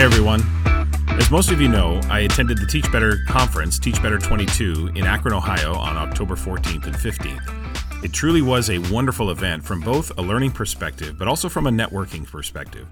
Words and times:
Hey 0.00 0.06
everyone. 0.06 0.42
As 1.20 1.30
most 1.30 1.50
of 1.50 1.60
you 1.60 1.68
know, 1.68 2.00
I 2.08 2.20
attended 2.20 2.56
the 2.56 2.64
Teach 2.64 2.90
Better 2.90 3.18
conference, 3.28 3.78
Teach 3.78 4.02
Better 4.02 4.18
22, 4.18 4.92
in 4.94 5.04
Akron, 5.04 5.34
Ohio 5.34 5.74
on 5.74 5.98
October 5.98 6.36
14th 6.36 6.86
and 6.86 6.96
15th. 6.96 8.02
It 8.02 8.10
truly 8.10 8.40
was 8.40 8.70
a 8.70 8.78
wonderful 8.90 9.30
event 9.30 9.62
from 9.62 9.82
both 9.82 10.10
a 10.18 10.22
learning 10.22 10.52
perspective, 10.52 11.18
but 11.18 11.28
also 11.28 11.50
from 11.50 11.66
a 11.66 11.70
networking 11.70 12.26
perspective. 12.26 12.88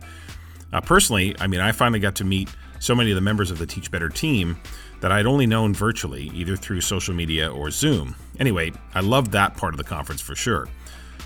Uh, 0.70 0.82
personally, 0.82 1.34
I 1.40 1.46
mean, 1.46 1.60
I 1.60 1.72
finally 1.72 1.98
got 1.98 2.14
to 2.16 2.24
meet 2.24 2.50
so 2.78 2.94
many 2.94 3.10
of 3.10 3.14
the 3.14 3.22
members 3.22 3.50
of 3.50 3.58
the 3.58 3.64
Teach 3.64 3.90
Better 3.90 4.10
team 4.10 4.58
that 5.00 5.10
I'd 5.10 5.24
only 5.24 5.46
known 5.46 5.72
virtually, 5.72 6.24
either 6.34 6.56
through 6.56 6.82
social 6.82 7.14
media 7.14 7.50
or 7.50 7.70
Zoom. 7.70 8.16
Anyway, 8.38 8.70
I 8.92 9.00
loved 9.00 9.32
that 9.32 9.56
part 9.56 9.72
of 9.72 9.78
the 9.78 9.84
conference 9.84 10.20
for 10.20 10.34
sure. 10.34 10.68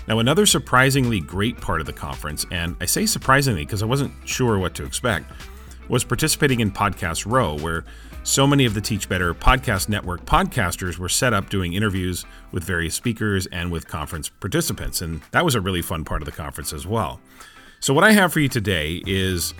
Now, 0.07 0.19
another 0.19 0.45
surprisingly 0.45 1.19
great 1.19 1.59
part 1.59 1.81
of 1.81 1.87
the 1.87 1.93
conference, 1.93 2.45
and 2.51 2.77
I 2.79 2.85
say 2.85 3.05
surprisingly 3.05 3.65
because 3.65 3.83
I 3.83 3.85
wasn't 3.85 4.13
sure 4.23 4.57
what 4.57 4.75
to 4.75 4.85
expect, 4.85 5.29
was 5.89 6.03
participating 6.03 6.59
in 6.59 6.71
Podcast 6.71 7.29
Row, 7.29 7.57
where 7.57 7.83
so 8.23 8.47
many 8.47 8.65
of 8.65 8.73
the 8.73 8.81
Teach 8.81 9.09
Better 9.09 9.33
Podcast 9.33 9.89
Network 9.89 10.25
podcasters 10.25 10.97
were 10.97 11.09
set 11.09 11.33
up 11.33 11.49
doing 11.49 11.73
interviews 11.73 12.25
with 12.51 12.63
various 12.63 12.95
speakers 12.95 13.47
and 13.47 13.71
with 13.71 13.87
conference 13.87 14.29
participants. 14.29 15.01
And 15.01 15.21
that 15.31 15.43
was 15.43 15.55
a 15.55 15.61
really 15.61 15.81
fun 15.81 16.05
part 16.05 16.21
of 16.21 16.25
the 16.25 16.31
conference 16.31 16.71
as 16.71 16.87
well. 16.87 17.19
So, 17.79 17.93
what 17.93 18.05
I 18.05 18.13
have 18.13 18.31
for 18.31 18.39
you 18.39 18.47
today 18.47 19.03
is 19.05 19.53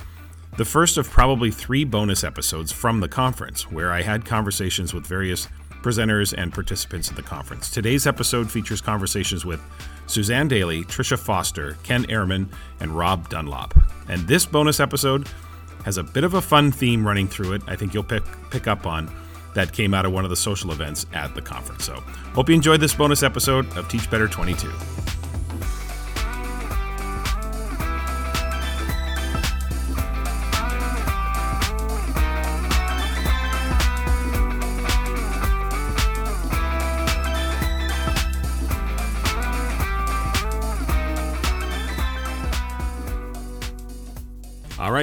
the 0.58 0.66
first 0.66 0.98
of 0.98 1.10
probably 1.10 1.52
three 1.52 1.84
bonus 1.84 2.24
episodes 2.24 2.72
from 2.72 3.02
the 3.02 3.10
conference, 3.10 3.70
where 3.70 3.92
I 3.92 4.02
had 4.02 4.24
conversations 4.24 4.94
with 4.94 5.06
various 5.06 5.48
presenters 5.82 6.34
and 6.38 6.54
participants 6.54 7.10
in 7.10 7.16
the 7.16 7.22
conference. 7.22 7.70
Today's 7.70 8.08
episode 8.08 8.50
features 8.50 8.80
conversations 8.80 9.46
with 9.46 9.62
Suzanne 10.08 10.50
Dailey, 10.50 10.86
Trisha 10.86 11.20
Foster, 11.20 11.76
Ken 11.84 12.06
Ehrman, 12.06 12.48
and 12.80 12.96
Rob 12.96 13.30
Dunlop. 13.30 13.74
And 14.08 14.26
this 14.28 14.46
bonus 14.46 14.80
episode 14.80 15.28
has 15.84 15.98
a 15.98 16.04
bit 16.04 16.24
of 16.24 16.34
a 16.34 16.42
fun 16.42 16.72
theme 16.72 17.06
running 17.06 17.28
through 17.28 17.54
it. 17.54 17.62
I 17.68 17.76
think 17.76 17.94
you'll 17.94 18.04
pick 18.04 18.24
pick 18.50 18.68
up 18.68 18.86
on 18.86 19.14
that 19.54 19.72
came 19.72 19.94
out 19.94 20.06
of 20.06 20.12
one 20.12 20.24
of 20.24 20.30
the 20.30 20.36
social 20.36 20.72
events 20.72 21.06
at 21.14 21.36
the 21.36 21.42
conference. 21.42 21.86
So, 21.86 21.96
hope 22.34 22.50
you 22.50 22.56
enjoyed 22.56 22.80
this 22.80 22.94
bonus 22.96 23.24
episode 23.24 23.66
of 23.78 23.88
Teach 23.88 24.10
Better 24.10 24.28
22. 24.28 24.72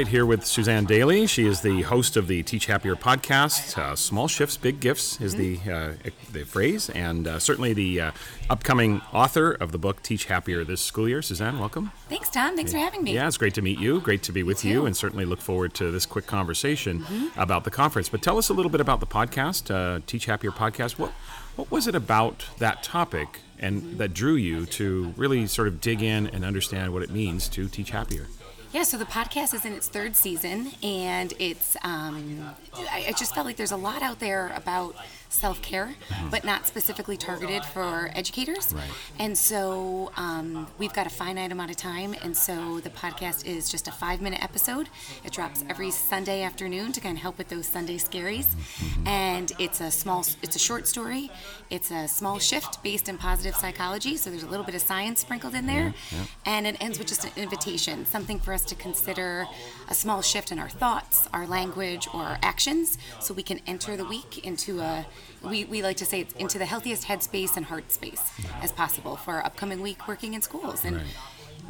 Right, 0.00 0.08
here 0.08 0.24
with 0.24 0.46
Suzanne 0.46 0.86
Dailey. 0.86 1.28
She 1.28 1.46
is 1.46 1.60
the 1.60 1.82
host 1.82 2.16
of 2.16 2.26
the 2.26 2.42
Teach 2.42 2.64
Happier 2.64 2.96
podcast. 2.96 3.76
Uh, 3.76 3.94
Small 3.94 4.28
shifts, 4.28 4.56
big 4.56 4.80
gifts 4.80 5.20
is 5.20 5.34
the 5.34 5.60
uh, 5.70 5.92
the 6.32 6.44
phrase, 6.44 6.88
and 6.88 7.28
uh, 7.28 7.38
certainly 7.38 7.74
the 7.74 8.00
uh, 8.00 8.10
upcoming 8.48 9.02
author 9.12 9.52
of 9.52 9.72
the 9.72 9.78
book 9.78 10.02
Teach 10.02 10.24
Happier 10.24 10.64
this 10.64 10.80
school 10.80 11.06
year. 11.06 11.20
Suzanne, 11.20 11.58
welcome. 11.58 11.92
Thanks, 12.08 12.30
Tom. 12.30 12.56
Thanks 12.56 12.72
for 12.72 12.78
having 12.78 13.04
me. 13.04 13.12
Yeah, 13.12 13.26
it's 13.28 13.36
great 13.36 13.52
to 13.56 13.60
meet 13.60 13.78
you. 13.78 14.00
Great 14.00 14.22
to 14.22 14.32
be 14.32 14.42
with 14.42 14.64
you, 14.64 14.86
and 14.86 14.96
certainly 14.96 15.26
look 15.26 15.42
forward 15.42 15.74
to 15.74 15.90
this 15.90 16.06
quick 16.06 16.26
conversation 16.26 17.04
about 17.36 17.64
the 17.64 17.70
conference. 17.70 18.08
But 18.08 18.22
tell 18.22 18.38
us 18.38 18.48
a 18.48 18.54
little 18.54 18.70
bit 18.70 18.80
about 18.80 19.00
the 19.00 19.06
podcast, 19.06 19.70
uh, 19.70 20.00
Teach 20.06 20.24
Happier 20.24 20.50
podcast. 20.50 20.92
What 20.98 21.12
what 21.56 21.70
was 21.70 21.86
it 21.86 21.94
about 21.94 22.46
that 22.56 22.82
topic 22.82 23.40
and 23.58 23.98
that 23.98 24.14
drew 24.14 24.36
you 24.36 24.64
to 24.64 25.12
really 25.18 25.46
sort 25.46 25.68
of 25.68 25.78
dig 25.78 26.00
in 26.00 26.26
and 26.28 26.42
understand 26.42 26.94
what 26.94 27.02
it 27.02 27.10
means 27.10 27.50
to 27.50 27.68
teach 27.68 27.90
happier? 27.90 28.28
Yeah, 28.72 28.84
so 28.84 28.96
the 28.98 29.04
podcast 29.04 29.52
is 29.52 29.64
in 29.64 29.72
its 29.72 29.88
third 29.88 30.14
season, 30.14 30.70
and 30.80 31.32
it's, 31.40 31.76
um, 31.82 32.54
I, 32.90 33.06
I 33.08 33.12
just 33.12 33.34
felt 33.34 33.44
like 33.44 33.56
there's 33.56 33.72
a 33.72 33.76
lot 33.76 34.00
out 34.00 34.20
there 34.20 34.52
about 34.54 34.94
self 35.30 35.62
care, 35.62 35.94
but 36.30 36.44
not 36.44 36.66
specifically 36.66 37.16
targeted 37.16 37.64
for 37.64 38.10
educators. 38.14 38.66
Mm-hmm. 38.66 38.76
Right. 38.76 38.90
And 39.18 39.38
so 39.38 40.12
um, 40.16 40.66
we've 40.78 40.92
got 40.92 41.06
a 41.06 41.10
finite 41.10 41.52
amount 41.52 41.70
of 41.70 41.76
time, 41.76 42.14
and 42.22 42.36
so 42.36 42.80
the 42.80 42.90
podcast 42.90 43.46
is 43.46 43.70
just 43.70 43.88
a 43.88 43.92
five 43.92 44.20
minute 44.20 44.42
episode. 44.42 44.88
It 45.24 45.32
drops 45.32 45.64
every 45.68 45.90
Sunday 45.90 46.42
afternoon 46.42 46.92
to 46.92 47.00
kind 47.00 47.16
of 47.16 47.22
help 47.22 47.38
with 47.38 47.48
those 47.48 47.66
Sunday 47.66 47.96
scaries. 47.96 48.46
Mm-hmm. 48.46 49.08
And 49.08 49.52
it's 49.58 49.80
a 49.80 49.90
small, 49.90 50.26
it's 50.42 50.56
a 50.56 50.58
short 50.58 50.86
story. 50.86 51.30
It's 51.70 51.90
a 51.90 52.08
small 52.08 52.38
shift 52.38 52.82
based 52.82 53.08
in 53.08 53.16
positive 53.16 53.54
psychology, 53.54 54.16
so 54.16 54.30
there's 54.30 54.42
a 54.42 54.48
little 54.48 54.66
bit 54.66 54.74
of 54.74 54.82
science 54.82 55.20
sprinkled 55.20 55.54
in 55.54 55.66
there. 55.66 55.94
Yeah. 56.10 56.18
And 56.44 56.66
it 56.66 56.76
ends 56.80 56.98
with 56.98 57.08
just 57.08 57.24
an 57.24 57.30
invitation, 57.36 58.04
something 58.04 58.40
for 58.40 58.52
us 58.52 58.64
to 58.64 58.74
consider 58.74 59.46
a 59.88 59.94
small 59.94 60.22
shift 60.22 60.50
in 60.50 60.58
our 60.58 60.68
thoughts, 60.68 61.28
our 61.32 61.46
language, 61.46 62.08
or 62.12 62.22
our 62.22 62.38
actions, 62.42 62.98
so 63.20 63.32
we 63.32 63.42
can 63.42 63.60
enter 63.66 63.96
the 63.96 64.04
week 64.04 64.44
into 64.44 64.80
a 64.80 65.06
we, 65.42 65.64
we 65.64 65.82
like 65.82 65.96
to 65.98 66.04
say 66.04 66.20
it's 66.20 66.34
into 66.34 66.58
the 66.58 66.66
healthiest 66.66 67.04
headspace 67.04 67.56
and 67.56 67.66
heart 67.66 67.90
space 67.90 68.32
as 68.62 68.72
possible 68.72 69.16
for 69.16 69.34
our 69.34 69.44
upcoming 69.44 69.80
week 69.80 70.06
working 70.06 70.34
in 70.34 70.42
schools. 70.42 70.84
And 70.84 71.00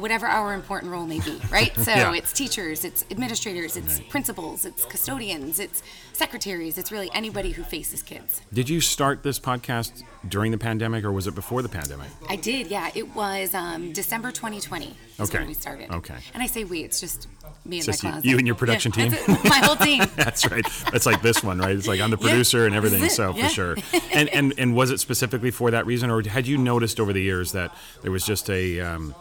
whatever 0.01 0.27
our 0.27 0.55
important 0.55 0.91
role 0.93 1.07
may 1.07 1.21
be, 1.21 1.41
right? 1.51 1.75
So 1.77 1.91
Yeah. 1.93 2.13
it's 2.15 2.33
teachers, 2.33 2.85
it's 2.85 3.05
administrators, 3.11 3.77
it's 3.77 4.01
principals, 4.01 4.65
it's 4.65 4.85
custodians, 4.85 5.59
it's 5.61 5.83
secretaries, 6.13 6.79
it's 6.79 6.91
really 6.91 7.11
anybody 7.15 7.53
who 7.53 7.63
faces 7.63 8.03
kids. 8.03 8.41
Did 8.53 8.69
you 8.69 8.81
start 8.81 9.23
this 9.23 9.39
podcast 9.39 10.03
during 10.29 10.51
the 10.53 10.59
pandemic 10.59 11.05
or 11.05 11.13
was 11.13 11.27
it 11.27 11.35
before 11.35 11.63
the 11.63 11.69
pandemic? 11.69 12.09
I 12.29 12.37
did, 12.37 12.69
yeah. 12.69 12.91
It 12.95 13.15
was 13.15 13.55
um, 13.55 13.93
December 13.93 14.31
2020 14.33 14.87
is 15.19 15.29
Okay. 15.29 15.39
when 15.39 15.49
we 15.49 15.55
started. 15.55 15.91
Okay. 15.91 16.17
And 16.35 16.43
I 16.43 16.47
say 16.47 16.65
we, 16.65 16.81
it's 16.83 17.01
just 17.01 17.29
me 17.65 17.77
and 17.79 17.85
Just 17.87 18.03
my 18.03 18.11
closet. 18.13 18.27
you 18.29 18.39
and 18.39 18.47
your 18.47 18.57
production 18.57 18.93
Yeah, 18.97 19.11
team? 19.11 19.37
my 19.45 19.59
whole 19.59 19.77
team. 19.89 20.03
That's 20.17 20.51
right. 20.51 20.65
That's 20.93 21.05
like 21.07 21.21
this 21.23 21.43
one, 21.45 21.59
right? 21.59 21.77
It's 21.77 21.87
like 21.87 22.01
I'm 22.01 22.11
the 22.11 22.17
Yeah, 22.19 22.29
producer 22.29 22.65
and 22.67 22.75
everything, 22.75 23.09
so 23.11 23.35
yeah. 23.35 23.49
for 23.49 23.55
sure. 23.55 23.77
And, 24.13 24.29
and 24.31 24.55
and 24.59 24.75
was 24.75 24.91
it 24.91 24.99
specifically 24.99 25.51
for 25.51 25.71
that 25.71 25.87
reason, 25.87 26.11
or 26.11 26.23
had 26.27 26.47
you 26.47 26.59
noticed 26.59 26.99
over 26.99 27.13
the 27.13 27.23
years 27.23 27.53
that 27.53 27.75
there 28.03 28.11
was 28.11 28.25
just 28.25 28.51
a 28.51 28.81
um, 28.81 29.15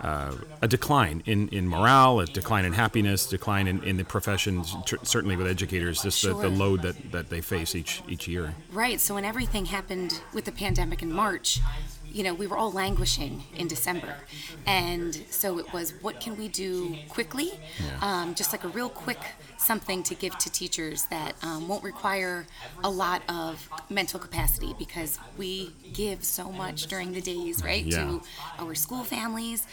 uh, 0.00 0.34
a 0.62 0.68
decline 0.68 1.22
in, 1.26 1.48
in 1.48 1.68
morale, 1.68 2.20
a 2.20 2.26
decline 2.26 2.64
in 2.64 2.72
happiness, 2.72 3.26
decline 3.26 3.66
in, 3.66 3.82
in 3.82 3.96
the 3.96 4.04
profession, 4.04 4.64
tr- 4.86 4.96
certainly 5.02 5.36
with 5.36 5.46
educators, 5.46 6.02
just 6.02 6.22
the, 6.22 6.34
the 6.34 6.48
load 6.48 6.82
that, 6.82 7.12
that 7.12 7.30
they 7.30 7.40
face 7.40 7.74
each 7.74 8.02
each 8.08 8.28
year. 8.28 8.54
Right. 8.72 9.00
So 9.00 9.14
when 9.14 9.24
everything 9.24 9.66
happened 9.66 10.20
with 10.32 10.44
the 10.44 10.52
pandemic 10.52 11.02
in 11.02 11.12
March, 11.12 11.60
you 12.10 12.22
know, 12.22 12.32
we 12.32 12.46
were 12.46 12.56
all 12.56 12.72
languishing 12.72 13.42
in 13.54 13.68
December, 13.68 14.14
and 14.66 15.14
so 15.30 15.58
it 15.58 15.72
was, 15.72 15.92
what 16.00 16.20
can 16.20 16.36
we 16.38 16.48
do 16.48 16.96
quickly? 17.08 17.50
Um, 18.00 18.34
just 18.34 18.50
like 18.52 18.64
a 18.64 18.68
real 18.68 18.88
quick 18.88 19.18
something 19.58 20.02
to 20.04 20.14
give 20.14 20.36
to 20.38 20.50
teachers 20.50 21.04
that 21.10 21.34
um, 21.42 21.68
won't 21.68 21.84
require 21.84 22.46
a 22.82 22.88
lot 22.88 23.22
of 23.28 23.68
mental 23.90 24.18
capacity 24.18 24.74
because 24.78 25.18
we 25.36 25.72
give 25.92 26.24
so 26.24 26.50
much 26.50 26.86
during 26.86 27.12
the 27.12 27.20
days, 27.20 27.62
right, 27.62 27.84
Yeah. 27.84 28.04
to 28.04 28.22
our 28.58 28.74
school 28.74 29.04
families, 29.04 29.66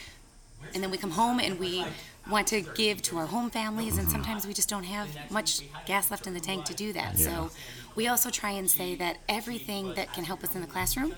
and 0.74 0.82
then 0.82 0.90
we 0.90 0.96
come 0.96 1.10
home 1.10 1.40
and 1.40 1.58
we 1.58 1.84
want 2.30 2.46
to 2.48 2.60
give 2.60 3.00
to 3.02 3.18
our 3.18 3.26
home 3.26 3.50
families 3.50 3.98
and 3.98 4.08
sometimes 4.08 4.46
we 4.46 4.52
just 4.52 4.68
don't 4.68 4.84
have 4.84 5.08
much 5.30 5.60
gas 5.86 6.10
left 6.10 6.26
in 6.26 6.34
the 6.34 6.40
tank 6.40 6.64
to 6.64 6.74
do 6.74 6.92
that 6.92 7.18
so 7.18 7.50
we 7.94 8.08
also 8.08 8.30
try 8.30 8.50
and 8.50 8.70
say 8.70 8.94
that 8.94 9.18
everything 9.28 9.94
that 9.94 10.12
can 10.12 10.24
help 10.24 10.42
us 10.42 10.54
in 10.54 10.60
the 10.60 10.66
classroom 10.66 11.14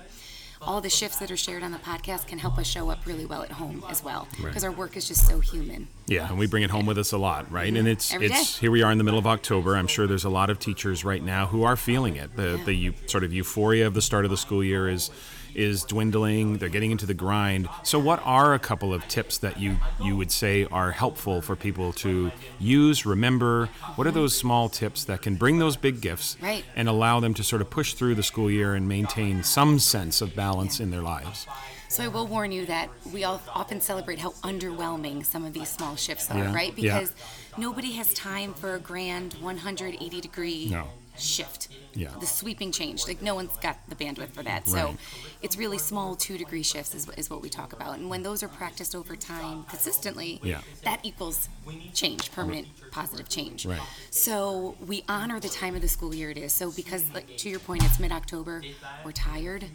all 0.61 0.81
the 0.81 0.89
shifts 0.89 1.17
that 1.19 1.31
are 1.31 1.37
shared 1.37 1.63
on 1.63 1.71
the 1.71 1.77
podcast 1.79 2.27
can 2.27 2.37
help 2.37 2.57
us 2.57 2.67
show 2.67 2.89
up 2.89 3.05
really 3.05 3.25
well 3.25 3.41
at 3.43 3.51
home 3.51 3.83
as 3.89 4.03
well 4.03 4.27
because 4.43 4.63
our 4.63 4.71
work 4.71 4.97
is 4.97 5.07
just 5.07 5.25
so 5.27 5.39
human 5.39 5.87
Yeah, 6.07 6.27
and 6.27 6.37
we 6.37 6.47
bring 6.47 6.63
it 6.63 6.69
home 6.69 6.85
with 6.85 6.97
us 6.97 7.11
a 7.11 7.17
lot, 7.17 7.49
right? 7.51 7.67
And 7.67 7.77
mm-hmm. 7.77 7.87
it's 7.87 8.13
Every 8.13 8.27
it's 8.27 8.55
day. 8.55 8.61
here 8.61 8.71
we 8.71 8.81
are 8.81 8.91
in 8.91 8.97
the 8.97 9.03
middle 9.03 9.19
of 9.19 9.27
October. 9.27 9.75
I'm 9.75 9.87
sure 9.87 10.05
there's 10.05 10.25
a 10.25 10.29
lot 10.29 10.49
of 10.49 10.59
teachers 10.59 11.05
right 11.05 11.23
now 11.23 11.47
who 11.47 11.63
are 11.63 11.75
feeling 11.75 12.15
it. 12.17 12.35
The 12.35 12.59
the 12.65 12.93
sort 13.05 13.23
of 13.23 13.31
euphoria 13.31 13.87
of 13.87 13.93
the 13.93 14.01
start 14.01 14.25
of 14.25 14.31
the 14.31 14.37
school 14.37 14.63
year 14.63 14.89
is 14.89 15.11
is 15.55 15.83
dwindling. 15.83 16.57
They're 16.57 16.69
getting 16.69 16.91
into 16.91 17.05
the 17.05 17.13
grind. 17.13 17.67
So 17.83 17.99
what 17.99 18.21
are 18.25 18.53
a 18.53 18.59
couple 18.59 18.93
of 18.93 19.07
tips 19.07 19.37
that 19.39 19.59
you 19.59 19.77
you 20.03 20.15
would 20.17 20.31
say 20.31 20.65
are 20.71 20.91
helpful 20.91 21.41
for 21.41 21.55
people 21.55 21.93
to 21.93 22.31
use, 22.59 23.05
remember? 23.05 23.67
What 23.95 24.07
are 24.07 24.11
those 24.11 24.35
small 24.35 24.69
tips 24.69 25.03
that 25.05 25.21
can 25.21 25.35
bring 25.35 25.59
those 25.59 25.75
big 25.77 26.01
gifts 26.01 26.37
Right. 26.41 26.63
and 26.75 26.87
allow 26.87 27.19
them 27.19 27.33
to 27.35 27.43
sort 27.43 27.61
of 27.61 27.69
push 27.69 27.93
through 27.93 28.15
the 28.15 28.23
school 28.23 28.49
year 28.51 28.75
and 28.75 28.87
maintain 28.87 29.43
some 29.43 29.79
sense 29.79 30.21
of 30.21 30.35
balance 30.35 30.79
in 30.79 30.91
their 30.91 31.01
lives? 31.01 31.47
So 31.87 32.03
I 32.03 32.07
will 32.07 32.27
warn 32.27 32.51
you 32.51 32.67
that 32.67 32.89
we 33.11 33.23
all 33.23 33.41
often 33.55 33.81
celebrate 33.81 34.19
how 34.19 34.29
underwhelming 34.43 35.25
some 35.25 35.43
of 35.43 35.53
these 35.53 35.69
small 35.69 35.95
shifts 35.95 36.29
are, 36.29 36.37
Yeah, 36.37 36.53
right? 36.53 36.73
yeah. 36.77 36.99
Because 36.99 37.13
nobody 37.57 37.93
has 37.93 38.13
time 38.13 38.53
for 38.53 38.75
a 38.75 38.79
grand 38.79 39.33
180 39.41 40.21
degree 40.21 40.69
No. 40.69 40.87
Shift. 41.19 41.67
Yeah. 41.93 42.09
The 42.19 42.25
sweeping 42.25 42.71
change. 42.71 43.07
Like 43.07 43.21
no 43.21 43.35
one's 43.35 43.55
got 43.57 43.77
the 43.89 43.95
bandwidth 43.95 44.29
for 44.31 44.43
that. 44.43 44.63
Right. 44.67 44.67
So 44.67 44.95
it's 45.41 45.57
really 45.57 45.77
small 45.77 46.15
two 46.15 46.37
degree 46.37 46.63
shifts 46.63 46.93
is, 46.95 47.07
is 47.17 47.29
what 47.29 47.41
we 47.41 47.49
talk 47.49 47.73
about. 47.73 47.97
And 47.97 48.09
when 48.09 48.23
those 48.23 48.43
are 48.43 48.47
practiced 48.47 48.95
over 48.95 49.15
time 49.15 49.63
consistently, 49.65 50.39
Yeah. 50.43 50.61
that 50.83 50.99
equals 51.03 51.49
change, 51.93 52.31
permanent 52.31 52.67
positive 52.91 53.27
change. 53.29 53.65
Right. 53.65 53.81
So 54.11 54.75
we 54.85 55.03
honor 55.09 55.39
the 55.39 55.49
time 55.49 55.75
of 55.75 55.81
the 55.81 55.87
school 55.87 56.13
year 56.13 56.29
it 56.31 56.37
is. 56.37 56.53
So 56.53 56.71
because 56.71 57.03
like 57.13 57.37
to 57.37 57.49
your 57.49 57.59
point, 57.59 57.83
it's 57.83 57.99
mid 57.99 58.11
October, 58.11 58.61
we're 59.03 59.11
tired. 59.11 59.65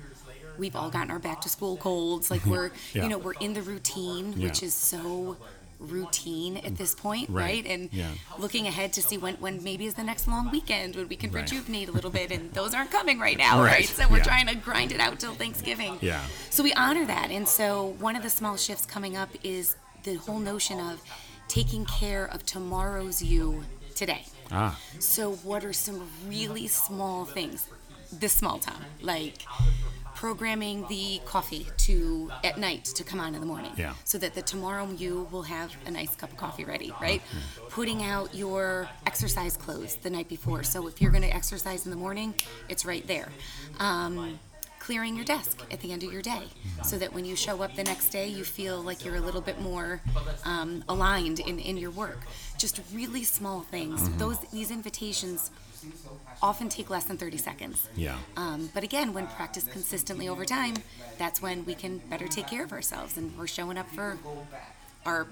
We've 0.57 0.77
all 0.77 0.89
gotten 0.91 1.11
our 1.11 1.19
back 1.19 1.41
to 1.43 1.49
school 1.49 1.77
colds. 1.77 2.31
Like 2.31 2.45
we're 2.47 2.71
Yeah. 2.95 3.03
you 3.05 3.09
know, 3.09 3.19
we're 3.19 3.33
in 3.41 3.55
the 3.55 3.63
routine, 3.63 4.41
which 4.41 4.63
is 4.63 4.73
so 4.73 5.37
routine 5.85 6.57
at 6.59 6.77
this 6.77 6.95
point, 6.95 7.31
Right. 7.31 7.45
right? 7.45 7.67
And 7.67 7.89
Yeah. 7.93 8.11
looking 8.39 8.67
ahead 8.67 8.93
to 8.95 9.03
see 9.03 9.17
when, 9.19 9.35
when 9.37 9.63
maybe 9.63 9.87
is 9.87 9.95
the 9.95 10.03
next 10.05 10.27
long 10.27 10.51
weekend 10.51 10.97
when 10.97 11.09
we 11.09 11.17
can 11.17 11.31
Right. 11.31 11.43
rejuvenate 11.43 11.89
a 11.89 11.93
little 11.93 12.11
bit, 12.11 12.31
and 12.33 12.53
those 12.53 12.75
aren't 12.75 12.91
coming 12.91 13.19
right 13.19 13.39
now, 13.47 13.61
Right. 13.63 13.73
right? 13.73 13.89
So 13.89 14.09
we're 14.09 14.19
Yeah. 14.19 14.23
trying 14.25 14.47
to 14.49 14.55
grind 14.55 14.93
it 14.93 15.01
out 15.01 15.21
till 15.21 15.35
Thanksgiving. 15.35 15.99
Yeah. 16.01 16.23
So 16.51 16.63
we 16.63 16.73
honor 16.75 17.05
that, 17.07 17.31
and 17.31 17.49
so 17.49 17.95
one 17.99 18.17
of 18.17 18.23
the 18.23 18.31
small 18.31 18.57
shifts 18.57 18.87
coming 18.87 19.17
up 19.17 19.31
is 19.43 19.77
the 20.03 20.15
whole 20.17 20.39
notion 20.39 20.81
of 20.81 21.01
taking 21.49 21.85
care 21.87 22.25
of 22.25 22.45
tomorrow's 22.47 23.23
you 23.23 23.65
today. 23.95 24.25
Ah, 24.51 24.79
So, 24.99 25.33
what 25.37 25.65
are 25.65 25.73
some 25.73 26.09
really 26.27 26.67
small 26.69 27.25
things 27.25 27.67
this 28.13 28.33
small 28.35 28.59
town? 28.59 28.85
Like 29.01 29.43
programming 30.15 30.87
the 30.89 31.21
coffee 31.25 31.67
to 31.77 32.31
at 32.43 32.59
night 32.59 32.85
to 32.85 33.05
come 33.05 33.21
on 33.21 33.35
in 33.35 33.41
the 33.41 33.47
morning. 33.47 33.73
Yeah. 33.77 33.95
so 34.05 34.19
that 34.19 34.35
the 34.35 34.43
tomorrow 34.43 34.89
you 34.97 35.29
will 35.31 35.43
have 35.43 35.75
a 35.87 35.91
nice 35.91 36.15
cup 36.17 36.31
of 36.31 36.37
coffee 36.37 36.65
ready 36.65 36.93
right? 37.01 37.23
Putting 37.71 38.03
out 38.03 38.35
your 38.35 38.89
exercise 39.07 39.57
clothes 39.57 39.97
the 39.97 40.11
night 40.11 40.29
before. 40.29 40.63
So 40.63 40.87
if 40.89 41.01
you're 41.01 41.11
going 41.11 41.23
to 41.25 41.35
exercise 41.35 41.85
in 41.85 41.91
the 41.91 41.97
morning 41.97 42.35
it's 42.69 42.85
right 42.85 43.07
there. 43.07 43.29
Um, 43.81 44.39
clearing 44.85 45.17
your 45.17 45.25
desk 45.25 45.63
at 45.71 45.81
the 45.81 45.93
end 45.93 46.03
of 46.03 46.13
your 46.13 46.21
day 46.21 46.43
so 46.85 46.99
that 46.99 47.11
when 47.15 47.25
you 47.25 47.35
show 47.35 47.63
up 47.63 47.75
the 47.75 47.83
next 47.85 48.11
day 48.11 48.27
you 48.29 48.45
feel 48.45 48.83
like 48.83 49.03
you're 49.03 49.17
a 49.17 49.21
little 49.21 49.41
bit 49.41 49.59
more 49.59 50.03
um, 50.45 50.85
aligned 50.91 51.41
in, 51.41 51.59
in 51.59 51.79
your 51.79 51.91
work. 51.91 52.21
Just 52.59 52.81
really 52.93 53.25
small 53.25 53.61
things. 53.63 54.11
Those 54.19 54.39
these 54.53 54.71
invitations 54.71 55.51
often 56.43 56.69
take 56.69 56.91
less 56.91 57.05
than 57.05 57.17
30 57.17 57.39
seconds. 57.39 57.89
Yeah. 57.97 58.17
um, 58.37 58.71
but 58.75 58.83
again, 58.83 59.15
when 59.15 59.27
practiced 59.27 59.71
consistently 59.71 60.29
over 60.29 60.45
time, 60.45 60.75
that's 61.19 61.41
when 61.41 61.65
we 61.65 61.75
can 61.75 61.99
better 62.11 62.29
take 62.29 62.47
care 62.47 62.65
of 62.65 62.73
ourselves 62.73 63.17
and 63.17 63.37
we're 63.39 63.47
showing 63.47 63.79
up 63.79 63.89
for 63.91 64.19
our 65.07 65.27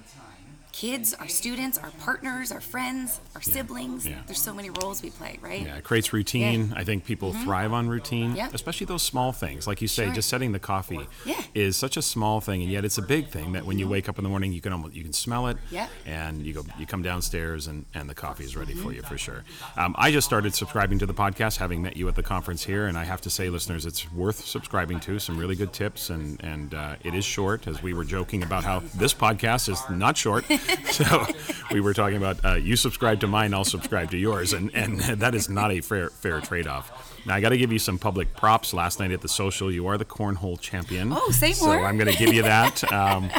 kids, 0.72 1.14
our 1.14 1.28
students, 1.28 1.76
our 1.78 1.90
partners, 2.00 2.50
our 2.50 2.60
friends, 2.60 3.20
our 3.34 3.42
siblings. 3.42 4.06
yeah. 4.06 4.16
There's 4.26 4.40
so 4.40 4.54
many 4.54 4.70
roles 4.70 5.02
we 5.02 5.10
play, 5.10 5.38
right? 5.42 5.62
Yeah, 5.62 5.76
it 5.76 5.84
creates 5.84 6.12
routine. 6.12 6.72
I 6.74 6.82
think 6.84 7.04
people 7.04 7.32
thrive 7.32 7.72
on 7.72 7.88
routine, 7.88 8.30
Mm-hmm. 8.30 8.36
Yep. 8.36 8.54
especially 8.54 8.86
those 8.86 9.02
small 9.02 9.32
things. 9.32 9.66
Like 9.66 9.82
you 9.82 9.88
say, 9.88 10.06
Sure. 10.06 10.14
just 10.14 10.28
setting 10.28 10.52
the 10.52 10.58
coffee 10.58 11.06
Yeah. 11.24 11.40
is 11.54 11.76
such 11.76 11.96
a 11.96 12.02
small 12.02 12.40
thing, 12.40 12.62
and 12.62 12.70
yet 12.70 12.84
it's 12.84 12.98
a 12.98 13.02
big 13.02 13.28
thing 13.28 13.52
that 13.52 13.64
when 13.66 13.78
you 13.78 13.86
wake 13.88 14.08
up 14.08 14.18
in 14.18 14.24
the 14.24 14.30
morning, 14.30 14.52
you 14.52 14.60
can 14.60 14.72
almost 14.72 14.94
you 14.94 15.02
can 15.02 15.12
smell 15.12 15.46
it, 15.48 15.56
Yep. 15.70 15.90
and 16.06 16.46
you 16.46 16.52
go 16.54 16.64
you 16.78 16.86
come 16.86 17.02
downstairs 17.02 17.66
and, 17.66 17.84
and 17.94 18.08
the 18.08 18.14
coffee 18.14 18.44
is 18.44 18.56
ready 18.56 18.74
for 18.74 18.92
you 18.92 19.02
for 19.02 19.18
sure. 19.18 19.44
Um, 19.76 19.94
I 19.98 20.10
just 20.10 20.26
started 20.26 20.54
subscribing 20.54 20.98
to 21.00 21.06
the 21.06 21.14
podcast, 21.14 21.58
having 21.58 21.82
met 21.82 21.96
you 21.96 22.08
at 22.08 22.14
the 22.14 22.22
conference 22.22 22.64
here, 22.64 22.86
and 22.86 22.96
I 22.96 23.04
have 23.04 23.20
to 23.22 23.30
say, 23.30 23.50
listeners, 23.50 23.84
it's 23.86 24.10
worth 24.12 24.44
subscribing 24.46 25.00
to. 25.00 25.18
Some 25.18 25.36
really 25.36 25.54
good 25.56 25.72
tips, 25.72 26.10
and 26.10 26.42
and 26.42 26.72
uh, 26.74 26.96
it 27.04 27.14
is 27.14 27.24
short, 27.24 27.66
as 27.66 27.82
we 27.82 27.92
were 27.92 28.04
joking 28.04 28.42
about 28.42 28.64
how 28.64 28.80
this 28.94 29.12
podcast 29.14 29.68
is 29.68 29.80
not 29.90 30.16
short. 30.16 30.44
so 30.90 31.26
we 31.70 31.80
were 31.80 31.94
talking 31.94 32.16
about 32.16 32.44
uh, 32.44 32.54
you 32.54 32.76
subscribe 32.76 33.20
to 33.20 33.26
mine, 33.26 33.54
I'll 33.54 33.64
subscribe 33.64 34.10
to 34.10 34.18
yours, 34.18 34.52
and 34.52 34.74
and 34.74 35.00
that 35.20 35.34
is 35.34 35.48
not 35.48 35.72
a 35.72 35.80
fair 35.80 36.10
fair 36.10 36.40
trade 36.40 36.66
off. 36.66 37.20
Now 37.26 37.34
I 37.34 37.40
got 37.40 37.50
to 37.50 37.56
give 37.56 37.72
you 37.72 37.78
some 37.78 37.98
public 37.98 38.34
props. 38.36 38.74
Last 38.74 39.00
night 39.00 39.12
at 39.12 39.20
the 39.20 39.28
social, 39.28 39.70
you 39.70 39.86
are 39.86 39.96
the 39.98 40.04
cornhole 40.04 40.60
champion. 40.60 41.12
Oh, 41.12 41.30
say 41.30 41.52
so. 41.52 41.70
I'm 41.70 41.96
going 41.96 42.10
to 42.10 42.18
give 42.18 42.34
you 42.34 42.42
that. 42.42 42.82
Um, 42.92 43.30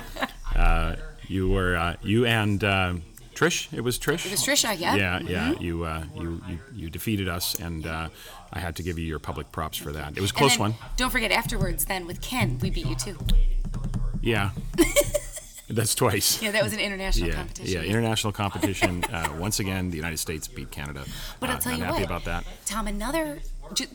uh, 0.56 0.96
you 1.28 1.50
were 1.50 1.75
uh, 1.75 1.96
you 2.02 2.25
and 2.25 2.64
uh, 2.64 2.94
Trish. 3.34 3.72
It 3.74 3.81
was 3.81 4.00
Trish. 4.00 4.26
It 4.26 4.31
was 4.31 4.42
Trisha, 4.42 4.80
yeah. 4.80 4.96
Yeah, 4.96 5.19
yeah. 5.19 5.54
You, 5.60 5.84
uh, 5.84 6.04
you 6.16 6.42
you 6.48 6.60
you 6.74 6.90
defeated 6.90 7.28
us, 7.28 7.56
and 7.56 7.86
uh, 7.86 8.10
I 8.52 8.60
had 8.60 8.76
to 8.78 8.84
give 8.84 8.98
you 8.98 9.06
your 9.06 9.19
public 9.19 9.52
props 9.52 9.78
for 9.78 9.92
that. 9.92 10.18
It 10.18 10.22
was 10.22 10.31
a 10.31 10.34
close 10.34 10.54
then 10.54 10.60
one. 10.60 10.76
Don't 10.98 11.12
forget 11.12 11.31
afterwards, 11.31 11.86
then 11.86 12.08
with 12.08 12.22
Ken, 12.22 12.60
we 12.60 12.69
beat 12.69 12.86
you 12.86 12.96
too. 12.96 13.18
Yeah. 14.22 14.52
That's 15.69 15.95
twice. 15.95 16.42
Yeah, 16.42 16.51
that 16.51 16.63
was 16.63 16.74
an 16.74 16.80
international 16.80 17.30
Yeah, 17.30 17.36
competition. 17.36 17.74
yeah, 17.83 17.89
international 17.89 18.33
competition. 18.33 19.04
Uh, 19.06 19.30
once 19.39 19.60
again, 19.60 19.89
the 19.92 19.95
United 19.95 20.18
States 20.18 20.48
beat 20.48 20.71
Canada. 20.71 21.06
But 21.39 21.50
Uh, 21.50 21.54
I'll 21.54 21.60
tell 21.60 21.74
I'm 21.74 21.80
you 21.80 21.86
happy 21.86 22.01
what, 22.01 22.06
about 22.06 22.25
that. 22.25 22.44
Tom. 22.65 22.88
Another, 22.88 23.39
to 23.75 23.88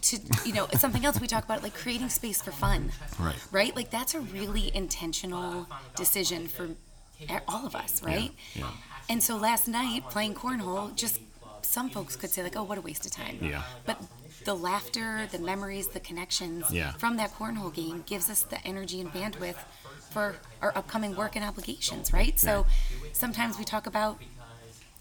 you 0.47 0.53
know, 0.55 0.67
something 0.79 1.05
else 1.05 1.21
we 1.21 1.27
talk 1.27 1.45
about, 1.45 1.63
like 1.63 1.75
creating 1.75 2.09
space 2.09 2.41
for 2.41 2.53
fun. 2.53 2.93
Right. 3.19 3.37
Right. 3.53 3.77
Like 3.77 3.91
that's 3.91 4.15
a 4.15 4.21
really 4.21 4.75
intentional 4.75 5.67
decision 5.95 6.49
for 6.49 6.71
all 7.47 7.67
of 7.67 7.75
us, 7.77 8.03
right? 8.03 8.33
yeah. 8.55 8.71
And 9.11 9.23
so 9.23 9.37
last 9.37 9.69
night 9.69 10.05
playing 10.11 10.35
cornhole, 10.35 10.95
just 10.95 11.21
some 11.63 11.91
folks 11.91 12.17
could 12.17 12.31
say 12.31 12.43
like, 12.43 12.57
"Oh, 12.57 12.63
what 12.63 12.79
a 12.79 12.81
waste 12.81 13.05
of 13.07 13.13
time." 13.13 13.39
Yeah. 13.43 13.63
But 13.85 14.01
the 14.45 14.55
laughter, 14.55 15.27
the 15.31 15.39
memories, 15.39 15.89
the 15.89 16.01
connections 16.01 16.65
Yeah. 16.71 16.93
from 16.93 17.17
that 17.17 17.35
cornhole 17.39 17.75
game 17.75 18.05
gives 18.07 18.31
us 18.31 18.43
the 18.43 18.65
energy 18.67 19.01
and 19.01 19.13
bandwidth 19.13 19.57
for 20.11 20.37
our 20.63 20.77
upcoming 20.77 21.15
work 21.17 21.37
and 21.37 21.45
obligations, 21.45 22.13
right? 22.13 22.39
So 22.39 22.67
sometimes 23.13 23.59
we 23.59 23.65
talk 23.65 23.87
about 23.87 24.19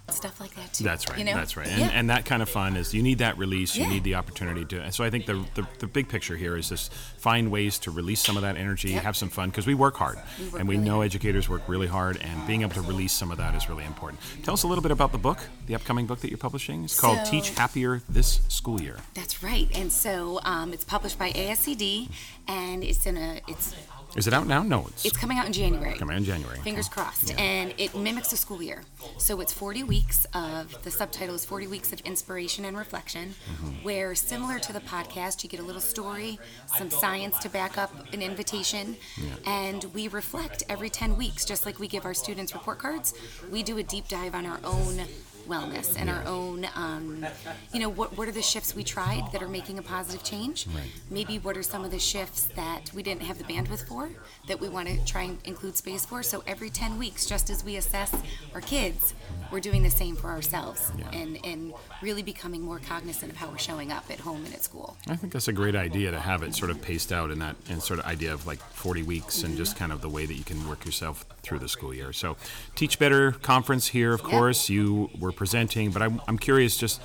stuff 0.10 0.40
like 0.40 0.56
that 0.56 0.72
too. 0.74 0.86
That's 0.86 1.10
right. 1.10 1.20
You 1.20 1.26
know? 1.26 1.34
That's 1.34 1.58
right. 1.58 1.68
And, 1.68 1.82
Yeah. 1.82 1.90
and 1.94 2.10
that 2.12 2.24
kind 2.24 2.42
of 2.42 2.48
fun 2.48 2.78
is 2.78 2.94
you 2.94 3.04
need 3.04 3.18
that 3.18 3.38
release. 3.38 3.76
You 3.76 3.84
Yeah. 3.84 3.90
need 3.90 4.06
the 4.06 4.16
opportunity 4.16 4.64
to. 4.64 4.82
And 4.82 4.94
so 4.96 5.04
I 5.04 5.10
think 5.10 5.26
the, 5.26 5.44
the 5.56 5.68
the 5.80 5.88
big 5.88 6.08
picture 6.08 6.38
here 6.38 6.56
is 6.56 6.70
just 6.70 6.94
find 7.18 7.52
ways 7.52 7.78
to 7.80 7.92
release 7.92 8.22
some 8.22 8.38
of 8.38 8.42
that 8.44 8.56
energy, 8.56 8.92
Yep. 8.92 9.04
have 9.04 9.18
some 9.18 9.28
fun 9.28 9.50
because 9.50 9.68
we 9.68 9.74
work 9.74 9.98
hard, 9.98 10.18
We 10.40 10.46
work 10.48 10.60
and 10.62 10.70
we 10.70 10.76
really 10.76 10.88
know 10.88 10.96
hard. 10.96 11.08
educators 11.08 11.50
work 11.50 11.64
really 11.68 11.88
hard, 11.88 12.16
and 12.22 12.48
being 12.48 12.62
able 12.62 12.74
to 12.76 12.82
release 12.84 13.12
some 13.12 13.32
of 13.32 13.38
that 13.40 13.54
is 13.54 13.68
really 13.68 13.84
important. 13.84 14.22
Tell 14.44 14.54
us 14.54 14.64
a 14.64 14.68
little 14.68 14.82
bit 14.82 14.92
about 14.92 15.12
the 15.12 15.18
book, 15.18 15.40
the 15.66 15.76
upcoming 15.76 16.06
book 16.06 16.22
that 16.22 16.30
you're 16.30 16.38
publishing. 16.38 16.86
It's 16.86 16.98
called 16.98 17.26
So- 17.26 17.32
Teach 17.32 17.50
Happier 17.50 18.02
This 18.08 18.40
School 18.48 18.80
Year. 18.82 19.00
That's 19.14 19.44
right. 19.44 19.70
And 19.76 19.92
so 19.92 20.40
um, 20.44 20.72
it's 20.72 20.86
published 20.86 21.20
by 21.20 21.32
ASCD, 21.34 22.08
and 22.48 22.82
it's 22.82 23.06
in 23.06 23.18
a 23.18 23.42
it's 23.46 23.76
Is 24.18 24.26
it 24.26 24.34
out 24.34 24.48
now? 24.48 24.64
No, 24.64 24.88
it's, 24.88 25.06
it's 25.06 25.16
coming 25.18 25.38
out 25.38 25.46
in 25.46 25.54
January. 25.54 25.94
coming 25.98 26.16
out 26.16 26.18
in 26.18 26.26
January. 26.26 26.58
Fingers 26.60 26.90
crossed. 26.90 27.40
And 27.40 27.72
it 27.78 27.96
mimics 27.96 28.34
a 28.34 28.38
school 28.38 28.64
year. 28.64 28.82
So 29.20 29.40
it's 29.42 29.54
40 29.54 29.84
weeks 29.84 30.26
of, 30.34 30.76
the 30.84 30.90
subtitle 30.90 31.36
is 31.36 31.46
40 31.46 31.68
Weeks 31.68 31.94
of 31.94 32.00
Inspiration 32.02 32.66
and 32.66 32.76
Reflection, 32.76 33.36
Mm-hmm. 33.48 33.84
where 33.84 34.16
similar 34.16 34.58
to 34.60 34.74
the 34.74 34.80
podcast, 34.80 35.44
you 35.44 35.50
get 35.50 35.60
a 35.60 35.64
little 35.64 35.82
story, 35.82 36.40
some 36.78 36.90
science 36.90 37.38
to 37.40 37.50
back 37.50 37.78
up 37.78 37.92
an 38.12 38.22
invitation, 38.24 38.98
and 39.46 39.84
we 39.94 40.08
reflect 40.08 40.64
every 40.68 40.90
10 40.90 41.16
weeks, 41.16 41.46
just 41.46 41.66
like 41.66 41.78
we 41.80 41.88
give 41.88 42.04
our 42.06 42.14
students 42.16 42.54
report 42.54 42.80
cards. 42.80 43.14
We 43.52 43.62
do 43.64 43.78
a 43.78 43.84
deep 43.84 44.08
dive 44.08 44.34
on 44.34 44.46
our 44.48 44.60
own 44.64 45.02
wellness 45.48 45.96
and 46.00 46.10
our 46.10 46.24
own, 46.26 46.68
um, 46.76 47.26
you 47.74 47.80
know, 47.80 47.90
what, 47.90 48.18
what 48.18 48.28
are 48.28 48.32
the 48.32 48.42
shifts 48.42 48.76
we 48.76 48.84
tried 48.84 49.32
that 49.32 49.42
are 49.42 49.48
making 49.48 49.78
a 49.78 49.82
positive 49.82 50.24
change? 50.24 50.68
Right. 50.68 50.84
Maybe 51.10 51.40
what 51.40 51.58
are 51.58 51.64
some 51.64 51.84
of 51.86 51.92
the 51.92 52.00
shifts 52.00 52.44
that 52.56 52.92
we 52.94 53.04
didn't 53.04 53.24
have 53.24 53.38
the 53.38 53.44
bandwidth 53.44 53.88
for 53.88 54.10
that 54.48 54.60
we 54.60 54.70
want 54.70 54.88
to 54.88 55.04
try 55.06 55.24
and 55.24 55.38
include 55.46 55.76
space 55.78 56.06
for? 56.06 56.24
So 56.24 56.44
every 56.48 56.70
10 56.70 56.98
weeks, 56.98 57.26
just 57.26 57.50
as 57.50 57.64
we 57.64 57.78
assess 57.78 58.14
our 58.54 58.62
kids, 58.62 59.14
we're 59.52 59.60
doing 59.62 59.84
the 59.84 59.90
same 59.90 60.16
for 60.16 60.28
ourselves 60.30 60.92
Yeah. 60.98 61.10
and, 61.20 61.40
and 61.46 61.74
really 62.02 62.22
becoming 62.24 62.62
more 62.62 62.80
cognizant 62.80 63.32
of 63.32 63.38
how 63.38 63.48
we're 63.50 63.58
showing 63.58 63.92
up 63.92 64.10
at 64.12 64.20
home 64.20 64.44
and 64.46 64.54
at 64.54 64.64
school. 64.64 64.98
I 65.08 65.16
think 65.16 65.32
that's 65.34 65.48
a 65.48 65.54
great 65.54 65.76
idea 65.76 66.12
to 66.12 66.20
have 66.20 66.44
it 66.44 66.54
sort 66.54 66.70
of 66.72 66.82
paced 66.82 67.12
out 67.12 67.32
in 67.32 67.40
that 67.40 67.56
and 67.70 67.82
sort 67.82 68.00
of 68.00 68.06
idea 68.06 68.34
of 68.34 68.46
like 68.46 68.60
40 68.60 69.04
weeks 69.04 69.44
and 69.44 69.56
just 69.56 69.78
kind 69.78 69.92
of 69.92 70.02
the 70.02 70.10
way 70.10 70.26
that 70.26 70.34
you 70.34 70.44
can 70.44 70.68
work 70.68 70.86
yourself 70.86 71.26
through 71.44 71.60
the 71.60 71.70
school 71.70 71.94
year. 71.94 72.12
So, 72.12 72.36
Teach 72.76 73.00
Better 73.00 73.32
conference 73.32 73.88
here, 73.88 74.14
of 74.14 74.22
course, 74.24 74.70
you 74.70 75.10
were 75.18 75.32
presenting, 75.38 75.92
but 75.92 76.02
I'm, 76.02 76.22
I'm 76.28 76.38
curious 76.38 76.76
just 76.76 77.02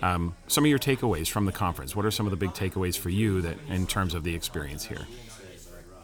um, 0.00 0.34
some 0.46 0.64
of 0.64 0.70
your 0.70 0.78
takeaways 0.78 1.28
from 1.28 1.44
the 1.44 1.52
conference. 1.52 1.94
What 1.94 2.06
are 2.06 2.10
some 2.10 2.26
of 2.26 2.30
the 2.30 2.36
big 2.36 2.50
takeaways 2.50 2.96
for 2.98 3.10
you 3.10 3.42
that 3.42 3.56
in 3.68 3.86
terms 3.86 4.14
of 4.14 4.24
the 4.24 4.34
experience 4.34 4.84
here? 4.84 5.06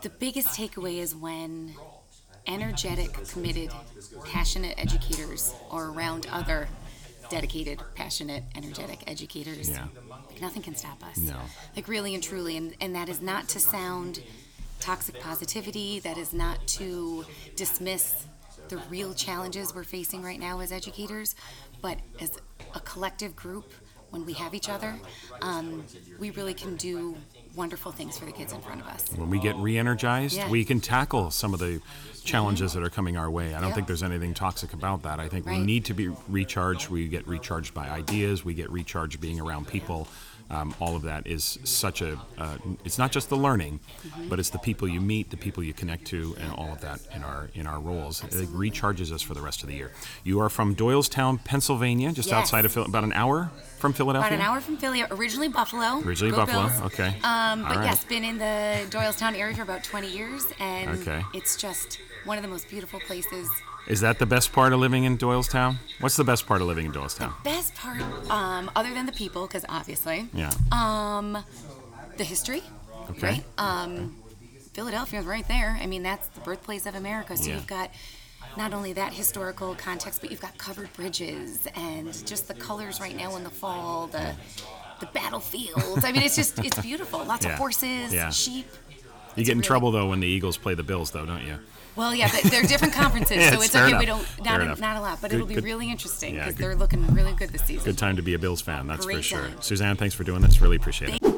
The 0.03 0.11
biggest 0.11 0.49
takeaway 0.49 0.99
is 0.99 1.15
when 1.15 1.75
energetic, 2.47 3.13
committed, 3.29 3.71
passionate 4.25 4.75
educators 4.79 5.55
are 5.71 5.91
around 5.91 6.27
other 6.31 6.69
dedicated, 7.31 7.81
passionate, 7.95 8.45
energetic 8.55 9.01
educators. 9.07 9.69
Yeah. 9.71 9.87
Like 10.31 10.41
nothing 10.41 10.63
can 10.63 10.77
stop 10.77 11.05
us. 11.05 11.19
No. 11.19 11.37
Like 11.77 11.89
really 11.89 12.15
and 12.15 12.23
truly, 12.23 12.57
and, 12.57 12.75
and 12.81 12.95
that 12.95 13.09
is 13.09 13.21
not 13.21 13.49
to 13.49 13.61
sound 13.61 14.23
toxic 14.81 15.21
positivity. 15.21 16.01
That 16.01 16.17
is 16.17 16.33
not 16.33 16.67
to 16.69 17.25
dismiss 17.57 18.27
the 18.69 18.79
real 18.91 19.15
challenges 19.15 19.75
we're 19.75 19.85
facing 19.85 20.23
right 20.23 20.39
now 20.39 20.61
as 20.61 20.73
educators, 20.73 21.35
but 21.81 21.99
as 22.21 22.33
a 22.75 22.81
collective 22.81 23.35
group, 23.37 23.73
when 24.11 24.25
we 24.25 24.33
have 24.33 24.55
each 24.55 24.71
other, 24.71 24.95
um, 25.43 25.85
we 26.19 26.31
really 26.31 26.55
can 26.55 26.77
do 26.77 27.15
wonderful 27.55 27.93
things 27.93 28.17
for 28.19 28.25
the 28.25 28.33
kids 28.33 28.53
in 28.55 28.61
front 28.63 28.81
of 28.81 28.87
us. 28.87 29.11
When 29.15 29.29
we 29.29 29.39
get 29.39 29.55
re-energized, 29.57 30.35
Yeah. 30.37 30.49
we 30.49 30.65
can 30.65 30.81
tackle 30.81 31.31
some 31.31 31.53
of 31.53 31.61
the 31.61 31.83
challenges 32.25 32.73
that 32.73 32.83
are 32.83 32.89
coming 32.89 33.19
our 33.19 33.31
way. 33.31 33.55
I 33.55 33.61
don't 33.61 33.71
Yeah. 33.71 33.75
think 33.75 33.87
there's 33.87 34.03
anything 34.03 34.33
toxic 34.33 34.73
about 34.73 35.03
that. 35.03 35.21
I 35.21 35.29
think 35.29 35.45
we 35.45 35.59
need 35.59 35.85
to 35.87 35.95
be 35.95 36.09
recharged. 36.29 36.89
We 36.89 37.07
get 37.09 37.27
recharged 37.29 37.75
by 37.75 37.89
ideas. 37.91 38.45
We 38.45 38.55
get 38.55 38.71
recharged 38.71 39.21
being 39.21 39.41
around 39.41 39.67
people. 39.69 40.09
Um, 40.51 40.75
all 40.81 40.97
of 40.97 41.03
that 41.03 41.27
is 41.27 41.59
such 41.65 42.01
a. 42.01 42.19
Uh, 42.39 42.57
it's 42.85 42.97
not 42.99 43.13
just 43.13 43.29
the 43.29 43.37
learning, 43.37 43.81
Mm-hmm. 44.09 44.29
but 44.29 44.39
it's 44.39 44.51
the 44.51 44.59
people 44.59 44.89
you 44.89 45.01
meet, 45.01 45.31
the 45.31 45.37
people 45.37 45.63
you 45.63 45.75
connect 45.75 46.07
to, 46.07 46.35
and 46.41 46.53
all 46.55 46.73
of 46.73 46.81
that 46.81 47.01
in 47.15 47.23
our 47.23 47.51
in 47.55 47.67
our 47.67 47.79
roles. 47.81 48.23
It 48.25 48.49
recharges 48.49 49.13
us 49.13 49.21
for 49.21 49.35
the 49.35 49.43
rest 49.43 49.63
of 49.63 49.69
the 49.69 49.75
year. 49.75 49.93
You 50.25 50.41
are 50.41 50.49
from 50.49 50.75
Doylestown, 50.75 51.43
Pennsylvania, 51.45 52.13
just 52.13 52.29
Yes. 52.31 52.37
outside 52.39 52.65
of 52.65 52.77
about 52.77 53.05
an 53.05 53.13
hour 53.13 53.51
from 53.79 53.93
Philadelphia. 53.93 54.29
About 54.37 54.41
an 54.41 54.47
hour 54.47 54.61
from 54.61 54.77
Philly, 54.79 55.03
originally 55.11 55.49
Buffalo. 55.49 56.01
Originally 56.03 56.31
Go 56.31 56.39
Buffalo. 56.47 56.69
Bills. 56.69 56.81
Okay. 56.93 57.09
Um, 57.23 57.63
but 57.63 57.77
right. 57.77 57.85
yes, 57.85 58.05
been 58.05 58.25
in 58.25 58.39
the 58.39 58.87
Doylestown 58.91 59.37
area 59.37 59.55
for 59.55 59.63
about 59.63 59.85
20 59.85 60.11
years, 60.11 60.47
and 60.61 60.91
Okay. 61.01 61.23
it's 61.35 61.57
just 61.57 61.99
one 62.25 62.39
of 62.39 62.43
the 62.43 62.49
most 62.49 62.69
beautiful 62.69 63.01
places 63.01 63.49
Is 63.89 64.01
that 64.03 64.19
the 64.19 64.27
best 64.27 64.53
part 64.53 64.73
of 64.75 64.81
living 64.81 65.05
in 65.05 65.17
Doylestown? 65.17 65.77
What's 66.01 66.17
the 66.17 66.25
best 66.25 66.47
part 66.47 66.61
of 66.61 66.67
living 66.67 66.87
in 66.87 66.93
Doylestown? 66.93 67.33
The 67.43 67.51
Best 67.51 67.75
part, 67.75 68.03
um, 68.31 68.71
other 68.77 68.93
than 68.93 69.07
the 69.07 69.13
people, 69.13 69.47
because 69.47 69.65
obviously, 69.69 70.29
Yeah. 70.35 70.51
um, 70.71 71.39
the 72.19 72.25
history, 72.25 72.63
Okay. 73.11 73.27
right? 73.27 73.45
Um, 73.57 74.17
Philadelphia 74.75 75.21
is 75.21 75.27
right 75.27 75.47
there. 75.49 75.79
I 75.81 75.87
mean, 75.87 76.03
that's 76.03 76.29
the 76.29 76.41
birthplace 76.41 76.85
of 76.85 76.95
America. 76.95 77.37
So 77.37 77.45
Yeah. 77.49 77.55
you've 77.55 77.67
got 77.67 77.91
not 78.59 78.75
only 78.75 78.93
that 78.93 79.15
historical 79.15 79.75
context, 79.75 80.21
but 80.21 80.31
you've 80.31 80.41
got 80.41 80.59
covered 80.59 80.93
bridges 80.93 81.67
and 81.75 82.13
just 82.27 82.47
the 82.47 82.55
colors 82.55 83.01
right 83.01 83.17
now 83.17 83.37
in 83.37 83.45
the 83.45 83.51
fall, 83.51 84.07
the 84.09 84.35
the 85.01 85.07
battlefields. 85.07 86.05
I 86.05 86.11
mean, 86.11 86.23
it's 86.23 86.35
just 86.35 86.59
it's 86.59 86.79
beautiful. 86.81 87.25
Lots 87.25 87.45
Yeah. 87.47 87.53
of 87.53 87.59
horses, 87.59 88.13
Yeah. 88.13 88.31
sheep. 88.31 88.67
You 89.37 89.45
get 89.45 89.53
in 89.53 89.59
really- 89.59 89.67
trouble 89.67 89.93
though 89.93 90.09
when 90.09 90.19
the 90.21 90.27
Eagles 90.27 90.57
play 90.59 90.75
the 90.75 90.83
Bills, 90.83 91.13
though, 91.13 91.25
don't 91.25 91.47
you? 91.47 91.59
Well, 91.97 92.15
yeah, 92.15 92.31
but 92.33 92.51
they're 92.51 92.63
different 92.63 92.95
conferences, 92.95 93.37
Yeah, 93.41 93.51
so 93.51 93.57
it's 93.57 93.67
it's 93.67 93.77
okay. 93.77 93.89
enough. 93.89 94.01
We 94.01 94.07
don't 94.07 94.45
not 94.45 94.61
a, 94.61 94.81
not 94.81 94.97
a 94.97 95.01
lot, 95.01 95.19
but 95.21 95.31
Good- 95.31 95.37
it'll 95.37 95.47
be 95.49 95.55
good- 95.57 95.65
really 95.65 95.91
interesting 95.91 96.35
because 96.35 96.55
good- 96.55 96.63
they're 96.65 96.77
looking 96.77 97.07
really 97.15 97.33
good 97.33 97.51
this 97.51 97.63
season. 97.63 97.85
Good 97.85 97.99
time 97.99 98.17
to 98.17 98.23
be 98.23 98.35
a 98.35 98.39
Bills 98.39 98.61
fan, 98.61 98.87
that's 98.87 99.05
for 99.05 99.23
sure. 99.23 99.41
time. 99.41 99.61
Suzanne, 99.63 99.97
thanks 99.97 100.15
for 100.15 100.25
doing 100.25 100.41
this. 100.43 100.61
Really 100.61 100.77
appreciate 100.77 101.15
it. 101.21 101.35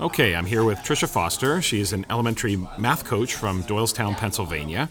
Okay, 0.00 0.34
I'm 0.34 0.44
here 0.46 0.64
with 0.64 0.78
Trisha 0.80 1.08
Foster. 1.08 1.62
She's 1.62 1.92
an 1.92 2.04
elementary 2.10 2.56
math 2.78 3.04
coach 3.04 3.34
from 3.34 3.62
Doylestown, 3.62 4.16
Pennsylvania. 4.16 4.88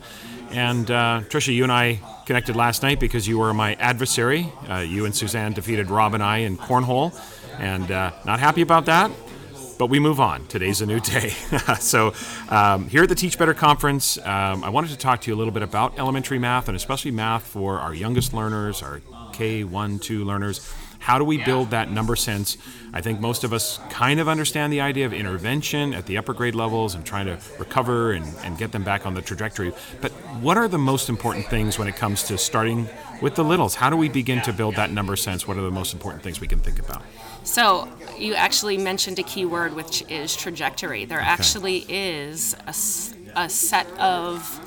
And 0.50 0.90
uh, 0.90 1.22
Trisha, 1.30 1.54
you 1.54 1.64
and 1.64 1.72
I 1.72 2.00
connected 2.26 2.56
last 2.56 2.84
night 2.84 3.00
because 3.00 3.28
you 3.28 3.38
were 3.38 3.54
my 3.54 3.74
adversary. 3.76 4.48
Uh, 4.70 4.78
you 4.78 5.06
and 5.06 5.14
Suzanne 5.14 5.52
defeated 5.54 5.90
Rob 5.90 6.14
and 6.14 6.24
I 6.24 6.38
in 6.40 6.58
cornhole, 6.58 7.14
and 7.60 7.92
uh, 7.92 8.12
not 8.26 8.40
happy 8.40 8.62
about 8.62 8.86
that. 8.86 9.12
But 9.84 9.90
we 9.90 10.00
move 10.00 10.22
on. 10.22 10.48
Today's 10.48 10.80
a 10.80 10.86
new 10.86 11.02
day. 11.02 11.32
so, 11.82 12.14
um, 12.48 12.88
here 12.88 13.04
at 13.04 13.10
the 13.10 13.16
Teach 13.16 13.38
Better 13.38 13.54
Conference, 13.54 14.18
um, 14.20 14.64
I 14.64 14.70
wanted 14.70 14.92
to 14.92 14.98
talk 14.98 15.20
to 15.20 15.30
you 15.30 15.36
a 15.36 15.38
little 15.38 15.52
bit 15.52 15.62
about 15.62 16.00
elementary 16.00 16.40
math 16.40 16.70
and 16.70 16.78
especially 16.78 17.12
math 17.12 17.46
for 17.46 17.80
our 17.80 17.94
youngest 17.94 18.34
learners, 18.34 18.82
our 18.82 19.02
K1, 19.34 20.02
2 20.02 20.24
learners. 20.24 20.74
How 21.00 21.18
do 21.18 21.26
we 21.26 21.44
build 21.44 21.72
that 21.72 21.92
number 21.92 22.16
sense? 22.16 22.56
I 22.94 23.02
think 23.02 23.20
most 23.20 23.44
of 23.44 23.52
us 23.52 23.78
kind 23.90 24.22
of 24.22 24.30
understand 24.30 24.72
the 24.72 24.80
idea 24.80 25.06
of 25.06 25.12
intervention 25.12 25.94
at 25.94 26.06
the 26.06 26.18
upper 26.18 26.34
grade 26.34 26.56
levels 26.56 26.96
and 26.96 27.06
trying 27.06 27.26
to 27.26 27.38
recover 27.60 28.14
and, 28.14 28.26
and 28.46 28.58
get 28.58 28.72
them 28.72 28.86
back 28.86 29.06
on 29.06 29.16
the 29.16 29.22
trajectory. 29.22 29.74
But 30.00 30.14
what 30.40 30.56
are 30.56 30.70
the 30.70 30.78
most 30.78 31.10
important 31.10 31.48
things 31.48 31.78
when 31.78 31.90
it 31.90 31.98
comes 31.98 32.24
to 32.24 32.38
starting 32.38 32.88
with 33.22 33.36
the 33.36 33.44
littles? 33.44 33.76
How 33.76 33.90
do 33.90 33.98
we 33.98 34.10
begin 34.10 34.42
to 34.44 34.54
build 34.54 34.76
that 34.76 34.92
number 34.92 35.16
sense? 35.16 35.48
What 35.48 35.58
are 35.58 35.62
the 35.62 35.72
most 35.72 35.94
important 35.94 36.24
things 36.24 36.40
we 36.40 36.48
can 36.48 36.60
think 36.60 36.80
about? 36.80 37.04
So 37.44 37.90
you 38.18 38.36
actually 38.36 38.78
mentioned 38.78 39.20
a 39.20 39.24
key 39.24 39.46
word, 39.46 39.74
which 39.74 40.04
is 40.10 40.36
trajectory. 40.36 41.06
There 41.06 41.20
actually 41.20 41.86
is 41.90 42.56
a, 42.66 43.42
a, 43.42 43.50
set 43.50 43.88
of 44.00 44.60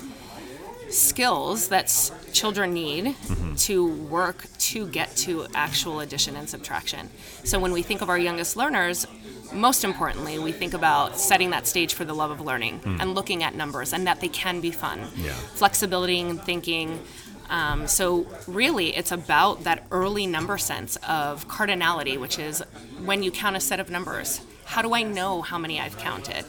skills 0.91 1.69
that 1.69 2.12
children 2.33 2.75
need 2.75 3.05
mm-hmm. 3.07 3.55
to 3.55 3.87
work 3.87 4.47
to 4.59 4.87
get 4.88 5.17
to 5.17 5.47
actual 5.55 6.00
addition 6.00 6.37
and 6.37 6.49
subtraction. 6.49 7.09
So 7.45 7.59
when 7.59 7.73
we 7.73 7.83
think 7.83 8.03
of 8.03 8.11
our 8.11 8.19
youngest 8.19 8.57
learners, 8.57 9.07
most 9.53 9.85
importantly, 9.85 10.38
we 10.38 10.53
think 10.53 10.75
about 10.75 11.19
setting 11.19 11.50
that 11.50 11.67
stage 11.67 11.95
for 11.95 12.05
the 12.05 12.15
love 12.15 12.31
of 12.31 12.41
learning 12.41 12.79
hmm. 12.81 13.00
and 13.00 13.15
looking 13.15 13.43
at 13.43 13.55
numbers 13.55 13.93
and 13.93 14.07
that 14.07 14.21
they 14.21 14.29
can 14.29 14.61
be 14.61 14.71
fun. 14.71 15.00
Yeah. 15.17 15.33
Flexibility 15.33 16.21
and 16.21 16.43
thinking. 16.43 17.00
Um, 17.49 17.87
so 17.87 18.26
really, 18.47 18.97
it's 18.97 19.12
about 19.12 19.65
that 19.65 19.87
early 19.91 20.26
number 20.26 20.59
sense 20.59 20.97
of 21.09 21.49
cardinality, 21.49 22.19
which 22.19 22.38
is 22.38 22.62
when 23.05 23.23
you 23.23 23.31
count 23.31 23.57
a 23.57 23.61
set 23.61 23.81
of 23.81 23.91
numbers. 23.91 24.41
How 24.65 24.83
do 24.83 24.95
I 24.95 25.03
know 25.05 25.43
how 25.43 25.59
many 25.59 25.81
I've 25.81 25.97
counted? 25.97 26.45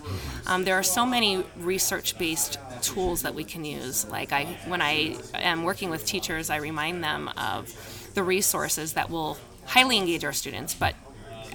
Um, 0.47 0.63
there 0.63 0.75
are 0.75 0.83
so 0.83 1.05
many 1.05 1.43
research-based 1.57 2.57
tools 2.81 3.21
that 3.21 3.35
we 3.35 3.43
can 3.43 3.63
use. 3.63 4.07
Like 4.09 4.33
I, 4.33 4.45
when 4.65 4.81
I 4.81 5.17
am 5.33 5.63
working 5.63 5.91
with 5.91 6.05
teachers, 6.05 6.49
I 6.49 6.57
remind 6.57 7.03
them 7.03 7.29
of 7.37 8.11
the 8.15 8.23
resources 8.23 8.93
that 8.93 9.11
will 9.11 9.37
highly 9.65 9.97
engage 9.97 10.25
our 10.25 10.33
students, 10.33 10.73
but 10.73 10.95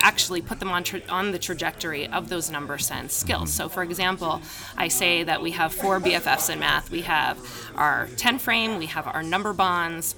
actually 0.00 0.42
put 0.42 0.60
them 0.60 0.70
on, 0.70 0.84
tra- 0.84 1.02
on 1.08 1.32
the 1.32 1.38
trajectory 1.38 2.06
of 2.06 2.28
those 2.28 2.50
number 2.50 2.78
sense 2.78 3.14
skills. 3.14 3.52
So, 3.52 3.68
for 3.68 3.82
example, 3.82 4.42
I 4.76 4.88
say 4.88 5.22
that 5.22 5.42
we 5.42 5.52
have 5.52 5.72
four 5.72 6.00
BFFs 6.00 6.52
in 6.52 6.58
math. 6.60 6.90
We 6.90 7.02
have 7.02 7.38
our 7.74 8.08
10 8.16 8.38
frame, 8.38 8.78
we 8.78 8.86
have 8.86 9.06
our 9.06 9.22
number 9.22 9.52
bonds, 9.52 10.14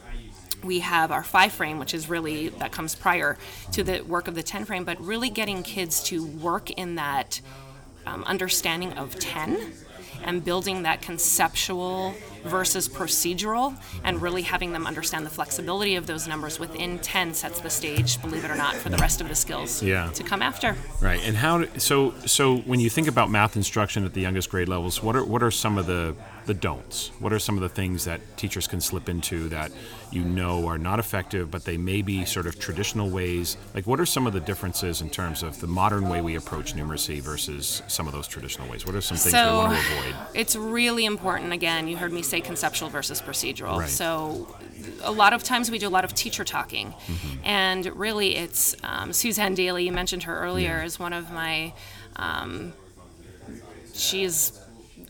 we 0.62 0.81
have 0.81 1.12
our 1.12 1.23
five 1.23 1.52
frame, 1.52 1.78
which 1.78 1.95
is 1.95 2.09
really 2.09 2.49
that 2.49 2.73
comes 2.73 2.95
prior 2.95 3.37
to 3.73 3.83
the 3.83 4.02
work 4.02 4.28
of 4.28 4.35
the 4.35 4.43
10 4.43 4.64
frame, 4.64 4.85
but 4.85 5.00
really 5.00 5.31
getting 5.31 5.62
kids 5.62 6.02
to 6.04 6.25
work 6.25 6.71
in 6.71 6.95
that 6.95 7.40
um, 8.07 8.25
understanding 8.25 8.93
of 8.95 9.19
10 9.19 9.73
and 10.25 10.45
building 10.45 10.83
that 10.83 11.00
conceptual 11.02 12.14
versus 12.45 12.88
procedural 12.88 13.75
and 14.04 14.21
really 14.21 14.43
having 14.43 14.73
them 14.73 14.87
understand 14.87 15.25
the 15.25 15.31
flexibility 15.31 15.97
of 15.97 16.07
those 16.07 16.28
numbers 16.28 16.59
within 16.59 16.99
10 16.99 17.33
sets 17.33 17.61
the 17.61 17.71
stage 17.71 18.21
believe 18.21 18.45
it 18.45 18.50
or 18.50 18.54
not 18.57 18.75
for 18.75 18.90
the 18.90 18.99
rest 18.99 19.21
of 19.21 19.28
the 19.28 19.35
skills 19.35 19.83
Yeah. 19.83 20.11
to 20.11 20.23
come 20.23 20.43
after 20.43 20.76
Right, 21.00 21.21
and 21.25 21.37
how? 21.37 21.64
So, 21.78 22.12
so 22.26 22.59
when 22.59 22.81
you 22.81 22.90
think 22.90 23.09
about 23.09 23.31
math 23.31 23.57
instruction 23.57 24.04
at 24.04 24.12
the 24.14 24.21
youngest 24.21 24.50
grade 24.50 24.69
levels, 24.69 25.02
what 25.02 25.16
are 25.16 25.25
what 25.25 25.43
are 25.43 25.50
some 25.50 25.76
of 25.78 25.87
the 25.87 26.14
the 26.46 26.54
don'ts? 26.54 27.08
What 27.20 27.32
are 27.32 27.38
some 27.38 27.56
of 27.56 27.62
the 27.62 27.68
things 27.68 28.04
that 28.04 28.20
teachers 28.36 28.66
can 28.66 28.80
slip 28.80 29.08
into 29.08 29.48
that 29.48 29.72
you 30.10 30.22
know 30.22 30.66
are 30.66 30.76
not 30.78 30.98
effective, 30.98 31.50
but 31.50 31.64
they 31.64 31.76
may 31.76 32.02
be 32.02 32.24
sort 32.24 32.46
of 32.46 32.58
traditional 32.58 33.08
ways? 33.10 33.56
Like, 33.74 33.86
what 33.86 33.98
are 34.00 34.06
some 34.06 34.26
of 34.26 34.32
the 34.34 34.40
differences 34.40 35.00
in 35.00 35.08
terms 35.10 35.42
of 35.42 35.60
the 35.60 35.66
modern 35.66 36.08
way 36.08 36.20
we 36.20 36.36
approach 36.36 36.74
numeracy 36.74 37.20
versus 37.20 37.82
some 37.88 38.06
of 38.06 38.12
those 38.12 38.28
traditional 38.28 38.68
ways? 38.68 38.84
What 38.84 38.94
are 38.94 39.00
some 39.00 39.16
things 39.16 39.32
we 39.34 39.40
want 39.40 39.72
to 39.72 39.78
avoid? 39.98 40.14
It's 40.34 40.54
really 40.56 41.04
important. 41.06 41.52
Again, 41.52 41.88
you 41.88 41.96
heard 41.96 42.12
me 42.12 42.22
say 42.22 42.40
conceptual 42.40 42.88
versus 42.90 43.22
procedural. 43.22 43.78
Right. 43.78 43.88
So, 43.88 44.54
a 45.02 45.12
lot 45.12 45.32
of 45.32 45.42
times 45.42 45.70
we 45.70 45.78
do 45.78 45.88
a 45.88 45.94
lot 45.98 46.04
of 46.04 46.12
teacher 46.14 46.44
talking, 46.44 46.92
Mm-hmm. 47.06 47.44
and 47.44 47.86
really, 47.96 48.36
it's 48.36 48.76
um, 48.82 49.12
Suzanne 49.12 49.56
Dailey. 49.56 49.84
You 49.84 49.92
mentioned 49.92 50.24
her 50.24 50.38
earlier 50.38 50.78
Yeah. 50.78 50.84
as 50.84 50.98
one 50.98 51.12
of 51.12 51.30
my. 51.32 51.72
Um, 52.16 52.72
she's 53.92 54.58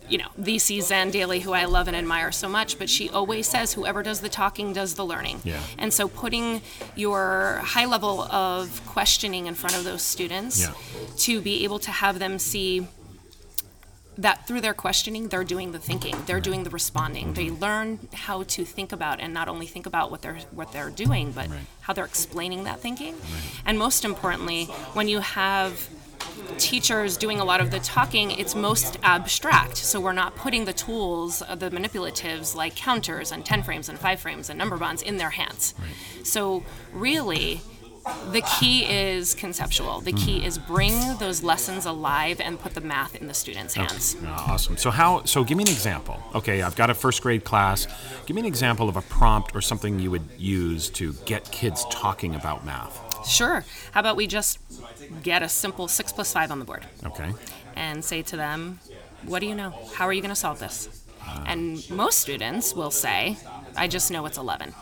you 0.08 0.18
know, 0.18 0.28
the 0.37 0.58
Suzanne 0.58 1.11
Dailey, 1.11 1.40
who 1.40 1.52
I 1.52 1.64
love 1.64 1.88
and 1.88 1.96
admire 1.96 2.30
so 2.32 2.49
much, 2.49 2.78
but 2.78 2.90
she 2.90 3.08
always 3.08 3.49
says 3.49 3.73
whoever 3.73 4.02
does 4.02 4.20
the 4.20 4.28
talking 4.28 4.73
does 4.73 4.94
the 4.94 5.04
learning. 5.04 5.40
Yeah. 5.44 5.61
And 5.78 5.92
so 5.92 6.08
putting 6.08 6.61
your 6.94 7.61
high 7.64 7.87
level 7.87 8.23
of 8.23 8.84
questioning 8.87 9.46
in 9.46 9.54
front 9.54 9.76
of 9.76 9.84
those 9.84 10.02
students 10.02 10.61
Yeah. 10.61 10.73
to 11.18 11.40
be 11.40 11.64
able 11.64 11.78
to 11.80 11.90
have 11.90 12.18
them 12.18 12.38
see 12.38 12.87
that 14.16 14.46
through 14.46 14.61
their 14.61 14.75
questioning, 14.75 15.28
they're 15.28 15.42
doing 15.42 15.73
the 15.73 15.78
thinking, 15.78 16.14
they're 16.26 16.40
doing 16.40 16.62
the 16.62 16.70
responding. 16.70 17.34
They 17.34 17.46
mm-hmm. 17.46 17.62
learn 17.62 18.08
how 18.12 18.44
to 18.44 18.64
think 18.64 18.92
about 18.92 19.20
and 19.20 19.34
not 19.34 19.49
only 19.49 19.66
think 19.66 19.87
about 19.87 20.11
what 20.11 20.23
they're 20.23 20.38
what 20.52 20.73
they're 20.73 20.90
doing, 20.90 21.32
but 21.32 21.49
Right. 21.49 21.61
how 21.80 21.94
they're 21.94 22.04
explaining 22.04 22.64
that 22.64 22.78
thinking. 22.80 23.16
And 23.66 23.76
most 23.78 24.04
importantly, 24.04 24.66
when 24.92 25.08
you 25.08 25.18
have 25.20 25.88
teachers 26.59 27.16
doing 27.16 27.40
a 27.40 27.45
lot 27.45 27.61
of 27.61 27.71
the 27.71 27.81
talking, 27.81 28.31
it's 28.31 28.54
most 28.54 28.99
abstract. 29.02 29.76
So 29.76 30.00
we're 30.00 30.12
not 30.12 30.37
putting 30.37 30.64
the 30.64 30.73
tools, 30.73 31.43
uh, 31.43 31.54
the 31.54 31.71
manipulatives 31.71 32.54
like 32.54 32.75
counters 32.76 33.33
and 33.33 33.45
10 33.45 33.62
frames 33.62 33.88
and 33.88 33.99
5 33.99 34.21
frames 34.21 34.50
and 34.50 34.59
number 34.59 34.76
bonds 34.76 35.02
in 35.02 35.16
their 35.16 35.31
hands. 35.31 35.75
So 36.23 36.62
really, 36.93 37.61
the 38.33 38.43
key 38.43 38.85
is 38.85 39.35
conceptual. 39.35 40.00
The 40.00 40.12
key 40.12 40.45
is 40.45 40.59
bring 40.59 41.16
those 41.19 41.43
lessons 41.43 41.87
alive 41.87 42.40
and 42.40 42.61
put 42.61 42.75
the 42.75 42.83
math 42.83 43.14
in 43.14 43.28
the 43.28 43.35
students' 43.35 43.75
hands. 43.75 44.16
Oh, 44.23 44.26
awesome. 44.28 44.76
So 44.76 44.90
how? 44.90 45.25
So 45.25 45.43
give 45.43 45.57
me 45.57 45.64
an 45.64 45.71
example. 45.71 46.23
Okay, 46.35 46.61
I've 46.62 46.76
got 46.76 46.90
a 46.90 46.95
first 46.95 47.23
grade 47.23 47.45
class. 47.45 47.87
Give 48.26 48.35
me 48.35 48.40
an 48.40 48.47
example 48.47 48.88
of 48.88 48.97
a 48.97 49.02
prompt 49.02 49.54
or 49.54 49.62
something 49.62 49.99
you 49.99 50.11
would 50.11 50.28
use 50.37 50.90
to 50.90 51.14
get 51.25 51.50
kids 51.50 51.87
talking 51.90 52.35
about 52.35 52.64
math. 52.66 53.00
Sure. 53.26 53.64
How 53.93 54.00
about 54.00 54.16
we 54.16 54.26
just 54.26 54.59
get 55.23 55.43
a 55.43 55.49
simple 55.49 55.88
6 55.88 56.12
plus 56.12 56.33
5 56.33 56.50
on 56.50 56.59
the 56.59 56.64
board? 56.64 56.87
Okay. 57.04 57.33
and 57.76 58.04
say 58.04 58.23
to 58.23 58.37
them, 58.37 58.78
What 59.25 59.40
do 59.40 59.47
you 59.47 59.54
know? 59.54 59.75
How 59.95 60.07
are 60.07 60.12
you 60.12 60.21
going 60.21 60.31
to 60.31 60.37
solve 60.37 60.61
this? 60.61 61.02
Ah. 61.21 61.45
And 61.47 61.88
most 61.90 62.19
students 62.21 62.75
will 62.75 62.90
say, 62.90 63.37
I 63.76 63.88
just 63.88 64.11
know 64.11 64.26
it's 64.26 64.38
11. 64.38 64.75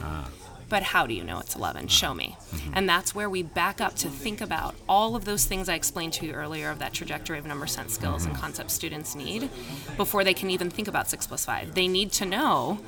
Ah. 0.00 0.28
But 0.68 0.84
how 0.84 1.06
do 1.06 1.14
you 1.14 1.24
know 1.24 1.38
it's 1.40 1.54
11? 1.56 1.84
Ah. 1.84 1.88
Show 1.88 2.14
me. 2.14 2.36
Mm-hmm. 2.38 2.72
And 2.74 2.88
that's 2.88 3.14
where 3.14 3.28
we 3.28 3.42
back 3.42 3.80
up 3.80 3.94
to 3.96 4.08
think 4.08 4.40
about 4.40 4.74
all 4.88 5.14
of 5.16 5.24
those 5.24 5.44
things 5.44 5.68
I 5.68 5.74
explained 5.74 6.12
to 6.14 6.26
you 6.26 6.32
earlier 6.32 6.70
of 6.70 6.78
that 6.78 6.92
trajectory 6.92 7.38
of 7.38 7.46
number 7.46 7.66
sense 7.66 7.92
skills 7.94 8.24
and 8.24 8.32
mm-hmm. 8.32 8.42
concepts 8.42 8.72
students 8.72 9.14
need 9.14 9.50
before 9.96 10.24
they 10.24 10.34
can 10.34 10.48
even 10.50 10.70
think 10.70 10.88
about 10.88 11.10
6 11.10 11.26
plus 11.26 11.44
5. 11.44 11.74
They 11.74 11.88
need 11.88 12.12
to 12.12 12.24
know 12.24 12.80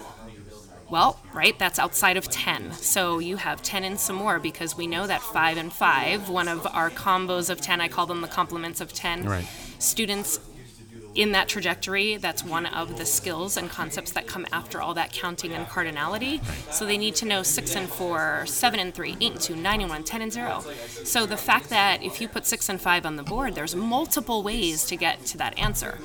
well, 0.93 1.19
right, 1.33 1.59
that's 1.59 1.79
outside 1.79 2.19
of 2.19 2.29
10. 2.29 2.73
So 2.75 3.19
you 3.19 3.37
have 3.39 3.63
10 3.63 3.83
and 3.83 3.99
some 3.99 4.17
more 4.17 4.39
because 4.39 4.77
we 4.77 4.87
know 4.87 5.07
that 5.07 5.23
5 5.23 5.57
and 5.57 5.73
5, 5.73 6.29
one 6.29 6.49
of 6.49 6.67
our 6.67 6.91
combos 6.91 7.49
of 7.49 7.63
10, 7.63 7.81
I 7.81 7.89
call 7.89 8.05
them 8.05 8.21
the 8.21 8.29
complements 8.29 8.83
of 8.83 8.93
10. 8.93 9.25
Right. 9.25 9.49
Students 9.79 10.39
in 11.15 11.33
that 11.33 11.49
trajectory, 11.49 12.17
that's 12.17 12.45
one 12.45 12.67
of 12.67 12.97
the 12.99 13.05
skills 13.05 13.57
and 13.57 13.69
concepts 13.71 14.13
that 14.13 14.27
come 14.27 14.47
after 14.53 14.81
all 14.81 14.95
that 14.95 15.13
counting 15.13 15.53
and 15.53 15.67
cardinality. 15.67 16.43
So 16.73 16.85
they 16.87 16.99
need 16.99 17.15
to 17.17 17.27
know 17.27 17.43
6 17.43 17.75
and 17.75 17.89
4, 17.89 18.45
7 18.47 18.81
and 18.81 18.95
3, 18.95 19.17
8 19.21 19.33
and 19.33 19.41
2, 19.41 19.57
9 19.57 19.81
and 19.81 19.91
1, 19.91 20.05
10 20.05 20.23
and 20.23 20.33
0. 20.33 20.65
So 21.05 21.27
the 21.27 21.37
fact 21.37 21.71
that 21.71 22.03
if 22.03 22.21
you 22.21 22.29
put 22.29 22.47
6 22.47 22.69
and 22.69 22.81
5 22.81 23.07
on 23.07 23.17
the 23.17 23.23
board, 23.23 23.55
there's 23.55 23.75
multiple 23.75 24.43
ways 24.43 24.85
to 24.87 24.97
get 24.97 25.25
to 25.27 25.39
that 25.39 25.59
answer. 25.59 25.99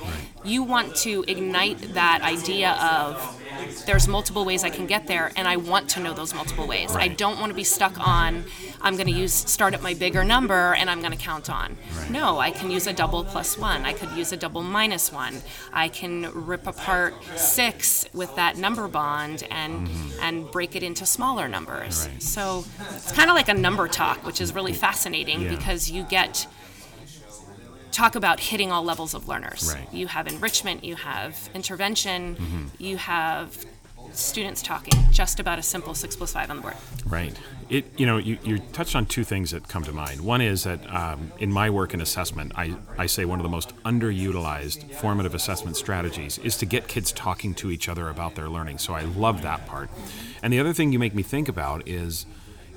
You 0.44 0.62
want 0.62 0.94
to 0.96 1.24
ignite 1.28 1.94
that 1.94 2.22
idea 2.22 2.72
of 2.72 3.42
there's 3.86 4.08
multiple 4.08 4.44
ways 4.44 4.64
I 4.64 4.70
can 4.70 4.86
get 4.86 5.06
there, 5.06 5.30
and 5.36 5.46
I 5.48 5.56
want 5.56 5.88
to 5.90 6.00
know 6.00 6.12
those 6.14 6.34
multiple 6.34 6.66
ways. 6.66 6.94
I 6.94 7.08
don't 7.08 7.38
want 7.40 7.50
to 7.50 7.54
be 7.54 7.64
stuck 7.64 7.98
on, 7.98 8.44
I'm 8.80 8.94
going 8.96 9.06
to 9.06 9.12
use 9.12 9.32
start 9.32 9.74
at 9.74 9.82
my 9.82 9.94
bigger 9.94 10.24
number 10.24 10.74
and 10.74 10.88
I'm 10.88 11.00
going 11.00 11.12
to 11.12 11.18
count 11.18 11.50
on. 11.50 11.76
No, 12.10 12.38
I 12.38 12.50
can 12.50 12.70
use 12.70 12.86
a 12.86 12.92
double 12.92 13.24
plus 13.24 13.58
one. 13.58 13.84
I 13.84 13.92
could 13.92 14.10
use 14.12 14.32
a 14.32 14.36
double 14.36 14.62
minus 14.62 15.12
one. 15.12 15.42
I 15.72 15.88
can 15.88 16.30
rip 16.32 16.66
apart 16.66 17.14
six 17.36 18.06
with 18.14 18.34
that 18.36 18.56
number 18.56 18.86
bond 18.88 19.46
and 19.50 19.88
and 20.20 20.50
break 20.50 20.76
it 20.76 20.82
into 20.82 21.06
smaller 21.06 21.48
numbers. 21.48 22.02
Mm-hmm. 22.04 22.12
Right. 22.12 22.22
So 22.22 22.64
it's 22.94 23.12
kind 23.12 23.30
of 23.30 23.34
like 23.36 23.48
a 23.48 23.54
number 23.54 23.88
talk, 23.88 24.24
which 24.24 24.40
is 24.40 24.54
really 24.54 24.72
fascinating 24.72 25.42
Yeah. 25.42 25.50
because 25.50 25.90
you 25.90 26.04
get 26.04 26.46
talk 27.98 28.14
about 28.14 28.38
hitting 28.38 28.70
all 28.70 28.84
levels 28.84 29.12
of 29.12 29.26
learners. 29.26 29.72
Right. 29.74 29.92
You 29.92 30.06
have 30.06 30.26
enrichment, 30.28 30.84
you 30.84 30.94
have 30.96 31.50
intervention, 31.54 32.36
Mm-hmm. 32.36 32.64
you 32.78 32.96
have 32.96 33.64
students 34.12 34.62
talking 34.62 34.94
just 35.10 35.38
about 35.40 35.58
a 35.58 35.62
simple 35.62 35.94
six 35.94 36.16
plus 36.16 36.32
five 36.32 36.48
on 36.50 36.56
the 36.56 36.62
board. 36.62 36.76
Right. 37.06 37.36
It, 37.68 37.84
you 38.00 38.06
know, 38.06 38.16
you, 38.16 38.38
you 38.42 38.58
touched 38.72 38.94
on 38.96 39.04
two 39.04 39.24
things 39.24 39.50
that 39.50 39.68
come 39.68 39.82
to 39.84 39.92
mind. 39.92 40.20
One 40.22 40.40
is 40.40 40.62
that 40.64 40.80
um, 40.94 41.30
in 41.38 41.50
my 41.52 41.68
work 41.70 41.92
in 41.92 42.00
assessment, 42.00 42.52
I, 42.54 42.74
I 42.96 43.06
say 43.06 43.24
one 43.26 43.38
of 43.40 43.42
the 43.42 43.50
most 43.50 43.76
underutilized 43.84 44.94
formative 44.94 45.34
assessment 45.34 45.76
strategies 45.76 46.38
is 46.38 46.56
to 46.58 46.66
get 46.66 46.88
kids 46.88 47.12
talking 47.12 47.52
to 47.54 47.70
each 47.70 47.88
other 47.88 48.08
about 48.08 48.34
their 48.36 48.48
learning. 48.48 48.78
So 48.78 48.94
I 48.94 49.02
love 49.02 49.42
that 49.42 49.66
part. 49.66 49.90
And 50.42 50.52
the 50.52 50.60
other 50.60 50.72
thing 50.72 50.92
you 50.92 50.98
make 50.98 51.14
me 51.14 51.22
think 51.24 51.48
about 51.48 51.86
is 51.88 52.24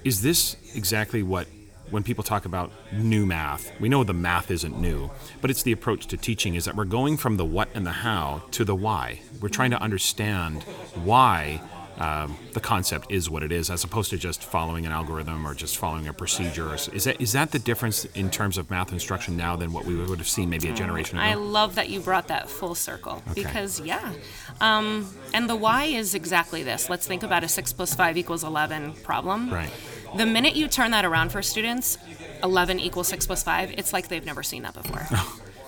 is 0.03 0.23
this 0.23 0.57
exactly 0.75 1.21
what 1.21 1.47
when 1.91 2.03
people 2.03 2.23
talk 2.23 2.45
about 2.45 2.71
new 2.91 3.25
math, 3.25 3.71
we 3.79 3.89
know 3.89 4.03
the 4.03 4.13
math 4.13 4.49
isn't 4.49 4.79
new, 4.79 5.11
but 5.41 5.51
it's 5.51 5.63
the 5.63 5.71
approach 5.71 6.07
to 6.07 6.17
teaching 6.17 6.55
is 6.55 6.65
that 6.65 6.75
we're 6.75 6.85
going 6.85 7.17
from 7.17 7.37
the 7.37 7.45
what 7.45 7.69
and 7.73 7.85
the 7.85 7.91
how 7.91 8.43
to 8.51 8.65
the 8.65 8.75
why. 8.75 9.19
We're 9.41 9.49
trying 9.49 9.71
to 9.71 9.81
understand 9.81 10.63
why 11.03 11.61
um, 11.97 12.35
the 12.53 12.59
concept 12.59 13.11
is 13.11 13.29
what 13.29 13.43
it 13.43 13.51
is, 13.51 13.69
as 13.69 13.83
opposed 13.83 14.09
to 14.09 14.17
just 14.17 14.43
following 14.43 14.87
an 14.87 14.91
algorithm 14.91 15.45
or 15.45 15.53
just 15.53 15.77
following 15.77 16.07
a 16.07 16.13
procedure. 16.13 16.73
Is 16.73 17.03
that 17.03 17.21
is 17.21 17.33
that 17.33 17.51
the 17.51 17.59
difference 17.59 18.05
in 18.05 18.31
terms 18.31 18.57
of 18.57 18.71
math 18.71 18.91
instruction 18.91 19.37
now 19.37 19.55
than 19.55 19.71
what 19.71 19.85
we 19.85 19.95
would 19.95 20.17
have 20.17 20.27
seen 20.27 20.49
maybe 20.49 20.67
a 20.69 20.73
generation 20.73 21.19
ago? 21.19 21.27
I 21.27 21.35
love 21.35 21.75
that 21.75 21.89
you 21.89 21.99
brought 21.99 22.27
that 22.29 22.49
full 22.49 22.73
circle 22.73 23.21
because, 23.35 23.79
yeah. 23.81 24.13
Um, 24.61 25.13
and 25.33 25.49
the 25.49 25.55
why 25.55 25.85
is 25.85 26.15
exactly 26.15 26.63
this. 26.63 26.89
Let's 26.89 27.05
think 27.05 27.21
about 27.23 27.43
a 27.43 27.47
6 27.47 27.73
plus 27.73 27.93
5 27.93 28.17
equals 28.17 28.43
11 28.43 28.93
problem. 29.03 29.53
Right. 29.53 29.71
The 30.15 30.25
minute 30.25 30.55
you 30.55 30.67
turn 30.67 30.91
that 30.91 31.05
around 31.05 31.31
for 31.31 31.41
students, 31.41 31.97
11 32.43 32.79
equals 32.79 33.07
6 33.07 33.27
plus 33.27 33.43
5, 33.43 33.71
it's 33.77 33.93
like 33.93 34.07
they've 34.07 34.25
never 34.25 34.43
seen 34.43 34.63
that 34.63 34.73
before. 34.73 35.07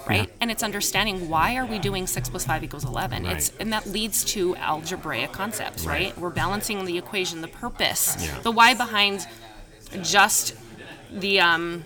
Right? 0.05 0.29
And 0.41 0.51
it's 0.51 0.63
understanding 0.63 1.29
why 1.29 1.55
are 1.55 1.65
we 1.65 1.79
doing 1.79 2.07
6 2.07 2.27
plus 2.29 2.45
5 2.45 2.61
equals 2.65 2.83
11? 2.83 3.25
It's, 3.25 3.53
and 3.57 3.71
that 3.71 3.85
leads 3.87 4.25
to 4.33 4.53
algebraic 4.57 5.31
concepts, 5.31 5.85
right? 5.85 6.07
Right. 6.07 6.17
We're 6.17 6.29
balancing 6.29 6.83
the 6.83 6.97
equation, 6.97 7.39
the 7.39 7.47
purpose, 7.47 8.17
Yeah. 8.19 8.37
the 8.41 8.51
why 8.51 8.73
behind 8.73 9.25
just 10.01 10.55
the 11.09 11.39
um, 11.39 11.85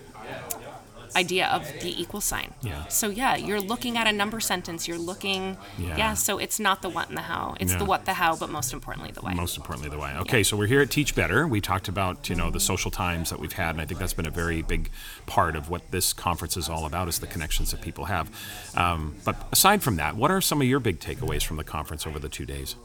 idea 1.16 1.46
of 1.48 1.64
the 1.80 2.00
equal 2.00 2.20
sign. 2.20 2.54
Yeah. 2.62 2.86
So 2.88 3.08
yeah, 3.08 3.36
you're 3.36 3.60
looking 3.60 3.96
at 3.96 4.06
a 4.06 4.12
number 4.12 4.40
sentence. 4.40 4.86
You're 4.88 4.98
looking. 4.98 5.56
Yeah. 5.78 5.96
Yeah. 5.96 6.14
so 6.14 6.38
it's 6.38 6.58
not 6.60 6.82
the 6.82 6.88
what 6.88 7.08
and 7.08 7.16
the 7.16 7.22
how. 7.22 7.56
It's 7.60 7.72
Yeah. 7.72 7.78
the 7.78 7.84
what, 7.84 8.04
the 8.04 8.14
how, 8.14 8.36
but 8.36 8.50
most 8.50 8.72
importantly 8.72 9.12
the 9.12 9.20
why. 9.20 9.34
Most 9.34 9.56
importantly, 9.56 9.90
the 9.90 9.98
why. 9.98 10.16
Okay, 10.18 10.42
so 10.42 10.56
we're 10.56 10.66
here 10.66 10.80
at 10.80 10.90
Teach 10.90 11.14
Better. 11.14 11.46
We 11.46 11.60
talked 11.60 11.88
about 11.88 12.28
you 12.28 12.34
know 12.34 12.50
the 12.50 12.60
social 12.60 12.90
times 12.90 13.30
that 13.30 13.38
we've 13.40 13.52
had, 13.52 13.70
and 13.70 13.80
I 13.80 13.84
think 13.86 14.00
that's 14.00 14.14
been 14.14 14.26
a 14.26 14.30
very 14.30 14.62
big 14.62 14.90
part 15.26 15.56
of 15.56 15.70
what 15.70 15.90
this 15.90 16.12
conference 16.12 16.56
is 16.56 16.68
all 16.68 16.84
about 16.86 17.08
is 17.08 17.18
the 17.18 17.26
connections 17.26 17.70
that 17.70 17.80
people 17.80 18.06
have. 18.06 18.30
Um, 18.76 19.16
but 19.24 19.36
aside 19.52 19.82
from 19.82 19.96
that, 19.96 20.16
what 20.16 20.30
are 20.30 20.40
some 20.40 20.60
of 20.60 20.66
your 20.68 20.80
big 20.80 21.00
takeaways 21.00 21.42
from 21.44 21.56
the 21.56 21.64
conference 21.64 22.06
over 22.06 22.18
the 22.18 22.28
two 22.28 22.46
days? 22.46 22.76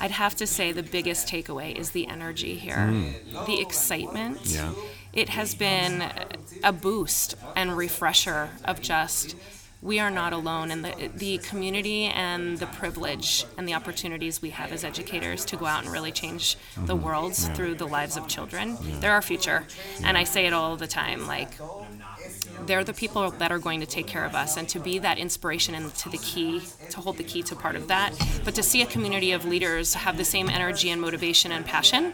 I'd 0.00 0.12
have 0.12 0.36
to 0.36 0.46
say 0.46 0.70
the 0.72 0.82
biggest 0.84 1.26
takeaway 1.26 1.76
is 1.76 1.90
the 1.90 2.06
energy 2.06 2.54
here, 2.56 2.86
the 3.46 3.60
excitement. 3.60 4.38
Mm. 4.44 4.54
Yeah. 4.54 4.72
It 5.12 5.30
has 5.30 5.54
been 5.54 6.04
a 6.62 6.72
boost 6.72 7.34
and 7.56 7.76
refresher 7.76 8.50
of 8.64 8.80
just 8.80 9.36
we 9.80 10.00
are 10.00 10.10
not 10.10 10.32
alone 10.32 10.72
and 10.72 10.84
the, 10.84 11.08
the 11.14 11.38
community 11.38 12.06
and 12.06 12.58
the 12.58 12.66
privilege 12.66 13.44
and 13.56 13.66
the 13.68 13.74
opportunities 13.74 14.42
we 14.42 14.50
have 14.50 14.72
as 14.72 14.82
educators 14.82 15.44
to 15.44 15.56
go 15.56 15.66
out 15.66 15.84
and 15.84 15.92
really 15.92 16.10
change 16.10 16.56
the 16.76 16.94
Mm-hmm. 16.96 17.04
world 17.04 17.34
through 17.36 17.76
the 17.76 17.86
lives 17.86 18.16
of 18.16 18.26
children. 18.26 18.76
They're 19.00 19.12
our 19.12 19.22
future. 19.22 19.64
And 20.02 20.18
I 20.18 20.24
say 20.24 20.46
it 20.46 20.52
all 20.52 20.76
the 20.76 20.88
time 20.88 21.28
like 21.28 21.50
they're 22.66 22.82
the 22.82 22.92
people 22.92 23.30
that 23.30 23.52
are 23.52 23.58
going 23.60 23.78
to 23.80 23.86
take 23.86 24.08
care 24.08 24.24
of 24.24 24.34
us 24.34 24.56
and 24.56 24.68
to 24.68 24.80
be 24.80 24.98
that 24.98 25.16
inspiration 25.16 25.74
and 25.76 25.94
to 25.94 26.08
the 26.08 26.18
key 26.18 26.60
to 26.90 27.00
hold 27.00 27.16
the 27.16 27.22
key 27.24 27.42
to 27.44 27.54
part 27.54 27.76
of 27.76 27.86
that 27.88 28.12
but 28.44 28.54
to 28.56 28.62
see 28.62 28.82
a 28.82 28.86
community 28.86 29.30
of 29.32 29.44
leaders 29.44 29.94
have 29.94 30.16
the 30.16 30.24
same 30.24 30.48
energy 30.50 30.90
and 30.90 31.00
motivation 31.00 31.52
and 31.52 31.64
passion 31.64 32.12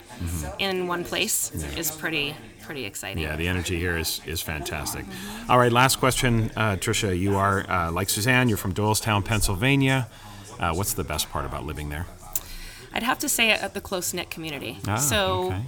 in 0.59 0.87
one 0.87 1.03
place 1.03 1.51
is 1.77 1.91
pretty 1.91 2.37
pretty 2.65 2.85
exciting 2.85 3.23
Yeah, 3.23 3.37
the 3.37 3.49
energy 3.49 3.79
here 3.79 3.97
is, 3.97 4.21
is 4.27 4.41
fantastic. 4.41 5.05
All 5.49 5.59
right, 5.59 5.71
last 5.73 5.97
question, 5.97 6.51
uh, 6.57 6.77
Trisha. 6.77 7.19
You 7.19 7.37
are 7.37 7.69
uh, 7.71 7.93
like 7.93 8.09
Suzanne. 8.09 8.49
You're 8.49 8.59
from 8.59 8.73
Doylestown, 8.75 9.25
Pennsylvania. 9.25 10.09
Uh, 10.59 10.73
what's 10.75 10.95
the 10.95 11.05
best 11.05 11.31
part 11.31 11.45
about 11.45 11.65
living 11.67 11.89
there? 11.89 12.07
i'd 12.97 13.03
have 13.03 13.19
to 13.19 13.29
say 13.29 13.51
at 13.51 13.75
the 13.75 13.81
close-knit 13.81 14.31
community 14.31 14.79
Ah, 14.87 14.95
so 14.99 15.47
okay. 15.47 15.63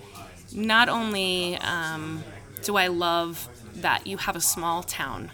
not 0.53 0.89
only 0.89 1.57
um, 1.57 2.23
do 2.63 2.77
I 2.77 2.87
love 2.87 3.49
that 3.75 4.07
you 4.07 4.17
have 4.19 4.37
a 4.37 4.41
small 4.41 4.85
town 4.85 5.33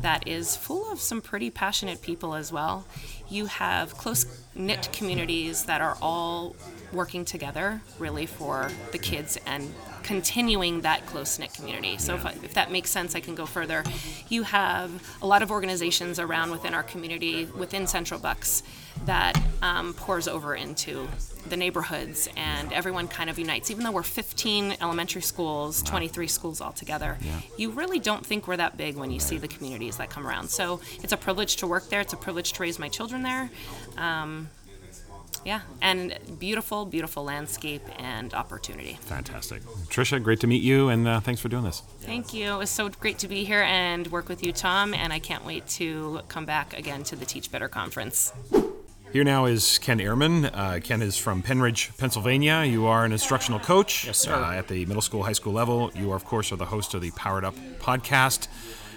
that 0.00 0.26
is 0.28 0.56
full 0.56 0.90
of 0.92 1.00
some 1.00 1.20
pretty 1.20 1.50
passionate 1.50 2.00
people 2.00 2.34
as 2.34 2.50
well, 2.52 2.86
you 3.28 3.46
have 3.46 3.94
close 3.98 4.24
knit 4.54 4.88
communities 4.92 5.64
that 5.64 5.80
are 5.80 5.96
all 6.00 6.54
working 6.92 7.24
together 7.24 7.80
really 7.98 8.26
for 8.26 8.70
the 8.92 8.98
kids 8.98 9.38
and 9.46 9.72
continuing 10.02 10.80
that 10.82 11.06
close 11.06 11.38
knit 11.38 11.52
community. 11.54 11.96
So, 11.98 12.14
if, 12.14 12.26
I, 12.26 12.30
if 12.42 12.54
that 12.54 12.70
makes 12.70 12.90
sense, 12.90 13.14
I 13.14 13.20
can 13.20 13.34
go 13.34 13.46
further. 13.46 13.84
You 14.28 14.42
have 14.42 14.90
a 15.22 15.26
lot 15.26 15.42
of 15.42 15.50
organizations 15.50 16.18
around 16.18 16.50
within 16.50 16.74
our 16.74 16.82
community, 16.82 17.44
within 17.46 17.86
Central 17.86 18.18
Bucks, 18.18 18.62
that 19.06 19.40
um, 19.62 19.94
pours 19.94 20.28
over 20.28 20.54
into 20.54 21.08
the 21.48 21.56
neighborhoods 21.56 22.28
and 22.36 22.72
everyone 22.72 23.08
kind 23.08 23.28
of 23.28 23.38
unites. 23.38 23.70
Even 23.70 23.84
though 23.84 23.90
we're 23.90 24.02
15 24.02 24.76
elementary 24.80 25.22
schools, 25.22 25.82
23 25.82 26.26
schools 26.26 26.60
altogether, 26.60 27.18
you 27.56 27.70
really 27.70 27.98
don't 27.98 28.24
think 28.24 28.46
we're 28.46 28.56
that 28.56 28.76
big 28.76 28.96
when 28.96 29.10
you 29.10 29.18
see 29.18 29.38
the 29.38 29.48
communities 29.48 29.96
that 29.96 30.08
come 30.08 30.26
around. 30.26 30.48
So 30.50 30.80
it's 31.02 31.12
a 31.12 31.16
privilege 31.16 31.56
to 31.56 31.66
work 31.66 31.88
there. 31.88 32.00
It's 32.00 32.12
a 32.12 32.16
privilege 32.16 32.52
to 32.54 32.62
raise 32.62 32.78
my 32.78 32.88
children 32.88 33.22
there. 33.22 33.50
Um, 33.96 34.48
yeah, 35.44 35.60
and 35.80 36.18
beautiful, 36.38 36.86
beautiful 36.86 37.24
landscape 37.24 37.82
and 37.98 38.32
opportunity. 38.34 38.98
Fantastic. 39.02 39.62
Trisha, 39.88 40.22
great 40.22 40.40
to 40.40 40.46
meet 40.46 40.62
you, 40.62 40.88
and 40.88 41.06
uh, 41.08 41.20
thanks 41.20 41.40
for 41.40 41.48
doing 41.48 41.64
this. 41.64 41.82
Thank 42.00 42.32
you. 42.32 42.54
It 42.54 42.58
was 42.58 42.70
so 42.70 42.88
great 42.88 43.18
to 43.18 43.28
be 43.28 43.44
here 43.44 43.62
and 43.62 44.06
work 44.08 44.28
with 44.28 44.44
you, 44.44 44.52
Tom, 44.52 44.94
and 44.94 45.12
I 45.12 45.18
can't 45.18 45.44
wait 45.44 45.66
to 45.68 46.20
come 46.28 46.44
back 46.44 46.76
again 46.78 47.02
to 47.04 47.16
the 47.16 47.24
Teach 47.24 47.50
Better 47.50 47.68
conference. 47.68 48.32
Here 49.12 49.24
now 49.24 49.44
is 49.44 49.78
Ken 49.78 49.98
Ehrman. 49.98 50.50
Uh, 50.54 50.80
Ken 50.80 51.02
is 51.02 51.18
from 51.18 51.42
Pennridge, 51.42 51.94
Pennsylvania. 51.98 52.64
You 52.64 52.86
are 52.86 53.04
an 53.04 53.12
instructional 53.12 53.60
coach 53.60 54.06
Yes, 54.06 54.18
sir. 54.18 54.32
Uh, 54.34 54.54
at 54.54 54.68
the 54.68 54.86
middle 54.86 55.02
school, 55.02 55.22
high 55.22 55.34
school 55.34 55.52
level. 55.52 55.90
You 55.94 56.12
are, 56.12 56.16
of 56.16 56.24
course, 56.24 56.50
are 56.50 56.56
the 56.56 56.64
host 56.64 56.94
of 56.94 57.02
the 57.02 57.10
Powered 57.10 57.44
Up 57.44 57.54
podcast. 57.78 58.48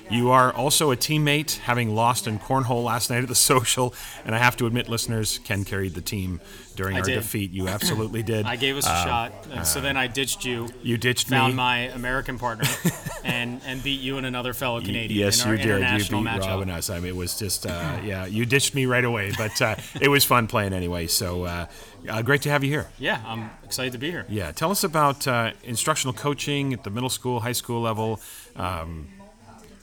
You 0.09 0.29
are 0.31 0.53
also 0.53 0.91
a 0.91 0.95
teammate, 0.97 1.57
having 1.57 1.95
lost 1.95 2.27
in 2.27 2.37
cornhole 2.39 2.83
last 2.83 3.09
night 3.09 3.23
at 3.23 3.27
the 3.27 3.35
social. 3.53 3.93
And 4.23 4.35
I 4.35 4.37
have 4.37 4.55
to 4.57 4.67
admit, 4.67 4.87
listeners, 4.87 5.39
Ken 5.39 5.63
carried 5.65 5.93
the 5.95 6.01
team 6.01 6.41
during 6.75 6.95
I 6.95 6.99
our 6.99 7.05
did. 7.05 7.15
defeat. 7.15 7.51
You 7.51 7.67
absolutely 7.67 8.21
did. 8.33 8.45
I 8.45 8.55
gave 8.55 8.77
us 8.77 8.85
a 8.85 8.89
shot, 8.89 9.31
and 9.51 9.65
so 9.65 9.81
then 9.81 9.97
I 9.97 10.07
ditched 10.07 10.45
you. 10.45 10.65
Uh, 10.65 10.77
You 10.83 10.97
ditched 10.97 11.27
found 11.29 11.53
me. 11.53 11.57
Found 11.57 11.57
my 11.57 11.77
American 11.95 12.37
partner, 12.37 12.69
and 13.23 13.61
and 13.65 13.81
beat 13.81 13.99
you 14.01 14.17
and 14.17 14.25
another 14.25 14.53
fellow 14.53 14.79
Canadian. 14.79 15.19
Yes, 15.19 15.43
in 15.43 15.49
our 15.49 15.55
you 15.55 15.63
did. 15.63 15.79
You 15.81 15.97
beat 15.97 16.11
matchup. 16.27 16.39
Rob 16.47 16.61
and 16.61 16.71
us. 16.71 16.89
I 16.89 16.99
mean, 16.99 17.07
it 17.07 17.15
was 17.15 17.39
just, 17.39 17.65
uh, 17.65 17.97
yeah, 18.03 18.25
you 18.25 18.45
ditched 18.45 18.75
me 18.75 18.85
right 18.85 19.05
away, 19.05 19.31
but 19.37 19.59
uh, 19.61 19.75
it 19.99 20.09
was 20.09 20.23
fun 20.23 20.47
playing 20.47 20.73
anyway. 20.73 21.07
So 21.07 21.43
uh, 21.45 21.65
uh, 22.09 22.21
great 22.21 22.41
to 22.43 22.49
have 22.49 22.63
you 22.63 22.69
here. 22.69 22.87
Yeah, 22.99 23.21
I'm 23.25 23.49
excited 23.63 23.93
to 23.93 23.97
be 23.99 24.11
here. 24.11 24.25
Yeah, 24.29 24.51
tell 24.51 24.69
us 24.69 24.83
about 24.83 25.27
uh, 25.27 25.51
instructional 25.63 26.13
coaching 26.13 26.73
at 26.73 26.83
the 26.83 26.89
middle 26.89 27.09
school, 27.09 27.39
high 27.39 27.53
school 27.53 27.81
level. 27.81 28.19
Um, 28.55 29.07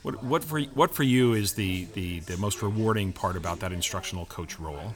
what, 0.03 0.23
what 0.25 0.45
for 0.45 0.61
what 0.61 0.95
for 0.95 1.03
you 1.03 1.35
is 1.35 1.53
the, 1.55 1.87
the, 1.95 2.21
the 2.21 2.37
most 2.37 2.63
rewarding 2.63 3.13
part 3.13 3.37
about 3.37 3.61
that 3.61 3.73
instructional 3.73 4.27
coach 4.27 4.59
role? 4.59 4.95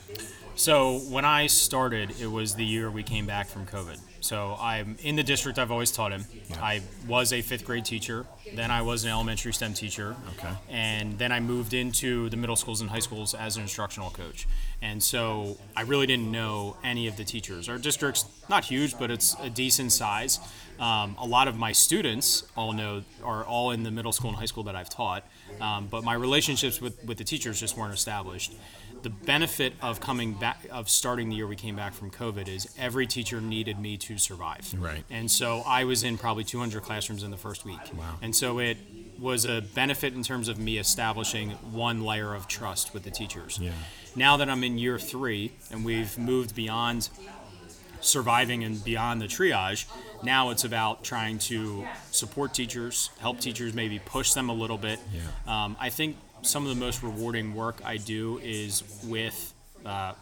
So 0.57 1.01
when 1.11 1.27
I 1.27 1.49
started, 1.49 2.14
it 2.19 2.29
was 2.29 2.55
the 2.55 2.64
year 2.64 2.90
we 2.90 3.03
came 3.03 3.27
back 3.27 3.47
from 3.47 3.66
COVID. 3.66 3.99
So 4.21 4.57
I'm 4.59 4.97
in 5.03 5.14
the 5.14 5.23
district. 5.23 5.59
I've 5.59 5.71
always 5.71 5.92
taught 5.92 6.12
him. 6.12 6.25
I 6.61 6.81
was 7.07 7.33
a 7.33 7.42
fifth 7.42 7.64
grade 7.64 7.85
teacher. 7.85 8.27
Then 8.55 8.71
I 8.71 8.81
was 8.81 9.05
an 9.05 9.11
elementary 9.11 9.53
STEM 9.53 9.75
teacher. 9.75 10.16
Okay. 10.38 10.53
And 10.71 11.19
then 11.19 11.31
I 11.31 11.40
moved 11.40 11.75
into 11.75 12.31
the 12.31 12.38
middle 12.38 12.57
schools 12.57 12.81
and 12.81 12.88
high 12.88 13.01
schools 13.01 13.35
as 13.35 13.57
an 13.57 13.62
instructional 13.62 14.11
coach. 14.11 14.49
And 14.81 15.03
so 15.03 15.59
I 15.77 15.83
really 15.83 16.07
didn't 16.07 16.33
know 16.33 16.77
any 16.83 17.07
of 17.07 17.16
the 17.16 17.25
teachers. 17.25 17.69
Our 17.69 17.79
district's 17.79 18.25
not 18.49 18.64
huge, 18.64 18.99
but 18.99 19.11
it's 19.11 19.37
a 19.40 19.51
decent 19.51 19.92
size. 19.92 20.40
Um, 20.79 21.17
a 21.19 21.27
lot 21.27 21.49
of 21.49 21.57
my 21.57 21.73
students 21.73 22.45
all 22.57 22.73
know 22.73 23.03
are 23.23 23.45
all 23.45 23.71
in 23.71 23.83
the 23.83 23.91
middle 23.91 24.12
school 24.12 24.31
and 24.31 24.39
high 24.39 24.47
school 24.47 24.65
that 24.65 24.77
I've 24.77 24.91
taught, 24.91 25.25
um, 25.61 25.89
but 25.91 26.05
my 26.05 26.15
relationships 26.15 26.81
with, 26.81 27.03
with 27.05 27.19
the 27.19 27.25
teachers 27.25 27.61
just 27.61 27.77
weren't 27.77 27.95
established 27.95 28.53
the 29.07 29.11
benefit 29.11 29.73
of 29.83 30.01
coming 30.01 30.33
back 30.33 30.67
of 30.71 30.89
starting 30.89 31.29
the 31.29 31.37
year 31.37 31.47
we 31.47 31.55
came 31.55 31.77
back 31.77 31.95
from 31.95 32.11
COVID 32.11 32.49
is 32.49 32.69
every 32.77 33.07
teacher 33.07 33.41
needed 33.41 33.79
me 33.79 33.97
to 33.99 34.19
survive. 34.19 34.75
Right. 34.77 35.05
And 35.11 35.31
so 35.31 35.62
I 35.65 35.85
was 35.85 36.03
in 36.03 36.19
probably 36.19 36.43
200 36.43 36.83
classrooms 36.83 37.23
in 37.23 37.31
the 37.31 37.37
first 37.37 37.65
week. 37.65 37.79
Wow. 37.97 38.17
And 38.21 38.35
so 38.35 38.59
it 38.59 38.79
was 39.17 39.45
a 39.45 39.62
benefit 39.75 40.15
in 40.15 40.25
terms 40.25 40.49
of 40.49 40.59
me 40.59 40.79
establishing 40.79 41.51
one 41.51 42.03
layer 42.03 42.35
of 42.35 42.49
trust 42.49 42.93
with 42.93 43.05
the 43.05 43.12
teachers. 43.12 43.59
Yeah. 43.61 43.71
Now 44.17 44.37
that 44.39 44.51
I'm 44.51 44.65
in 44.65 44.77
year 44.77 44.99
three 44.99 45.53
and 45.71 45.85
we've 45.85 46.19
moved 46.19 46.57
beyond 46.57 47.09
surviving 48.01 48.65
and 48.65 48.83
beyond 48.85 49.21
the 49.21 49.27
triage, 49.27 49.87
now 50.23 50.51
it's 50.51 50.65
about 50.65 51.05
trying 51.05 51.39
to 51.39 51.87
support 52.11 52.55
teachers, 52.55 53.11
help 53.21 53.41
teachers, 53.41 53.75
maybe 53.75 53.99
push 53.99 54.33
them 54.33 54.49
a 54.49 54.55
little 54.55 54.79
bit. 54.79 54.99
Yeah. 55.13 55.65
Um, 55.65 55.77
I 55.81 55.91
think 55.91 56.17
some 56.43 56.63
of 56.65 56.69
the 56.69 56.81
most 56.81 57.03
rewarding 57.03 57.55
work 57.55 57.81
I 57.85 57.97
do 57.97 58.39
is 58.43 58.83
with 59.05 59.53
uh, 59.85 60.13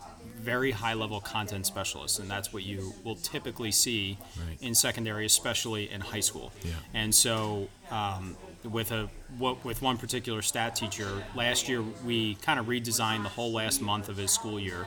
very 0.41 0.71
high 0.71 0.95
level 0.95 1.21
content 1.21 1.67
specialists, 1.67 2.19
and 2.19 2.31
that's 2.31 2.53
what 2.53 2.63
you 2.65 2.93
will 3.05 3.17
typically 3.17 3.71
see 3.71 4.19
Right. 4.47 4.57
in 4.61 4.75
secondary, 4.75 5.27
especially 5.27 5.91
in 5.91 6.01
high 6.01 6.21
school. 6.21 6.53
Yeah. 6.63 6.73
And 6.93 7.15
so, 7.15 7.69
um, 7.91 8.37
with 8.65 8.93
a 8.93 9.09
what, 9.39 9.63
with 9.65 9.83
one 9.83 9.99
particular 9.99 10.41
stat 10.41 10.75
teacher, 10.77 11.23
last 11.35 11.69
year 11.69 11.83
we 12.05 12.37
kind 12.37 12.59
of 12.59 12.67
redesigned 12.67 13.23
the 13.23 13.29
whole 13.29 13.53
last 13.53 13.83
month 13.83 14.09
of 14.09 14.17
his 14.17 14.31
school 14.33 14.59
year. 14.59 14.87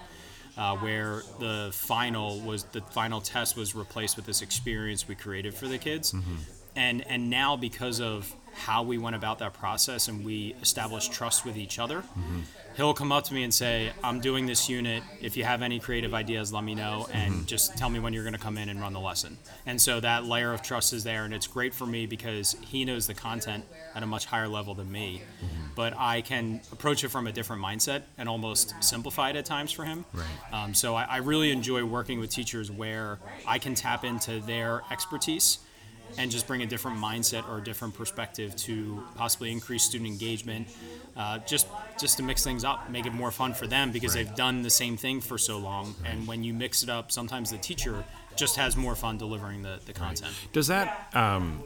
Uh, 0.58 0.76
where 0.78 1.22
the 1.39 1.70
final 1.72 2.39
was 2.39 2.63
the 2.72 2.82
final 2.82 3.22
test 3.22 3.56
was 3.56 3.76
replaced 3.76 4.15
with 4.15 4.26
this 4.26 4.41
experience 4.41 5.08
we 5.08 5.13
created 5.13 5.54
for 5.54 5.67
the 5.67 5.78
kids, 5.78 6.15
and 6.76 7.06
and 7.08 7.30
now 7.30 7.56
because 7.56 8.02
of 8.02 8.34
how 8.54 8.82
we 8.82 8.98
went 8.98 9.15
about 9.15 9.38
that 9.38 9.54
process 9.54 10.08
and 10.08 10.26
we 10.26 10.56
established 10.62 11.12
trust 11.13 11.46
with 11.46 11.58
each 11.58 11.78
other, 11.78 12.04
he'll 12.77 12.93
come 12.93 13.11
up 13.11 13.25
to 13.25 13.33
me 13.33 13.43
and 13.43 13.53
say, 13.53 13.91
"I'm 14.03 14.21
doing 14.21 14.45
this 14.45 14.69
unit. 14.69 15.03
If 15.21 15.35
you 15.35 15.43
have 15.43 15.61
any 15.61 15.79
creative 15.79 16.13
ideas, 16.13 16.53
let 16.53 16.63
me 16.63 16.75
know, 16.75 17.07
and 17.11 17.45
just 17.47 17.77
tell 17.77 17.89
me 17.89 17.99
when 17.99 18.13
you're 18.13 18.23
going 18.23 18.33
to 18.33 18.39
come 18.39 18.57
in 18.57 18.69
and 18.69 18.79
run 18.79 18.93
the 18.93 18.99
lesson." 18.99 19.37
And 19.65 19.81
so 19.81 19.99
that 19.99 20.25
layer 20.25 20.53
of 20.53 20.61
trust 20.61 20.93
is 20.93 21.03
there, 21.03 21.25
and 21.25 21.33
it's 21.33 21.47
great 21.47 21.73
for 21.73 21.85
me 21.85 22.05
because 22.05 22.55
he 22.61 22.85
knows 22.85 23.07
the 23.07 23.13
content 23.13 23.65
at 23.95 24.03
a 24.03 24.05
much 24.05 24.25
higher 24.25 24.47
level 24.47 24.75
than 24.75 24.91
me, 24.91 25.23
but 25.75 25.93
I 25.97 26.21
can 26.21 26.61
approach 26.71 27.03
it 27.03 27.09
from 27.09 27.27
a 27.27 27.31
different 27.31 27.61
mindset 27.61 28.03
and 28.17 28.29
almost 28.29 28.75
simplify 28.81 29.31
it 29.31 29.35
at 29.35 29.45
times 29.45 29.71
for 29.71 29.83
him. 29.83 30.05
Right. 30.13 30.25
Um, 30.53 30.73
so 30.73 30.95
I, 30.95 31.03
I 31.03 31.17
really 31.17 31.51
enjoy 31.51 31.83
working 31.83 32.19
with 32.19 32.29
teachers 32.29 32.71
where 32.71 33.19
I 33.45 33.57
can 33.59 33.73
tap 33.75 34.03
into 34.03 34.39
their 34.39 34.83
expertise 34.91 35.59
and 36.17 36.32
just 36.32 36.48
bring 36.48 36.62
a 36.62 36.65
different 36.65 36.98
mindset 36.98 37.48
or 37.50 37.58
a 37.60 37.63
different 37.63 37.93
perspective 37.93 38.56
to 38.56 39.04
possibly 39.15 39.52
increase 39.52 39.84
student 39.84 40.10
engagement, 40.10 40.67
uh, 41.15 41.39
just 41.39 41.67
just 42.00 42.17
to 42.17 42.24
mix 42.24 42.43
things 42.43 42.63
up, 42.63 42.89
make 42.89 43.06
it 43.06 43.13
more 43.13 43.32
fun 43.32 43.54
for 43.54 43.67
them 43.67 43.91
because 43.91 44.15
Right. 44.15 44.26
they've 44.26 44.36
done 44.36 44.62
the 44.62 44.70
same 44.70 44.98
thing 44.98 45.20
for 45.22 45.38
so 45.38 45.58
long. 45.58 45.96
And 46.06 46.28
when 46.28 46.43
you 46.43 46.54
mix 46.54 46.84
it 46.84 46.89
up, 46.89 47.12
sometimes 47.12 47.50
the 47.50 47.58
teacher 47.58 48.04
just 48.36 48.56
has 48.56 48.76
more 48.78 48.96
fun 48.96 49.17
delivering 49.17 49.63
the, 49.63 49.80
the 49.86 49.93
content. 49.93 50.32
Does 50.54 50.67
that 50.67 51.10
um, 51.15 51.62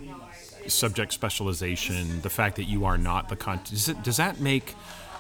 subject 0.68 1.12
specialization, 1.14 2.22
the 2.22 2.30
fact 2.30 2.56
that 2.56 2.64
you 2.66 2.86
are 2.86 2.98
not 2.98 3.28
the 3.30 3.36
content, 3.36 3.70
does, 3.72 3.86
does 4.04 4.18
that 4.18 4.40
make 4.40 4.76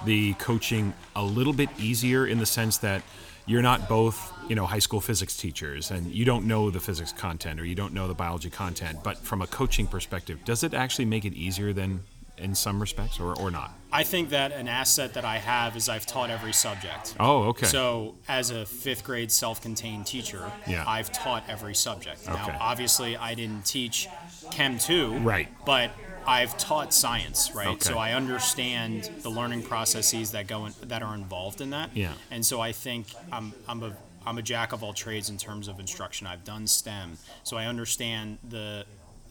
the 0.05 0.33
coaching 0.35 0.93
a 1.15 1.23
little 1.23 1.53
bit 1.53 1.69
easier 1.77 2.25
in 2.25 2.39
the 2.39 2.45
sense 2.45 2.77
that 2.79 3.03
you're 3.45 3.61
not 3.61 3.89
both, 3.89 4.31
you 4.47 4.55
know, 4.55 4.65
high 4.65 4.79
school 4.79 5.01
physics 5.01 5.35
teachers 5.35 5.91
and 5.91 6.11
you 6.11 6.25
don't 6.25 6.45
know 6.45 6.69
the 6.69 6.79
physics 6.79 7.11
content 7.11 7.59
or 7.59 7.65
you 7.65 7.75
don't 7.75 7.93
know 7.93 8.07
the 8.07 8.13
biology 8.13 8.49
content, 8.49 8.99
but 9.03 9.17
from 9.17 9.41
a 9.41 9.47
coaching 9.47 9.87
perspective, 9.87 10.43
does 10.45 10.63
it 10.63 10.73
actually 10.73 11.05
make 11.05 11.25
it 11.25 11.33
easier 11.33 11.73
than 11.73 12.01
in 12.37 12.55
some 12.55 12.79
respects 12.79 13.19
or, 13.19 13.35
or 13.39 13.51
not? 13.51 13.71
I 13.91 14.03
think 14.03 14.29
that 14.29 14.51
an 14.51 14.67
asset 14.67 15.13
that 15.15 15.25
I 15.25 15.37
have 15.37 15.75
is 15.75 15.89
I've 15.89 16.05
taught 16.05 16.29
every 16.29 16.53
subject. 16.53 17.13
Oh, 17.19 17.43
okay. 17.49 17.65
So, 17.67 18.15
as 18.27 18.49
a 18.49 18.65
fifth 18.65 19.03
grade 19.03 19.31
self 19.31 19.61
contained 19.61 20.07
teacher, 20.07 20.49
Yeah. 20.65 20.83
I've 20.87 21.11
taught 21.11 21.43
every 21.49 21.75
subject. 21.75 22.21
Okay. 22.27 22.33
Now, 22.51 22.57
obviously, 22.59 23.17
I 23.17 23.33
didn't 23.35 23.65
teach 23.65 24.07
Chem 24.49 24.77
2, 24.79 25.17
Right. 25.19 25.49
but 25.65 25.91
I've 26.27 26.57
taught 26.57 26.93
science, 26.93 27.51
right? 27.53 27.67
Okay. 27.67 27.79
So 27.89 27.97
I 27.97 28.13
understand 28.13 29.09
the 29.21 29.29
learning 29.29 29.63
processes 29.63 30.31
that 30.31 30.47
go 30.47 30.65
in, 30.67 30.73
that 30.83 31.01
are 31.01 31.15
involved 31.15 31.61
in 31.61 31.71
that. 31.71 31.95
Yeah. 31.95 32.13
And 32.29 32.45
so 32.45 32.61
I 32.61 32.71
think 32.71 33.07
I'm, 33.31 33.53
I'm 33.67 33.83
a 33.83 33.95
I'm 34.23 34.37
a 34.37 34.41
jack 34.43 34.71
of 34.71 34.83
all 34.83 34.93
trades 34.93 35.29
in 35.29 35.37
terms 35.37 35.67
of 35.67 35.79
instruction. 35.79 36.27
I've 36.27 36.43
done 36.43 36.67
STEM, 36.67 37.17
so 37.43 37.57
I 37.57 37.65
understand 37.65 38.37
the 38.47 38.85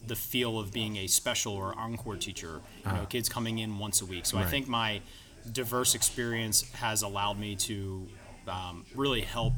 the 0.06 0.16
feel 0.16 0.58
of 0.58 0.72
being 0.72 0.96
a 0.96 1.06
special 1.06 1.52
or 1.52 1.78
encore 1.78 2.16
teacher. 2.16 2.60
You 2.84 2.92
know, 2.92 3.06
kids 3.08 3.28
coming 3.28 3.58
in 3.60 3.78
once 3.78 4.00
a 4.02 4.06
week. 4.06 4.26
So 4.26 4.36
I 4.36 4.40
Uh-huh. 4.40 4.50
Think 4.50 4.66
my 4.68 5.00
diverse 5.52 5.94
experience 5.94 6.70
has 6.72 7.02
allowed 7.02 7.38
me 7.38 7.54
to 7.56 8.08
um, 8.48 8.84
really 8.94 9.20
help 9.20 9.54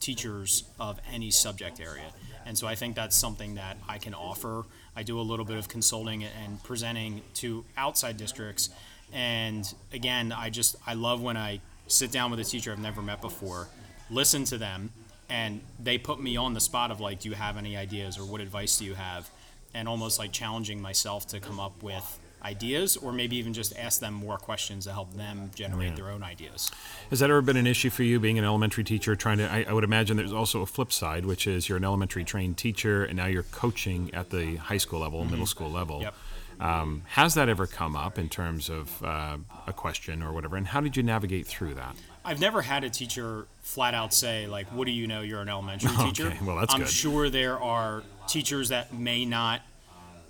teachers 0.00 0.64
of 0.78 1.00
any 1.12 1.30
subject 1.30 1.80
area. 1.80 2.12
And 2.44 2.56
so 2.56 2.66
I 2.66 2.74
think 2.74 2.94
that's 2.94 3.16
something 3.16 3.54
that 3.56 3.76
I 3.88 3.98
can 3.98 4.14
offer. 4.14 4.64
I 4.98 5.04
do 5.04 5.20
a 5.20 5.22
little 5.22 5.44
bit 5.44 5.58
of 5.58 5.68
consulting 5.68 6.24
and 6.24 6.60
presenting 6.64 7.22
to 7.34 7.64
outside 7.76 8.16
districts. 8.16 8.70
And 9.12 9.72
again, 9.92 10.32
I 10.32 10.50
just 10.50 10.74
I 10.88 10.94
love 10.94 11.22
when 11.22 11.36
I 11.36 11.60
sit 11.86 12.10
down 12.10 12.32
with 12.32 12.40
a 12.40 12.44
teacher 12.44 12.72
I've 12.72 12.80
never 12.80 13.00
met 13.00 13.20
before, 13.20 13.68
listen 14.10 14.42
to 14.46 14.58
them, 14.58 14.90
and 15.28 15.60
they 15.78 15.98
put 15.98 16.20
me 16.20 16.36
on 16.36 16.52
the 16.52 16.60
spot 16.60 16.90
of 16.90 16.98
like, 16.98 17.20
do 17.20 17.28
you 17.28 17.36
have 17.36 17.56
any 17.56 17.76
ideas 17.76 18.18
or 18.18 18.24
what 18.24 18.40
advice 18.40 18.76
do 18.78 18.86
you 18.86 18.94
have? 18.94 19.30
And 19.72 19.88
almost 19.88 20.18
like 20.18 20.32
challenging 20.32 20.82
myself 20.82 21.28
to 21.28 21.38
come 21.38 21.60
up 21.60 21.80
with 21.80 22.18
ideas 22.42 22.96
or 22.96 23.12
maybe 23.12 23.36
even 23.36 23.52
just 23.52 23.76
ask 23.78 24.00
them 24.00 24.14
more 24.14 24.38
questions 24.38 24.84
to 24.84 24.92
help 24.92 25.14
them 25.14 25.50
generate 25.54 25.90
Yeah. 25.90 25.94
their 25.96 26.10
own 26.10 26.22
ideas. 26.22 26.70
Has 27.10 27.20
that 27.20 27.30
ever 27.30 27.42
been 27.42 27.56
an 27.56 27.66
issue 27.66 27.90
for 27.90 28.02
you, 28.02 28.20
being 28.20 28.38
an 28.38 28.44
elementary 28.44 28.84
teacher? 28.84 29.16
Trying 29.16 29.38
to, 29.38 29.50
I, 29.50 29.64
I 29.68 29.72
would 29.72 29.84
imagine 29.84 30.16
there's 30.16 30.32
also 30.32 30.62
a 30.62 30.66
flip 30.66 30.92
side, 30.92 31.26
which 31.26 31.46
is 31.46 31.68
you're 31.68 31.78
an 31.78 31.84
elementary 31.84 32.24
trained 32.24 32.56
teacher, 32.58 33.04
and 33.04 33.16
now 33.16 33.26
you're 33.26 33.42
coaching 33.44 34.12
at 34.14 34.30
the 34.30 34.56
high 34.56 34.76
school 34.78 35.00
level, 35.00 35.24
middle 35.24 35.46
school 35.46 35.70
level. 35.70 36.02
Yep. 36.02 36.14
Um, 36.60 37.02
has 37.10 37.34
that 37.34 37.48
ever 37.48 37.68
come 37.68 37.94
up 37.94 38.18
in 38.18 38.28
terms 38.28 38.68
of 38.68 39.00
uh, 39.04 39.36
a 39.68 39.72
question 39.72 40.22
or 40.24 40.32
whatever? 40.32 40.56
And 40.56 40.66
how 40.66 40.80
did 40.80 40.96
you 40.96 41.04
navigate 41.04 41.46
through 41.46 41.74
that? 41.74 41.94
I've 42.24 42.40
never 42.40 42.62
had 42.62 42.82
a 42.82 42.90
teacher 42.90 43.46
flat 43.62 43.94
out 43.94 44.12
say 44.12 44.48
like, 44.48 44.66
"What 44.72 44.86
do 44.86 44.90
you 44.90 45.06
know? 45.06 45.20
You're 45.22 45.40
an 45.40 45.48
elementary 45.48 45.90
Okay, 45.94 46.06
teacher." 46.06 46.36
well, 46.44 46.56
that's 46.56 46.74
I'm 46.74 46.80
good. 46.80 46.88
sure 46.90 47.30
there 47.30 47.58
are 47.62 48.02
teachers 48.26 48.70
that 48.70 48.92
may 48.92 49.24
not 49.24 49.62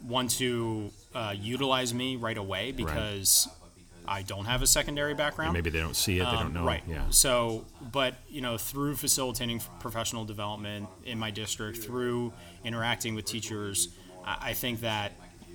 want 0.07 0.31
to 0.33 0.91
uh, 1.15 1.35
utilize 1.39 1.93
me 1.95 2.17
right 2.17 2.37
away 2.39 2.73
because 2.73 3.49
I 4.07 4.23
don't 4.23 4.47
have 4.47 4.63
a 4.63 4.67
secondary 4.67 5.15
background. 5.15 5.53
Maybe 5.53 5.71
they 5.71 5.81
don't 5.81 5.97
see 5.97 6.19
it, 6.19 6.25
they 6.25 6.31
don't 6.33 6.47
Um, 6.47 6.55
know. 6.55 6.65
Right. 6.65 6.83
Yeah. 6.89 7.05
So, 7.11 7.67
but 7.93 8.15
you 8.29 8.41
know, 8.41 8.57
through 8.59 8.97
facilitating 8.97 9.61
professional 9.81 10.25
development 10.25 10.89
in 11.05 11.19
my 11.19 11.31
district, 11.31 11.79
through 11.79 12.33
interacting 12.65 13.15
with 13.15 13.25
teachers, 13.27 13.89
I, 14.25 14.51
I 14.51 14.53
think 14.55 14.81
that 14.81 15.13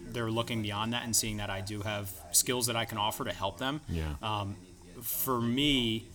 they're 0.10 0.30
looking 0.32 0.62
beyond 0.62 0.94
that 0.94 1.04
and 1.06 1.16
seeing 1.16 1.38
that 1.38 1.50
I 1.50 1.62
do 1.62 1.82
have 1.82 2.12
skills 2.32 2.68
that 2.68 2.76
I 2.76 2.86
can 2.86 2.98
offer 2.98 3.24
to 3.24 3.34
help 3.34 3.58
them. 3.58 3.82
Yeah. 3.90 4.14
Um, 4.22 4.56
for 5.02 5.42
me, 5.42 6.08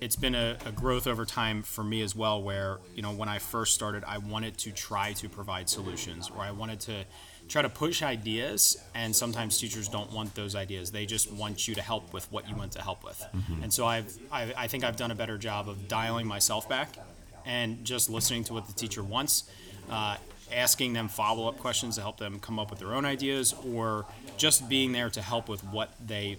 it's 0.00 0.16
been 0.16 0.34
a, 0.34 0.56
a 0.66 0.72
growth 0.72 1.06
over 1.06 1.24
time 1.24 1.62
for 1.62 1.84
me 1.84 2.02
as 2.02 2.16
well. 2.16 2.42
Where 2.42 2.78
you 2.96 3.02
know, 3.02 3.12
when 3.12 3.28
I 3.28 3.38
first 3.38 3.74
started, 3.74 4.02
I 4.06 4.18
wanted 4.18 4.56
to 4.58 4.72
try 4.72 5.12
to 5.14 5.28
provide 5.28 5.68
solutions, 5.68 6.30
or 6.34 6.40
I 6.42 6.50
wanted 6.50 6.80
to 6.80 7.04
try 7.50 7.60
to 7.62 7.68
push 7.68 8.02
ideas. 8.02 8.78
And 8.94 9.14
sometimes 9.14 9.58
teachers 9.58 9.88
don't 9.88 10.10
want 10.12 10.34
those 10.34 10.54
ideas; 10.54 10.90
they 10.92 11.04
just 11.04 11.30
want 11.32 11.68
you 11.68 11.74
to 11.74 11.82
help 11.82 12.12
with 12.14 12.30
what 12.32 12.48
you 12.48 12.54
want 12.56 12.72
to 12.72 12.80
help 12.82 13.04
with. 13.04 13.22
And 13.62 13.70
so 13.72 13.84
I've, 13.86 14.10
I, 14.32 14.52
I 14.56 14.66
think 14.68 14.84
I've 14.84 14.96
done 14.96 15.10
a 15.10 15.14
better 15.14 15.36
job 15.36 15.68
of 15.68 15.88
dialing 15.88 16.26
myself 16.26 16.68
back 16.68 16.96
and 17.44 17.84
just 17.84 18.08
listening 18.08 18.44
to 18.44 18.52
what 18.54 18.66
the 18.66 18.72
teacher 18.72 19.02
wants. 19.02 19.44
Uh, 19.90 20.16
asking 20.52 20.92
them 20.94 21.06
follow-up 21.08 21.58
questions 21.58 21.94
to 21.94 22.00
help 22.00 22.18
them 22.18 22.40
come 22.40 22.58
up 22.58 22.70
with 22.70 22.78
their 22.80 22.92
own 22.92 23.04
ideas 23.04 23.54
or 23.74 24.04
just 24.36 24.68
being 24.68 24.90
there 24.92 25.08
to 25.08 25.22
help 25.22 25.48
with 25.48 25.62
what 25.64 25.90
they 26.04 26.38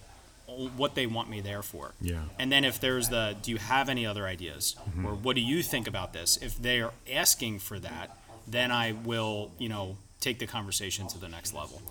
what 0.77 0.95
they 0.95 1.07
want 1.07 1.29
me 1.29 1.39
there 1.39 1.61
for 1.61 1.93
Yeah. 2.01 2.23
and 2.37 2.51
then 2.51 2.65
if 2.65 2.77
there's 2.81 3.07
the, 3.07 3.37
do 3.41 3.51
you 3.51 3.57
have 3.57 3.87
any 3.87 4.05
other 4.05 4.25
ideas, 4.27 4.75
Mm-hmm. 4.89 5.05
or 5.05 5.11
what 5.13 5.35
do 5.37 5.41
you 5.41 5.63
think 5.63 5.87
about 5.87 6.11
this? 6.11 6.35
If 6.41 6.61
they 6.61 6.81
are 6.81 6.91
asking 7.09 7.59
for 7.59 7.79
that, 7.79 8.17
then 8.45 8.69
I 8.69 8.91
will, 8.91 9.51
you 9.57 9.69
know, 9.69 9.95
take 10.21 10.39
the 10.39 10.47
conversation 10.47 11.07
to 11.07 11.17
the 11.19 11.27
next 11.27 11.53
level. 11.53 11.81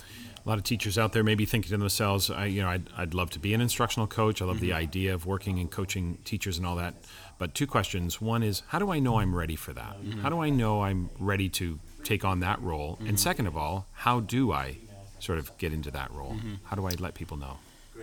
A 0.44 0.48
lot 0.48 0.56
of 0.56 0.64
teachers 0.64 0.96
out 0.96 1.12
there 1.12 1.22
may 1.22 1.34
be 1.34 1.44
thinking 1.44 1.70
to 1.70 1.76
themselves, 1.76 2.30
I, 2.30 2.46
you 2.46 2.62
know, 2.62 2.68
I'd, 2.68 2.88
I'd 2.96 3.12
love 3.12 3.28
to 3.30 3.38
be 3.38 3.52
an 3.52 3.60
instructional 3.60 4.06
coach. 4.06 4.40
I 4.40 4.46
love 4.46 4.56
Mm-hmm. 4.56 4.64
the 4.66 4.72
idea 4.72 5.12
of 5.14 5.26
working 5.26 5.58
and 5.58 5.70
coaching 5.70 6.16
teachers 6.24 6.56
and 6.56 6.66
all 6.66 6.76
that. 6.76 6.94
But 7.38 7.54
two 7.54 7.66
questions. 7.66 8.20
One 8.20 8.42
is, 8.42 8.62
how 8.68 8.78
do 8.78 8.90
I 8.90 8.98
know 9.00 9.18
I'm 9.18 9.34
ready 9.34 9.56
for 9.56 9.72
that? 9.74 10.02
Mm-hmm. 10.02 10.20
How 10.22 10.30
do 10.30 10.40
I 10.40 10.48
know 10.50 10.82
I'm 10.82 11.10
ready 11.18 11.48
to 11.50 11.78
take 12.04 12.24
on 12.24 12.40
that 12.40 12.60
role? 12.62 12.94
Mm-hmm. 12.96 13.08
And 13.08 13.20
second 13.20 13.46
of 13.48 13.56
all, 13.56 13.86
how 13.92 14.20
do 14.20 14.52
I 14.52 14.78
sort 15.18 15.38
of 15.38 15.56
get 15.58 15.72
into 15.74 15.90
that 15.90 16.10
role? 16.12 16.32
Mm-hmm. 16.32 16.54
How 16.64 16.76
do 16.76 16.86
I 16.86 16.92
let 16.98 17.12
people 17.14 17.36
know? 17.36 17.58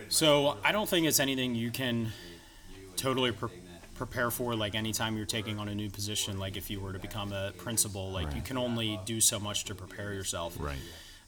So 0.08 0.58
I 0.64 0.70
don't 0.70 0.88
think 0.88 1.06
it's 1.08 1.18
anything 1.18 1.56
you 1.56 1.70
can 1.72 2.12
totally 2.96 3.32
pre- 3.32 3.50
prepare 3.98 4.30
for. 4.30 4.54
Like 4.54 4.74
anytime 4.74 5.16
you're 5.16 5.26
taking 5.26 5.58
on 5.58 5.68
a 5.68 5.74
new 5.74 5.90
position, 5.90 6.38
like 6.38 6.56
if 6.56 6.70
you 6.70 6.80
were 6.80 6.92
to 6.92 6.98
become 6.98 7.32
a 7.32 7.52
principal, 7.58 8.10
like 8.10 8.34
you 8.34 8.40
can 8.40 8.56
only 8.56 8.98
do 9.04 9.20
so 9.20 9.38
much 9.38 9.64
to 9.64 9.74
prepare 9.74 10.14
yourself. 10.14 10.56
Right. 10.58 10.78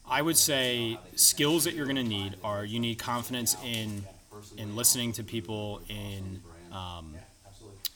I 0.09 0.21
would 0.21 0.37
say 0.37 0.97
skills 1.15 1.65
that 1.65 1.73
you're 1.75 1.85
going 1.85 1.97
to 1.97 2.03
need 2.03 2.37
are 2.43 2.65
you 2.65 2.79
need 2.79 2.95
confidence 2.95 3.55
in 3.63 4.03
in 4.57 4.75
listening 4.75 5.11
to 5.13 5.23
people, 5.23 5.81
in 5.87 6.41
um, 6.71 7.13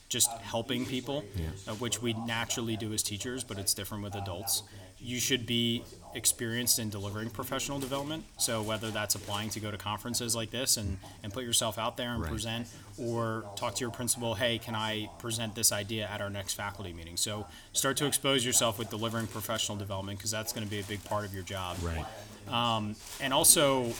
just 0.08 0.30
helping 0.42 0.86
people, 0.86 1.24
uh, 1.66 1.72
which 1.74 2.00
we 2.00 2.12
naturally 2.12 2.76
do 2.76 2.92
as 2.92 3.02
teachers, 3.02 3.42
but 3.42 3.58
it's 3.58 3.74
different 3.74 4.04
with 4.04 4.14
adults. 4.14 4.62
You 4.98 5.20
should 5.20 5.46
be 5.46 5.84
experienced 6.14 6.78
in 6.78 6.88
delivering 6.88 7.28
professional 7.28 7.78
development. 7.78 8.24
So 8.38 8.62
whether 8.62 8.90
that's 8.90 9.14
applying 9.14 9.50
to 9.50 9.60
go 9.60 9.70
to 9.70 9.76
conferences 9.76 10.34
like 10.34 10.50
this 10.50 10.78
and, 10.78 10.96
and 11.22 11.32
put 11.32 11.44
yourself 11.44 11.78
out 11.78 11.98
there 11.98 12.10
and 12.12 12.22
Right. 12.22 12.30
present, 12.30 12.66
or 12.98 13.44
talk 13.56 13.74
to 13.74 13.80
your 13.82 13.90
principal, 13.90 14.34
hey, 14.34 14.56
can 14.58 14.74
I 14.74 15.10
present 15.18 15.54
this 15.54 15.72
idea 15.72 16.08
at 16.08 16.22
our 16.22 16.30
next 16.30 16.54
faculty 16.54 16.94
meeting? 16.94 17.18
So 17.18 17.46
start 17.74 17.98
to 17.98 18.06
expose 18.06 18.46
yourself 18.46 18.78
with 18.78 18.88
delivering 18.88 19.26
professional 19.26 19.76
development 19.76 20.18
because 20.18 20.30
that's 20.30 20.54
going 20.54 20.64
to 20.64 20.70
be 20.70 20.80
a 20.80 20.84
big 20.84 21.04
part 21.04 21.26
of 21.26 21.34
your 21.34 21.42
job 21.42 21.76
Right. 21.82 22.06
Um, 22.48 22.96
and 23.20 23.34
also 23.34 23.92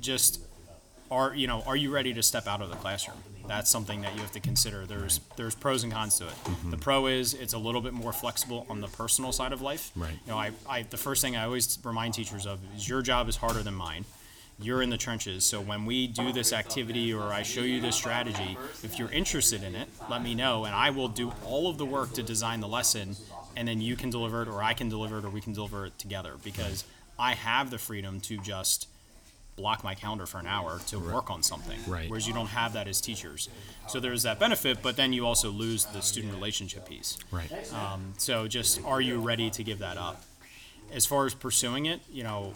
just 0.00 0.40
are 1.10 1.34
you 1.34 1.46
know 1.46 1.62
are 1.66 1.76
you 1.76 1.90
ready 1.92 2.14
to 2.14 2.22
step 2.22 2.46
out 2.46 2.62
of 2.62 2.70
the 2.70 2.76
classroom 2.76 3.16
that's 3.46 3.70
something 3.70 4.00
that 4.02 4.14
you 4.14 4.20
have 4.20 4.32
to 4.32 4.40
consider. 4.40 4.86
There's 4.86 5.20
there's 5.36 5.54
pros 5.54 5.82
and 5.82 5.92
cons 5.92 6.18
to 6.18 6.26
it. 6.26 6.30
Mm-hmm. 6.44 6.70
the 6.70 6.76
pro 6.76 7.06
is 7.06 7.34
it's 7.34 7.52
a 7.52 7.58
little 7.58 7.80
bit 7.80 7.92
more 7.92 8.12
flexible 8.12 8.66
on 8.68 8.80
the 8.80 8.88
personal 8.88 9.32
side 9.32 9.52
of 9.52 9.62
life. 9.62 9.90
Right. 9.96 10.12
you 10.12 10.32
know 10.32 10.38
I, 10.38 10.50
I 10.68 10.82
the 10.82 10.96
first 10.96 11.22
thing 11.22 11.36
i 11.36 11.44
always 11.44 11.78
remind 11.84 12.14
teachers 12.14 12.46
of 12.46 12.60
is 12.76 12.88
your 12.88 13.02
job 13.02 13.28
is 13.28 13.36
harder 13.36 13.62
than 13.62 13.74
mine. 13.74 14.04
You're 14.62 14.82
in 14.82 14.90
the 14.90 14.98
trenches. 14.98 15.42
So 15.44 15.60
when 15.62 15.86
we 15.86 16.06
do 16.06 16.32
this 16.32 16.52
activity 16.52 17.12
or 17.12 17.32
i 17.32 17.42
show 17.42 17.62
you 17.62 17.80
this 17.80 17.96
strategy 17.96 18.56
if 18.82 18.98
you're 18.98 19.10
interested 19.12 19.62
in 19.62 19.74
it 19.74 19.88
let 20.08 20.22
me 20.22 20.34
know 20.34 20.64
and 20.64 20.74
i 20.74 20.90
will 20.90 21.08
do 21.08 21.32
all 21.44 21.68
of 21.68 21.78
the 21.78 21.86
work 21.86 22.12
to 22.14 22.22
design 22.22 22.60
the 22.60 22.68
lesson 22.68 23.16
and 23.56 23.66
then 23.66 23.80
you 23.80 23.96
can 23.96 24.10
deliver 24.10 24.42
it 24.42 24.48
or 24.48 24.62
i 24.62 24.74
can 24.74 24.88
deliver 24.88 25.18
it 25.18 25.24
or 25.24 25.30
we 25.30 25.40
can 25.40 25.52
deliver 25.52 25.86
it 25.86 25.98
together 25.98 26.34
because 26.44 26.84
i 27.18 27.34
have 27.34 27.70
the 27.70 27.78
freedom 27.78 28.20
to 28.20 28.36
just 28.38 28.86
block 29.60 29.84
my 29.84 29.94
calendar 29.94 30.26
for 30.26 30.38
an 30.38 30.46
hour 30.46 30.80
to 30.86 30.98
work 30.98 31.30
on 31.30 31.42
something 31.42 31.78
Right. 31.86 32.08
whereas 32.08 32.26
you 32.26 32.32
don't 32.34 32.48
have 32.48 32.72
that 32.72 32.88
as 32.88 33.00
teachers 33.00 33.48
so 33.88 34.00
there's 34.00 34.22
that 34.22 34.38
benefit 34.38 34.82
but 34.82 34.96
then 34.96 35.12
you 35.12 35.26
also 35.26 35.50
lose 35.50 35.84
the 35.86 36.00
student 36.00 36.32
relationship 36.32 36.88
piece 36.88 37.18
Right. 37.30 37.50
um, 37.74 38.14
so 38.16 38.48
just 38.48 38.82
are 38.84 39.00
you 39.00 39.20
ready 39.20 39.50
to 39.50 39.62
give 39.62 39.78
that 39.80 39.96
up? 39.98 40.24
As 40.92 41.06
far 41.06 41.24
as 41.24 41.34
pursuing 41.34 41.86
it, 41.86 42.00
you 42.10 42.24
know, 42.24 42.52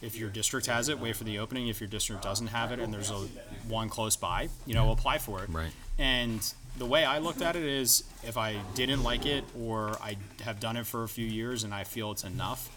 if 0.00 0.16
your 0.16 0.30
district 0.30 0.66
has 0.68 0.88
it, 0.88 0.98
wait 0.98 1.16
for 1.16 1.24
the 1.24 1.38
opening. 1.38 1.68
If 1.68 1.80
your 1.82 1.88
district 1.88 2.22
doesn't 2.22 2.46
have 2.46 2.72
it 2.72 2.78
and 2.78 2.92
there's 2.94 3.10
a 3.10 3.26
one 3.68 3.90
close 3.90 4.16
by, 4.16 4.48
you 4.64 4.72
know, 4.72 4.90
apply 4.90 5.18
for 5.18 5.42
it. 5.42 5.50
Right. 5.50 5.70
And 5.98 6.40
the 6.78 6.86
way 6.86 7.04
I 7.04 7.18
looked 7.18 7.42
at 7.42 7.56
it 7.56 7.62
is 7.64 8.04
if 8.22 8.38
I 8.38 8.56
didn't 8.74 9.02
like 9.02 9.26
it 9.26 9.44
or 9.58 9.98
I 10.02 10.16
have 10.44 10.60
done 10.60 10.78
it 10.78 10.86
for 10.86 11.02
a 11.02 11.08
few 11.08 11.26
years 11.26 11.62
and 11.62 11.74
I 11.74 11.84
feel 11.84 12.10
it's 12.12 12.24
enough 12.24 12.70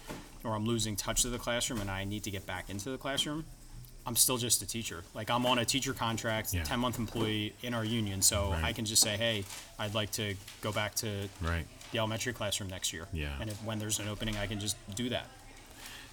or 0.44 0.54
I'm 0.54 0.66
losing 0.66 0.94
touch 0.94 1.22
to 1.22 1.30
the 1.30 1.38
classroom 1.38 1.80
and 1.80 1.90
I 1.90 2.04
need 2.04 2.22
to 2.24 2.30
get 2.30 2.44
back 2.44 2.68
into 2.68 2.90
the 2.90 2.98
classroom, 2.98 3.46
I'm 4.08 4.16
still 4.16 4.38
just 4.38 4.62
a 4.62 4.66
teacher. 4.66 5.04
Like 5.12 5.28
I'm 5.28 5.44
on 5.44 5.58
a 5.58 5.66
teacher 5.66 5.92
contract, 5.92 6.54
Yeah. 6.54 6.64
10 6.64 6.80
month 6.80 6.98
employee 6.98 7.52
in 7.62 7.74
our 7.74 7.84
union, 7.84 8.22
so 8.22 8.52
Right. 8.52 8.64
I 8.64 8.72
can 8.72 8.86
just 8.86 9.02
say, 9.02 9.18
hey, 9.18 9.44
I'd 9.78 9.94
like 9.94 10.10
to 10.12 10.34
go 10.62 10.72
back 10.72 10.94
to 10.96 11.28
Right. 11.42 11.66
the 11.92 11.98
elementary 11.98 12.32
classroom 12.32 12.70
next 12.70 12.90
year. 12.94 13.06
Yeah. 13.12 13.36
And 13.38 13.50
if, 13.50 13.62
when 13.64 13.78
there's 13.78 13.98
an 13.98 14.08
opening, 14.08 14.38
I 14.38 14.46
can 14.46 14.58
just 14.60 14.76
do 14.94 15.10
that. 15.10 15.26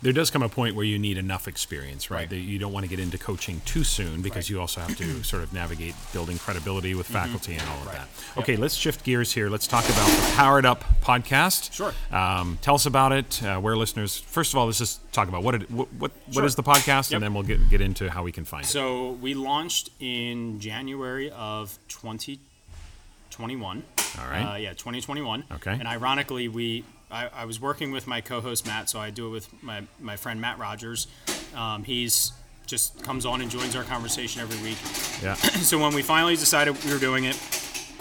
There 0.02 0.14
does 0.14 0.30
come 0.30 0.44
a 0.44 0.50
point 0.50 0.76
where 0.76 0.86
you 0.86 1.00
need 1.00 1.18
enough 1.18 1.48
experience, 1.48 2.12
right? 2.12 2.16
Right. 2.16 2.30
That 2.30 2.38
you 2.38 2.60
don't 2.60 2.72
want 2.72 2.84
to 2.84 2.90
get 2.90 3.00
into 3.00 3.18
coaching 3.18 3.62
too 3.66 3.84
soon 3.84 4.22
because 4.22 4.46
Right. 4.46 4.50
you 4.52 4.60
also 4.62 4.80
have 4.82 4.96
to 4.98 5.24
sort 5.32 5.42
of 5.42 5.52
navigate 5.54 5.96
building 6.14 6.38
credibility 6.38 6.94
with 6.96 7.08
faculty 7.08 7.54
and 7.56 7.68
all 7.70 7.78
of 7.80 7.86
Right. 7.88 7.96
that. 7.96 8.08
Yep. 8.36 8.38
Okay, 8.44 8.56
let's 8.56 8.76
shift 8.76 9.04
gears 9.04 9.32
here. 9.34 9.50
Let's 9.50 9.66
talk 9.68 9.84
about 9.86 10.06
the 10.08 10.34
Powered 10.36 10.66
Up 10.66 10.84
podcast. 11.02 11.74
Sure. 11.74 11.94
Um, 12.12 12.58
tell 12.62 12.76
us 12.76 12.86
about 12.86 13.14
it. 13.14 13.42
Uh, 13.44 13.60
where 13.60 13.76
listeners, 13.76 14.20
first 14.20 14.54
of 14.54 14.58
all, 14.60 14.66
let's 14.68 14.78
just 14.78 15.00
talk 15.12 15.28
about 15.28 15.44
what 15.44 15.56
it, 15.56 15.72
what 15.72 15.92
what, 15.94 16.12
what 16.28 16.34
Sure. 16.34 16.46
is 16.46 16.56
the 16.56 16.64
podcast, 16.64 17.10
Yep. 17.12 17.14
and 17.18 17.24
then 17.24 17.34
we'll 17.34 17.44
get 17.44 17.68
get 17.70 17.82
into 17.82 18.10
how 18.12 18.22
we 18.24 18.32
can 18.32 18.46
find 18.46 18.64
it. 18.66 18.68
So 18.70 19.12
we 19.14 19.34
launched 19.34 19.90
in 20.00 20.60
January 20.60 21.32
of 21.32 21.78
2021. 21.88 23.84
All 24.20 24.28
right. 24.30 24.54
Uh, 24.54 24.56
yeah, 24.58 24.70
2021. 24.74 25.44
Okay. 25.54 25.72
And 25.72 25.88
ironically, 25.88 26.48
we 26.48 26.84
I, 27.12 27.28
I 27.34 27.46
was 27.46 27.60
working 27.62 27.92
with 27.92 28.08
my 28.08 28.22
co-host 28.22 28.66
Matt, 28.66 28.90
so 28.90 29.00
I 29.00 29.10
do 29.10 29.28
it 29.28 29.30
with 29.30 29.64
my, 29.64 29.84
my 30.00 30.16
friend 30.16 30.42
Matt 30.42 30.58
Rogers. 30.60 31.08
Um, 31.56 31.84
he's 31.84 32.34
just 32.66 33.04
comes 33.04 33.26
on 33.26 33.42
and 33.42 33.52
joins 33.52 33.76
our 33.76 33.84
conversation 33.84 34.42
every 34.42 34.58
week. 34.68 34.78
Yeah. 35.22 35.34
so 35.62 35.78
when 35.80 35.94
we 35.94 36.02
finally 36.02 36.36
decided 36.36 36.84
we 36.84 36.92
were 36.92 37.00
doing 37.00 37.26
it, 37.26 37.36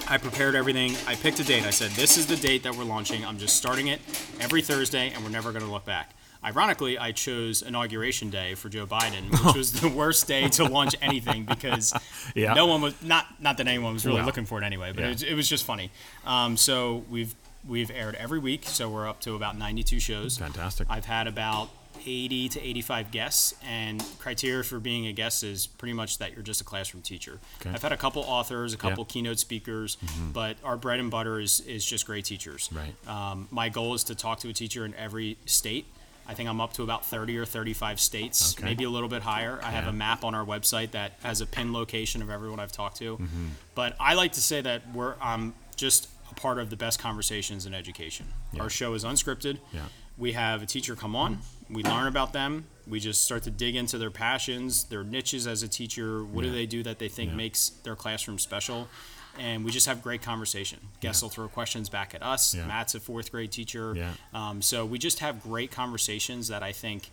I 0.09 0.19
prepared 0.19 0.55
everything. 0.55 0.95
I 1.07 1.15
picked 1.15 1.39
a 1.41 1.45
date. 1.45 1.65
I 1.65 1.71
said, 1.71 1.91
"This 1.93 2.17
is 2.19 2.27
the 2.27 2.37
date 2.37 2.63
that 2.65 2.75
we're 2.75 2.85
launching. 2.85 3.25
I'm 3.25 3.39
just 3.39 3.57
starting 3.57 3.89
it 3.89 4.01
every 4.41 4.61
Thursday, 4.63 5.11
and 5.15 5.23
we're 5.25 5.31
never 5.31 5.53
going 5.53 5.65
to 5.65 5.71
look 5.71 5.85
back." 5.85 6.11
Ironically, 6.45 6.99
I 6.99 7.13
chose 7.13 7.63
inauguration 7.63 8.29
day 8.29 8.55
for 8.55 8.69
Joe 8.69 8.87
Biden, 8.87 9.31
which 9.31 9.55
was 9.57 9.73
the 9.81 9.89
worst 9.89 10.27
day 10.29 10.49
to 10.51 10.65
launch 10.65 10.95
anything 11.01 11.45
because 11.47 11.95
Yeah. 12.35 12.53
no 12.53 12.67
one 12.67 12.83
was 12.83 13.01
not 13.03 13.27
not 13.41 13.57
that 13.57 13.67
anyone 13.67 13.95
was 13.95 14.05
really 14.05 14.21
looking 14.23 14.45
for 14.45 14.61
it 14.61 14.65
anyway, 14.65 14.93
but 14.93 15.01
yeah. 15.01 15.07
it, 15.07 15.13
was, 15.13 15.23
it 15.23 15.35
was 15.35 15.49
just 15.49 15.65
funny. 15.65 15.91
Um, 16.27 16.59
so 16.59 17.05
we've 17.09 17.35
we've 17.67 17.91
aired 17.91 18.15
every 18.17 18.39
week, 18.39 18.65
so 18.67 18.89
we're 18.89 19.09
up 19.09 19.21
to 19.21 19.35
about 19.35 19.57
92 19.59 20.01
shows. 20.01 20.39
Fantastic. 20.39 20.87
I've 20.91 21.05
had 21.07 21.27
about 21.27 21.71
80 22.07 22.49
to 22.51 22.61
85 22.63 23.11
guests, 23.11 23.55
and 23.67 24.05
criteria 24.19 24.63
for 24.63 24.79
being 24.79 25.07
a 25.07 25.13
guest 25.13 25.43
is 25.43 25.67
pretty 25.67 25.95
much 25.95 26.19
that 26.19 26.33
you're 26.35 26.43
just 26.43 26.61
a 26.61 26.65
classroom 26.65 27.03
teacher. 27.03 27.39
Okay. 27.61 27.71
I've 27.71 27.83
had 27.83 27.93
a 27.93 27.97
couple 27.97 28.23
authors, 28.23 28.75
a 28.75 28.77
couple 28.77 28.91
Yeah. 28.91 29.05
Mm-hmm. 29.05 29.11
keynote 29.13 29.39
speakers, 29.39 29.97
but 30.33 30.57
our 30.65 30.77
bread 30.77 31.01
and 31.01 31.11
butter 31.11 31.41
is, 31.41 31.61
is 31.61 31.85
just 31.87 32.05
great 32.07 32.25
teachers. 32.25 32.69
Right. 32.73 32.95
Um, 33.09 33.49
my 33.51 33.69
goal 33.71 33.95
is 33.95 34.05
to 34.05 34.15
talk 34.15 34.41
to 34.41 34.49
a 34.49 34.53
teacher 34.53 34.85
in 34.85 34.95
every 34.97 35.39
state. 35.47 35.87
I 36.27 36.33
think 36.35 36.49
I'm 36.49 36.61
up 36.61 36.73
to 36.75 36.83
about 36.83 37.05
30 37.05 37.37
or 37.39 37.45
35 37.45 38.01
states, 38.01 38.55
Okay. 38.55 38.65
maybe 38.65 38.85
a 38.85 38.91
little 38.91 39.11
bit 39.11 39.23
higher. 39.23 39.61
I 39.63 39.71
have 39.71 39.87
a 39.87 39.93
map 39.93 40.25
on 40.25 40.35
our 40.35 40.45
website 40.45 40.93
that 40.93 41.13
has 41.23 41.43
a 41.43 41.47
pin 41.47 41.73
location 41.75 42.23
of 42.23 42.31
everyone 42.31 42.61
I've 42.61 42.73
talked 42.73 42.97
to. 42.99 43.19
Mm-hmm. 43.19 43.47
But 43.75 43.95
I 44.01 44.15
like 44.15 44.33
to 44.33 44.41
say 44.41 44.63
that 44.63 44.83
we're 44.95 45.15
um, 45.21 45.53
just 45.77 46.09
part 46.37 46.59
of 46.59 46.71
the 46.71 46.77
best 46.77 46.99
conversations 46.99 47.67
in 47.67 47.75
education. 47.75 48.27
Yeah. 48.53 48.63
Our 48.63 48.71
show 48.71 48.95
is 48.95 49.05
unscripted. 49.05 49.59
Yeah. 49.73 49.83
We 50.17 50.33
have 50.33 50.63
a 50.63 50.67
teacher 50.67 50.95
come 50.95 51.17
on. 51.17 51.39
We 51.69 51.83
learn 51.83 52.07
about 52.07 52.33
them. 52.33 52.67
We 52.87 53.01
just 53.01 53.23
start 53.25 53.43
to 53.45 53.51
dig 53.51 53.75
into 53.75 53.99
their 53.99 54.11
passions, 54.11 54.85
their 54.85 55.03
niches 55.03 55.47
as 55.47 55.63
a 55.63 55.69
teacher. 55.69 56.25
What 56.25 56.45
Yeah. 56.45 56.51
do 56.51 56.57
they 56.57 56.67
do 56.67 56.83
that 56.85 56.99
they 56.99 57.09
think 57.09 57.33
makes 57.33 57.71
their 57.83 57.97
classroom 57.97 58.39
special? 58.39 58.89
And 59.37 59.65
we 59.65 59.73
just 59.73 59.87
have 59.87 60.01
great 60.03 60.23
conversation. 60.23 60.79
Guests 61.01 61.21
will 61.21 61.31
throw 61.31 61.49
questions 61.49 61.89
back 61.89 62.15
at 62.15 62.23
us. 62.23 62.55
Matt's 62.55 62.95
a 62.95 63.01
fourth 63.01 63.33
grade 63.33 63.51
teacher. 63.51 64.15
Um, 64.33 64.63
so 64.63 64.87
we 64.87 64.99
just 64.99 65.19
have 65.19 65.43
great 65.43 65.73
conversations 65.73 66.47
that 66.49 66.63
I 66.63 66.71
think 66.71 67.11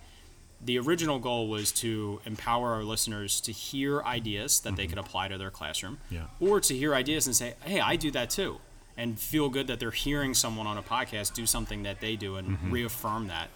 the 0.64 0.78
original 0.78 1.18
goal 1.18 1.48
was 1.48 1.72
to 1.72 2.22
empower 2.24 2.74
our 2.74 2.84
listeners 2.84 3.42
to 3.42 3.52
hear 3.52 4.04
ideas 4.04 4.60
that 4.60 4.76
they 4.76 4.86
could 4.86 5.00
apply 5.00 5.28
to 5.30 5.38
their 5.40 5.50
classroom 5.50 5.98
Mm-hmm. 6.12 6.16
Yeah. 6.16 6.26
or 6.50 6.60
to 6.60 6.78
hear 6.78 6.94
ideas 6.94 7.26
and 7.26 7.36
say, 7.36 7.56
hey, 7.64 7.80
I 7.80 7.96
do 7.96 8.12
that 8.12 8.30
too. 8.30 8.60
And 8.98 9.18
feel 9.20 9.50
good 9.50 9.68
that 9.68 9.80
they're 9.80 9.92
hearing 9.92 10.34
someone 10.34 10.68
on 10.68 10.78
a 10.78 10.84
podcast 10.84 11.34
do 11.34 11.46
something 11.46 11.84
that 11.84 12.02
they 12.02 12.16
do 12.16 12.36
and 12.36 12.50
Mm-hmm. 12.50 12.72
reaffirm 12.72 13.28
that. 13.28 13.50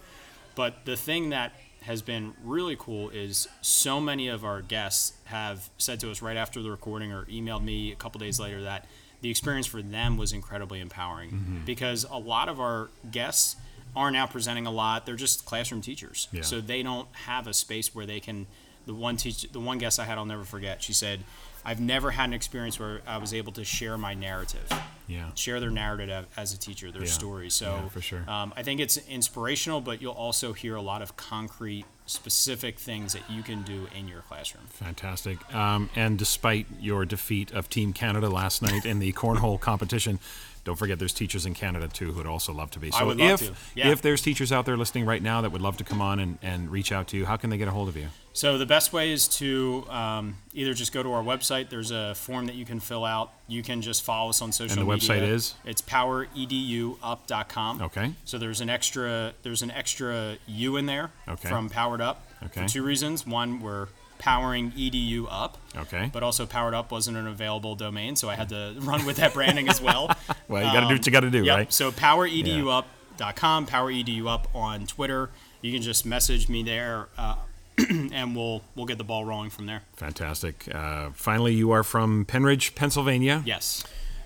But 0.54 0.84
the 0.86 0.96
thing 0.96 1.30
that 1.30 1.52
has 1.82 2.02
been 2.02 2.34
really 2.42 2.74
cool 2.78 3.10
is 3.10 3.46
so 3.60 4.00
many 4.00 4.26
of 4.28 4.44
our 4.44 4.60
guests 4.62 5.12
have 5.26 5.68
said 5.78 6.00
to 6.00 6.10
us 6.10 6.20
right 6.22 6.36
after 6.36 6.60
the 6.62 6.70
recording 6.70 7.12
or 7.12 7.24
emailed 7.26 7.62
me 7.62 7.92
a 7.92 7.94
couple 7.94 8.18
days 8.18 8.40
later 8.40 8.62
that 8.62 8.86
the 9.20 9.30
experience 9.30 9.66
for 9.66 9.82
them 9.82 10.16
was 10.16 10.32
incredibly 10.32 10.80
empowering 10.80 11.30
Mm-hmm. 11.30 11.64
because 11.64 12.04
a 12.10 12.18
lot 12.18 12.48
of 12.48 12.58
our 12.60 12.88
guests 13.10 13.56
are 13.94 14.10
now 14.10 14.26
presenting 14.26 14.66
a 14.66 14.70
lot. 14.70 15.06
They're 15.06 15.14
just 15.16 15.44
classroom 15.44 15.80
teachers, 15.80 16.28
Yeah. 16.32 16.42
so 16.42 16.60
they 16.60 16.82
don't 16.82 17.08
have 17.12 17.46
a 17.46 17.54
space 17.54 17.94
where 17.94 18.04
they 18.06 18.20
can. 18.20 18.46
The 18.86 18.94
one 18.94 19.16
teach, 19.16 19.42
the 19.52 19.58
one 19.60 19.78
guest 19.78 19.98
I 19.98 20.04
had, 20.04 20.16
I'll 20.18 20.24
never 20.26 20.44
forget. 20.44 20.82
She 20.82 20.92
said, 20.92 21.20
"I've 21.64 21.80
never 21.80 22.10
had 22.12 22.24
an 22.24 22.34
experience 22.34 22.78
where 22.78 23.00
I 23.06 23.16
was 23.18 23.32
able 23.34 23.52
to 23.54 23.64
share 23.64 23.96
my 23.98 24.12
narrative." 24.14 24.70
Yeah. 25.08 25.30
share 25.34 25.60
their 25.60 25.70
narrative 25.70 26.26
as 26.36 26.52
a 26.52 26.58
teacher, 26.58 26.90
their 26.90 27.02
Yeah. 27.04 27.08
story. 27.10 27.50
So 27.50 27.76
Yeah, 27.82 27.88
for 27.88 28.00
sure. 28.00 28.28
um, 28.28 28.52
I 28.56 28.62
think 28.62 28.80
it's 28.80 28.96
inspirational, 28.96 29.80
but 29.80 30.02
you'll 30.02 30.12
also 30.12 30.52
hear 30.52 30.74
a 30.76 30.82
lot 30.82 31.02
of 31.02 31.16
concrete, 31.16 31.84
specific 32.06 32.78
things 32.78 33.12
that 33.12 33.28
you 33.30 33.42
can 33.42 33.62
do 33.62 33.88
in 33.96 34.08
your 34.08 34.20
classroom. 34.22 34.64
Fantastic. 34.68 35.38
Um, 35.54 35.90
and 35.96 36.18
despite 36.18 36.66
your 36.80 37.04
defeat 37.04 37.50
of 37.52 37.68
Team 37.68 37.92
Canada 37.92 38.28
last 38.28 38.62
night 38.62 38.84
in 38.86 38.98
the 39.00 39.12
cornhole 39.12 39.60
competition, 39.60 40.18
don't 40.66 40.76
forget 40.76 40.98
there's 40.98 41.12
teachers 41.14 41.46
in 41.46 41.54
Canada 41.54 41.86
too 41.86 42.12
who'd 42.12 42.26
also 42.26 42.52
love 42.52 42.72
to 42.72 42.80
be. 42.80 42.90
So 42.90 42.98
I 42.98 43.04
would 43.04 43.18
love 43.18 43.40
if 43.40 43.48
to, 43.48 43.54
yeah. 43.76 43.92
if 43.92 44.02
there's 44.02 44.20
teachers 44.20 44.50
out 44.50 44.66
there 44.66 44.76
listening 44.76 45.06
right 45.06 45.22
now 45.22 45.40
that 45.40 45.52
would 45.52 45.62
love 45.62 45.76
to 45.78 45.84
come 45.84 46.02
on 46.02 46.18
and, 46.18 46.38
and 46.42 46.70
reach 46.70 46.90
out 46.90 47.06
to 47.08 47.16
you, 47.16 47.24
how 47.24 47.36
can 47.36 47.50
they 47.50 47.56
get 47.56 47.68
a 47.68 47.70
hold 47.70 47.88
of 47.88 47.96
you? 47.96 48.08
So 48.32 48.58
the 48.58 48.66
best 48.66 48.92
way 48.92 49.12
is 49.12 49.28
to 49.38 49.86
um, 49.88 50.36
either 50.52 50.74
just 50.74 50.92
go 50.92 51.02
to 51.02 51.12
our 51.12 51.22
website. 51.22 51.70
There's 51.70 51.92
a 51.92 52.14
form 52.16 52.46
that 52.46 52.56
you 52.56 52.66
can 52.66 52.80
fill 52.80 53.04
out. 53.04 53.30
You 53.46 53.62
can 53.62 53.80
just 53.80 54.02
follow 54.02 54.28
us 54.30 54.42
on 54.42 54.50
social 54.52 54.78
And 54.80 54.86
the 54.86 54.92
media. 54.92 55.08
website 55.08 55.22
is? 55.22 55.54
It's 55.64 55.80
powereduup.com. 55.80 57.82
Okay. 57.82 58.12
So 58.24 58.38
there's 58.38 58.60
an 58.60 58.68
extra 58.68 59.32
there's 59.42 59.62
an 59.62 59.70
extra 59.70 60.36
U 60.48 60.76
in 60.76 60.86
there 60.86 61.12
Okay. 61.28 61.48
from 61.48 61.70
Powered 61.70 62.00
Up 62.00 62.26
Okay. 62.44 62.62
for 62.62 62.68
two 62.68 62.82
reasons. 62.82 63.24
One, 63.26 63.60
we're 63.60 63.86
powering 64.18 64.72
edu 64.72 65.26
up. 65.30 65.58
Okay. 65.76 66.10
But 66.12 66.22
also 66.22 66.46
Powered 66.46 66.74
Up 66.74 66.90
wasn't 66.90 67.16
an 67.16 67.26
available 67.26 67.74
domain, 67.74 68.16
so 68.16 68.28
I 68.28 68.34
had 68.34 68.48
to 68.50 68.74
run 68.80 69.04
with 69.06 69.16
that 69.16 69.34
branding 69.34 69.68
as 69.68 69.80
well. 69.80 70.10
Well, 70.48 70.64
you 70.64 70.72
got 70.72 70.82
to 70.82 70.86
do 70.86 70.94
what 70.94 71.04
you 71.06 71.10
got 71.10 71.20
to 71.20 71.30
do, 71.30 71.42
Yep. 71.42 71.56
right? 71.56 71.72
So 71.72 71.90
powereduup.com, 71.90 73.66
powereduup 73.66 74.44
on 74.54 74.86
Twitter. 74.86 75.30
You 75.60 75.72
can 75.72 75.82
just 75.82 76.06
message 76.06 76.48
me 76.48 76.62
there. 76.62 77.08
Uh, 77.18 77.34
and 78.12 78.34
we'll 78.34 78.62
we'll 78.74 78.86
get 78.86 78.96
the 78.98 79.04
ball 79.04 79.24
rolling 79.24 79.50
from 79.50 79.66
there. 79.66 79.82
Fantastic. 79.96 80.68
Uh, 80.72 81.10
finally, 81.14 81.54
you 81.54 81.72
are 81.72 81.82
from 81.82 82.24
Pennridge, 82.24 82.74
Pennsylvania. 82.74 83.42
Yes. 83.44 83.84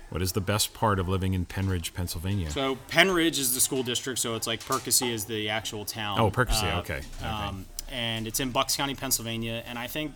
What 0.09 0.21
is 0.21 0.33
the 0.33 0.41
best 0.41 0.73
part 0.73 0.99
of 0.99 1.07
living 1.09 1.33
in 1.33 1.45
Pennridge, 1.45 1.93
Pennsylvania? 1.93 2.49
So 2.51 2.77
Pennridge 2.89 3.39
is 3.39 3.53
the 3.53 3.61
school 3.61 3.81
district, 3.81 4.19
so 4.19 4.35
it's 4.35 4.45
like 4.47 4.61
Perkasie 4.63 5.11
is 5.11 5.25
the 5.25 5.49
actual 5.49 5.85
town. 5.85 6.19
Oh, 6.19 6.29
Perkasie, 6.29 6.77
okay, 6.79 7.01
okay. 7.19 7.27
Um, 7.27 7.65
and 7.91 8.27
it's 8.27 8.39
in 8.39 8.51
Bucks 8.51 8.75
County, 8.75 8.95
Pennsylvania, 8.95 9.63
and 9.67 9.77
I 9.77 9.87
think 9.87 10.13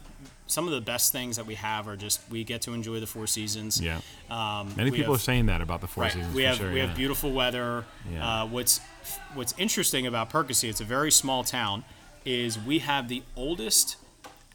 some 0.47 0.67
of 0.67 0.73
the 0.73 0.81
best 0.81 1.11
things 1.11 1.37
that 1.37 1.45
we 1.47 1.55
have 1.55 1.87
are 1.87 1.95
just 1.95 2.21
we 2.29 2.43
get 2.43 2.61
to 2.63 2.73
enjoy 2.73 2.99
the 2.99 3.07
four 3.07 3.25
seasons. 3.27 3.81
yeah. 3.81 3.99
Um, 4.29 4.73
Many 4.77 4.91
people 4.91 5.13
have- 5.13 5.21
are 5.21 5.23
saying 5.23 5.47
that 5.47 5.61
about 5.61 5.81
the 5.81 5.87
Four 5.87 6.03
Right. 6.03 6.13
Seasons. 6.13 6.35
We 6.35 6.43
have 6.43 6.57
sure, 6.57 6.71
we 6.71 6.77
yeah. 6.79 6.87
have 6.87 6.95
beautiful 6.95 7.31
weather. 7.31 7.85
Yeah. 8.11 8.43
Uh, 8.43 8.45
what's 8.47 8.79
what's 9.33 9.53
interesting 9.57 10.05
about 10.07 10.29
Perkasie, 10.31 10.69
it's 10.69 10.81
a 10.81 10.85
very 10.85 11.11
small 11.11 11.43
town, 11.43 11.83
is 12.25 12.57
we 12.59 12.79
have 12.79 13.07
the 13.07 13.23
oldest 13.35 13.97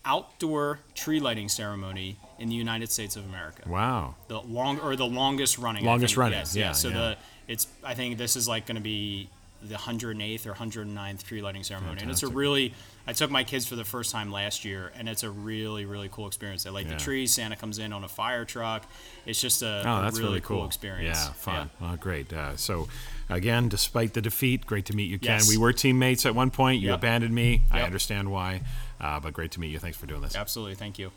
outdoor 0.04 0.78
tree 0.94 1.20
lighting 1.20 1.48
ceremony 1.48 2.16
in 2.38 2.48
the 2.48 2.54
United 2.54 2.90
States 2.90 3.16
of 3.16 3.24
America. 3.26 3.62
Wow. 3.68 4.14
The 4.28 4.40
long 4.40 4.78
or 4.80 4.96
the 4.96 5.06
longest 5.06 5.58
running. 5.58 5.84
Longest 5.84 6.16
running, 6.16 6.38
Yes, 6.38 6.56
yeah, 6.56 6.72
So 6.72 6.88
yeah. 6.88 6.94
the 6.94 7.16
it's 7.48 7.66
I 7.84 7.94
think 7.94 8.16
this 8.16 8.36
is 8.36 8.48
like 8.48 8.66
going 8.66 8.76
to 8.76 8.80
be 8.82 9.28
the 9.62 9.74
108th 9.76 10.46
or 10.46 10.54
109th 10.54 11.22
tree 11.24 11.42
lighting 11.42 11.62
ceremony, 11.64 12.00
and 12.00 12.10
it's 12.10 12.22
a 12.22 12.28
really. 12.28 12.74
I 13.06 13.12
took 13.12 13.30
my 13.30 13.44
kids 13.44 13.66
for 13.66 13.76
the 13.76 13.84
first 13.84 14.12
time 14.12 14.30
last 14.30 14.64
year, 14.64 14.92
and 14.96 15.08
it's 15.08 15.22
a 15.22 15.30
really 15.30 15.84
really 15.84 16.08
cool 16.12 16.26
experience. 16.26 16.64
They 16.64 16.70
light 16.70 16.86
Yeah. 16.86 16.94
the 16.94 17.00
trees. 17.00 17.32
Santa 17.32 17.56
comes 17.56 17.78
in 17.78 17.92
on 17.92 18.04
a 18.04 18.08
fire 18.08 18.44
truck. 18.44 18.86
It's 19.26 19.40
just 19.40 19.62
a, 19.62 19.82
Oh, 19.86 19.98
a 19.98 20.02
that's 20.02 20.16
really, 20.18 20.28
really 20.28 20.40
cool. 20.42 20.64
experience. 20.66 21.18
Yeah, 21.18 21.32
fun. 21.32 21.70
Well, 21.80 21.96
great. 21.96 22.32
Uh, 22.32 22.56
so, 22.56 22.88
again, 23.28 23.68
despite 23.68 24.14
the 24.14 24.20
defeat, 24.22 24.66
great 24.66 24.84
to 24.86 24.94
meet 24.96 25.10
you, 25.10 25.18
Ken. 25.18 25.38
Yes. 25.38 25.48
We 25.48 25.56
were 25.58 25.72
teammates 25.72 26.24
at 26.26 26.34
one 26.34 26.50
point. 26.50 26.80
You 26.80 26.88
Yep. 26.90 26.98
abandoned 26.98 27.34
me. 27.34 27.62
I 27.70 27.82
understand 27.82 28.30
why, 28.30 28.62
uh, 29.00 29.18
but 29.20 29.32
great 29.32 29.50
to 29.52 29.60
meet 29.60 29.68
you. 29.72 29.78
Thanks 29.78 29.96
for 29.98 30.06
doing 30.06 30.20
this. 30.22 30.36
Absolutely. 30.36 30.74
Thank 30.76 30.98
you. 30.98 31.10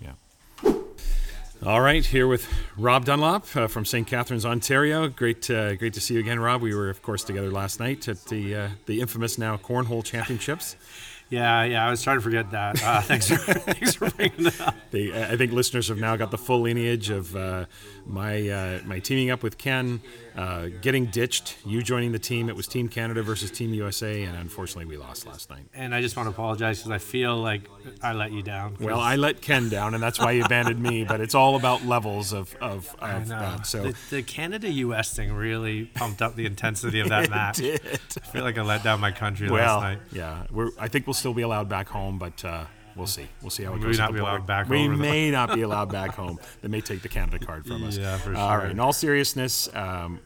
All 1.61 1.79
right, 1.79 2.05
here 2.05 2.27
with 2.27 2.45
Rob 2.77 3.05
Dunlop 3.05 3.45
uh, 3.55 3.67
from 3.67 3.85
St. 3.85 4.05
Catharines, 4.05 4.45
Ontario. 4.45 5.07
Great, 5.07 5.49
uh, 5.49 5.75
great 5.75 5.93
to 5.93 6.01
see 6.01 6.15
you 6.15 6.19
again, 6.19 6.39
Rob. 6.39 6.61
We 6.61 6.75
were, 6.75 6.89
of 6.89 7.01
course, 7.01 7.23
together 7.23 7.49
last 7.49 7.79
night 7.79 8.09
at 8.09 8.25
the 8.25 8.55
uh, 8.55 8.69
the 8.85 8.99
infamous 8.99 9.37
now 9.37 9.57
cornhole 9.57 10.03
championships. 10.03 10.75
Yeah, 11.29 11.63
yeah, 11.63 11.87
I 11.87 11.89
was 11.89 12.03
trying 12.03 12.17
to 12.17 12.21
forget 12.21 12.51
that. 12.51 12.83
Uh, 12.83 13.01
thanks 13.09 13.27
for 13.27 13.37
thanks 13.53 13.95
for 13.95 14.07
bringing 14.11 14.43
that 14.43 14.61
up. 14.61 14.75
They, 14.91 15.11
I 15.11 15.35
think 15.35 15.51
listeners 15.51 15.87
have 15.87 15.97
now 15.97 16.15
got 16.15 16.29
the 16.29 16.37
full 16.37 16.61
lineage 16.61 17.09
of 17.09 17.35
uh, 17.35 17.65
my 18.05 18.49
uh, 18.49 18.79
my 18.85 18.99
teaming 18.99 19.31
up 19.31 19.43
with 19.43 19.57
Ken, 19.57 20.01
uh, 20.35 20.67
getting 20.81 21.05
ditched, 21.07 21.57
you 21.65 21.81
joining 21.81 22.11
the 22.11 22.19
team. 22.19 22.49
It 22.49 22.55
was 22.55 22.67
Team 22.67 22.87
Canada 22.89 23.23
versus 23.23 23.51
Team 23.51 23.73
USA, 23.73 24.23
and 24.23 24.35
unfortunately, 24.37 24.85
we 24.85 24.97
lost 24.97 25.25
last 25.25 25.49
night. 25.49 25.65
And 25.73 25.93
I 25.95 26.01
just 26.01 26.15
want 26.17 26.27
to 26.27 26.31
apologize 26.31 26.79
because 26.79 26.91
I 26.91 26.97
feel 26.97 27.37
like 27.37 27.61
I 28.01 28.13
let 28.13 28.31
you 28.31 28.41
down. 28.41 28.77
Well, 28.79 28.99
I 28.99 29.15
let 29.15 29.41
Ken 29.41 29.69
down, 29.69 29.93
and 29.93 30.03
that's 30.03 30.19
why 30.19 30.33
he 30.33 30.39
abandoned 30.41 30.81
me. 30.81 31.03
But 31.03 31.21
it's 31.21 31.35
all 31.35 31.55
about 31.55 31.85
levels 31.85 32.33
of 32.33 32.55
of, 32.61 32.95
of 32.99 33.31
uh, 33.31 33.61
so. 33.63 33.83
the, 33.83 33.95
the 34.09 34.23
Canada 34.23 34.69
U.S. 34.69 35.15
thing 35.15 35.31
really 35.33 35.85
pumped 35.85 36.21
up 36.21 36.35
the 36.35 36.45
intensity 36.45 36.99
of 36.99 37.09
that 37.15 37.29
match. 37.29 37.57
did. 37.57 37.81
I 37.83 38.25
feel 38.27 38.43
like 38.43 38.57
I 38.57 38.63
let 38.63 38.83
down 38.83 38.99
my 38.99 39.11
country 39.11 39.49
Well, 39.49 39.79
last 39.79 39.81
night. 39.81 39.99
yeah, 40.11 40.43
I 40.79 40.87
think 40.87 41.07
we'll 41.07 41.13
still 41.13 41.33
be 41.33 41.41
allowed 41.43 41.69
back 41.69 41.87
home, 41.89 42.17
but 42.19 42.43
uh, 42.43 42.65
we'll 42.95 43.07
see. 43.07 43.27
We'll 43.41 43.49
see 43.49 43.63
how 43.63 43.71
it 43.73 43.75
We 43.79 43.81
goes. 43.85 43.97
may 43.97 44.03
at 44.03 44.07
not 44.07 44.13
be 44.13 44.19
allowed 44.19 44.37
board. 44.37 44.45
back 44.47 44.69
We 44.69 44.87
may 44.87 45.31
not 45.39 45.53
be 45.55 45.61
allowed 45.61 45.91
back 45.91 46.11
home. 46.11 46.39
They 46.61 46.67
may 46.67 46.81
take 46.81 47.01
the 47.01 47.09
Canada 47.09 47.43
card 47.45 47.65
from 47.65 47.83
us. 47.85 47.97
Yeah, 47.97 48.17
for 48.17 48.25
sure. 48.25 48.33
right. 48.33 48.71
In 48.71 48.79
all 48.79 48.93
seriousness, 48.93 49.73
um, 49.75 50.19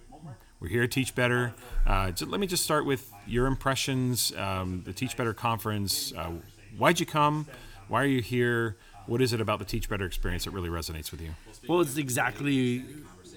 we're 0.60 0.70
here 0.70 0.82
to 0.82 0.88
teach 0.88 1.14
better. 1.16 1.54
Uh, 1.86 2.12
ju- 2.12 2.26
let 2.26 2.40
me 2.40 2.48
just 2.48 2.64
start 2.64 2.86
with 2.86 3.12
your 3.28 3.46
impressions. 3.46 4.34
Um, 4.36 4.82
the 4.86 4.94
Teach 4.94 5.16
Better 5.16 5.34
conference. 5.34 6.14
Uh, 6.16 6.32
why'd 6.78 7.00
you 7.00 7.06
come? 7.06 7.48
Why 7.88 8.02
are 8.04 8.08
you 8.08 8.22
here? 8.22 8.78
What 9.06 9.22
is 9.22 9.32
it 9.34 9.40
about 9.40 9.60
the 9.60 9.66
Teach 9.66 9.88
Better 9.88 10.06
experience 10.06 10.46
that 10.46 10.52
really 10.52 10.70
resonates 10.70 11.12
with 11.12 11.22
you? 11.22 11.30
Well, 11.68 11.82
it's 11.82 11.98
exactly 11.98 12.84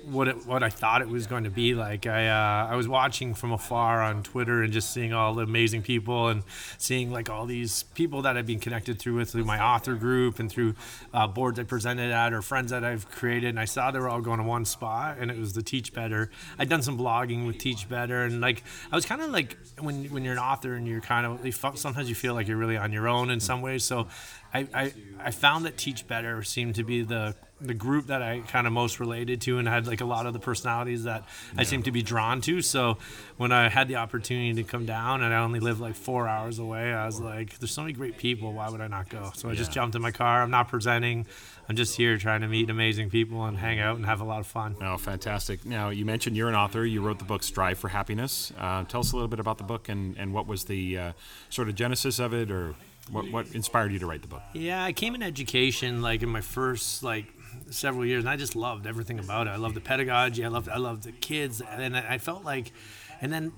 what 0.04 0.28
it, 0.28 0.46
what 0.46 0.62
I 0.62 0.70
thought 0.70 1.02
it 1.02 1.08
was 1.08 1.26
going 1.26 1.44
to 1.44 1.50
be 1.50 1.74
like. 1.74 2.06
I 2.06 2.28
uh, 2.28 2.68
I 2.70 2.76
was 2.76 2.88
watching 2.88 3.34
from 3.34 3.52
afar 3.52 4.02
on 4.02 4.22
Twitter 4.22 4.62
and 4.62 4.72
just 4.72 4.92
seeing 4.92 5.12
all 5.12 5.34
the 5.34 5.42
amazing 5.42 5.82
people 5.82 6.28
and 6.28 6.42
seeing 6.78 7.10
like 7.10 7.28
all 7.28 7.46
these 7.46 7.84
people 7.94 8.22
that 8.22 8.36
I've 8.36 8.46
been 8.46 8.60
connected 8.60 8.98
through 8.98 9.16
with 9.16 9.30
through 9.30 9.44
my 9.44 9.62
author 9.62 9.94
group 9.94 10.38
and 10.38 10.50
through 10.50 10.74
uh, 11.12 11.26
boards 11.26 11.58
I 11.58 11.64
presented 11.64 12.10
at 12.10 12.32
or 12.32 12.42
friends 12.42 12.70
that 12.70 12.84
I've 12.84 13.10
created. 13.10 13.50
And 13.50 13.60
I 13.60 13.64
saw 13.64 13.90
they 13.90 13.98
were 13.98 14.08
all 14.08 14.20
going 14.20 14.38
to 14.38 14.44
one 14.44 14.64
spot, 14.64 15.18
and 15.18 15.30
it 15.30 15.38
was 15.38 15.52
the 15.52 15.62
Teach 15.62 15.92
Better. 15.92 16.30
I'd 16.58 16.68
done 16.68 16.82
some 16.82 16.98
blogging 16.98 17.46
with 17.46 17.58
Teach 17.58 17.88
Better, 17.88 18.24
and 18.24 18.40
like 18.40 18.62
I 18.90 18.94
was 18.96 19.04
kind 19.04 19.20
of 19.22 19.30
like 19.30 19.58
when 19.78 20.04
when 20.06 20.24
you're 20.24 20.34
an 20.34 20.38
author 20.38 20.74
and 20.74 20.86
you're 20.86 21.00
kind 21.00 21.26
of 21.26 21.78
sometimes 21.78 22.08
you 22.08 22.14
feel 22.14 22.34
like 22.34 22.48
you're 22.48 22.56
really 22.56 22.76
on 22.76 22.92
your 22.92 23.08
own 23.08 23.30
in 23.30 23.40
some 23.40 23.62
ways. 23.62 23.84
So 23.84 24.08
I 24.52 24.66
I, 24.74 24.92
I 25.18 25.30
found 25.30 25.64
that 25.66 25.76
Teach 25.76 26.06
Better 26.06 26.42
seemed 26.42 26.74
to 26.76 26.84
be 26.84 27.02
the 27.02 27.34
the 27.60 27.74
group 27.74 28.06
that 28.06 28.22
I 28.22 28.40
kind 28.40 28.66
of 28.66 28.72
most 28.72 29.00
related 29.00 29.42
to 29.42 29.58
and 29.58 29.68
had 29.68 29.86
like 29.86 30.00
a 30.00 30.06
lot 30.06 30.26
of 30.26 30.32
the 30.32 30.38
personalities 30.38 31.04
that 31.04 31.24
I 31.56 31.64
seem 31.64 31.82
to 31.82 31.92
be 31.92 32.02
drawn 32.02 32.40
to. 32.42 32.62
So 32.62 32.96
when 33.36 33.52
I 33.52 33.68
had 33.68 33.86
the 33.88 33.96
opportunity 33.96 34.54
to 34.54 34.62
come 34.62 34.86
down 34.86 35.22
and 35.22 35.34
I 35.34 35.38
only 35.38 35.60
live 35.60 35.78
like 35.78 35.94
four 35.94 36.26
hours 36.26 36.58
away, 36.58 36.92
I 36.92 37.04
was 37.04 37.20
like, 37.20 37.58
there's 37.58 37.70
so 37.70 37.82
many 37.82 37.92
great 37.92 38.16
people. 38.16 38.52
Why 38.54 38.70
would 38.70 38.80
I 38.80 38.86
not 38.86 39.08
go? 39.10 39.30
So 39.34 39.50
I 39.50 39.54
just 39.54 39.72
jumped 39.72 39.94
in 39.94 40.02
my 40.02 40.10
car. 40.10 40.42
I'm 40.42 40.50
not 40.50 40.68
presenting. 40.68 41.26
I'm 41.68 41.76
just 41.76 41.96
here 41.96 42.16
trying 42.16 42.40
to 42.40 42.48
meet 42.48 42.70
amazing 42.70 43.10
people 43.10 43.44
and 43.44 43.56
hang 43.56 43.78
out 43.78 43.96
and 43.96 44.06
have 44.06 44.20
a 44.20 44.24
lot 44.24 44.40
of 44.40 44.46
fun. 44.46 44.76
Oh, 44.80 44.96
fantastic. 44.96 45.64
Now, 45.64 45.90
you 45.90 46.04
mentioned 46.04 46.36
you're 46.36 46.48
an 46.48 46.54
author. 46.54 46.84
You 46.84 47.02
wrote 47.02 47.18
the 47.18 47.24
book 47.24 47.42
Strive 47.42 47.78
for 47.78 47.88
Happiness. 47.88 48.52
Uh, 48.58 48.84
tell 48.84 49.00
us 49.00 49.12
a 49.12 49.16
little 49.16 49.28
bit 49.28 49.38
about 49.38 49.58
the 49.58 49.64
book 49.64 49.88
and, 49.88 50.16
and 50.16 50.32
what 50.32 50.46
was 50.46 50.64
the 50.64 50.98
uh, 50.98 51.12
sort 51.50 51.68
of 51.68 51.74
genesis 51.74 52.18
of 52.18 52.32
it 52.32 52.50
or 52.50 52.74
what, 53.10 53.30
what 53.30 53.54
inspired 53.54 53.92
you 53.92 53.98
to 53.98 54.06
write 54.06 54.22
the 54.22 54.28
book? 54.28 54.42
Yeah, 54.52 54.84
I 54.84 54.92
came 54.92 55.14
in 55.14 55.22
education 55.22 56.02
like 56.02 56.22
in 56.22 56.28
my 56.28 56.40
first 56.40 57.02
like 57.02 57.26
several 57.70 58.04
years, 58.06 58.24
and 58.24 58.30
I 58.30 58.36
just 58.36 58.54
loved 58.54 58.86
everything 58.86 59.18
about 59.18 59.46
it. 59.46 59.50
I 59.50 59.56
loved 59.56 59.74
the 59.74 59.80
pedagogy. 59.80 60.44
I 60.44 60.48
loved 60.48 60.68
I 60.68 60.78
loved 60.78 61.04
the 61.04 61.12
kids, 61.12 61.60
and 61.60 61.96
I 61.96 62.18
felt 62.18 62.44
like, 62.44 62.72
and 63.20 63.32
then. 63.32 63.52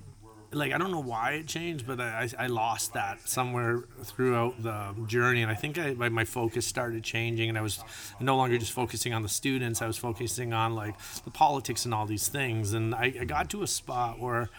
Like 0.55 0.71
I 0.71 0.77
don't 0.77 0.91
know 0.91 0.99
why 0.99 1.31
it 1.31 1.47
changed, 1.47 1.87
but 1.87 1.99
I, 1.99 2.29
I 2.37 2.43
I 2.43 2.45
lost 2.45 2.93
that 2.93 3.27
somewhere 3.27 3.85
throughout 4.03 4.61
the 4.61 4.93
journey, 5.07 5.41
and 5.41 5.49
I 5.49 5.55
think 5.55 5.79
I, 5.79 5.95
my, 5.95 6.09
my 6.09 6.25
focus 6.25 6.67
started 6.67 7.03
changing, 7.03 7.49
and 7.49 7.57
I 7.57 7.61
was 7.61 7.83
no 8.19 8.37
longer 8.37 8.59
just 8.59 8.71
focusing 8.71 9.15
on 9.15 9.23
the 9.23 9.29
students. 9.29 9.81
I 9.81 9.87
was 9.87 9.97
focusing 9.97 10.53
on 10.53 10.75
like 10.75 10.93
the 11.25 11.31
politics 11.31 11.85
and 11.85 11.93
all 11.95 12.05
these 12.05 12.27
things, 12.27 12.73
and 12.73 12.93
I, 12.93 13.15
I 13.21 13.25
got 13.25 13.49
to 13.49 13.63
a 13.63 13.67
spot 13.67 14.19
where 14.19 14.51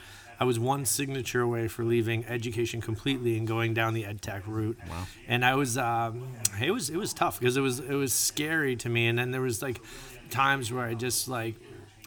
I 0.44 0.46
was 0.46 0.58
one 0.58 0.84
signature 0.84 1.40
away 1.40 1.68
for 1.68 1.84
leaving 1.84 2.26
education 2.26 2.82
completely 2.82 3.38
and 3.38 3.48
going 3.48 3.72
down 3.72 3.94
the 3.94 4.04
ed 4.04 4.20
tech 4.20 4.46
route. 4.46 4.76
Wow. 4.90 5.06
And 5.26 5.42
I 5.42 5.54
was, 5.54 5.78
um, 5.78 6.28
it 6.60 6.70
was, 6.70 6.90
it 6.90 6.98
was 6.98 7.14
tough 7.14 7.40
because 7.40 7.56
it 7.56 7.62
was, 7.62 7.80
it 7.80 7.94
was 7.94 8.12
scary 8.12 8.76
to 8.76 8.90
me. 8.90 9.06
And 9.06 9.18
then 9.18 9.30
there 9.30 9.40
was 9.40 9.62
like 9.62 9.80
times 10.28 10.70
where 10.70 10.84
I 10.84 10.92
just 10.92 11.28
like, 11.28 11.54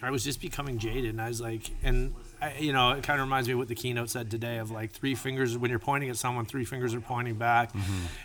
I 0.03 0.11
was 0.11 0.23
just 0.23 0.39
becoming 0.39 0.77
jaded, 0.77 1.09
and 1.09 1.19
I 1.19 1.29
was 1.29 1.41
like, 1.41 1.71
and. 1.83 2.13
I, 2.39 2.53
you 2.59 2.71
know, 2.71 2.91
it 2.91 3.01
kind 3.03 3.19
of 3.19 3.25
reminds 3.25 3.47
me 3.47 3.53
of 3.53 3.57
what 3.57 3.67
the 3.67 3.73
keynote 3.73 4.11
said 4.11 4.29
today 4.29 4.59
of 4.59 4.69
like 4.69 4.91
three 4.91 5.15
fingers 5.15 5.57
when 5.57 5.71
you're 5.71 5.79
pointing 5.79 6.11
at 6.11 6.17
someone, 6.17 6.45
three 6.45 6.65
fingers 6.65 6.93
are 6.93 7.01
pointing 7.01 7.33
back. 7.33 7.71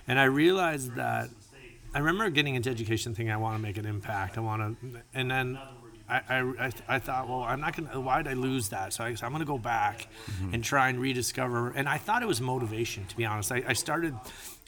And 0.07 0.21
I 0.21 0.25
realized 0.25 0.97
that 0.97 1.31
I 1.95 1.99
remember 2.01 2.29
getting 2.29 2.55
into 2.55 2.69
education 2.69 3.15
thinking 3.15 3.33
I 3.33 3.39
want 3.39 3.57
to 3.57 3.63
make 3.63 3.79
an 3.79 3.87
impact. 3.87 4.37
I 4.37 4.43
want 4.43 4.79
to, 4.83 5.01
and 5.15 5.31
then 5.31 5.59
I, 6.13 6.23
I, 6.29 6.67
I, 6.67 6.73
I 6.89 6.99
thought, 6.99 7.29
well, 7.29 7.43
I'm 7.43 7.61
not 7.61 7.75
gonna. 7.75 8.01
Why 8.01 8.23
did 8.23 8.31
I 8.31 8.35
lose 8.35 8.69
that? 8.69 8.93
So 8.93 9.05
I, 9.05 9.09
am 9.09 9.33
gonna 9.33 9.45
go 9.45 9.59
back 9.59 10.09
mm-hmm. 10.27 10.55
and 10.55 10.63
try 10.63 10.89
and 10.89 11.01
rediscover. 11.01 11.71
And 11.71 11.89
I 11.89 11.97
thought 11.97 12.23
it 12.23 12.29
was 12.29 12.41
motivation, 12.41 13.07
to 13.07 13.17
be 13.17 13.25
honest. 13.25 13.51
I, 13.51 13.65
I 13.67 13.73
started 13.73 14.15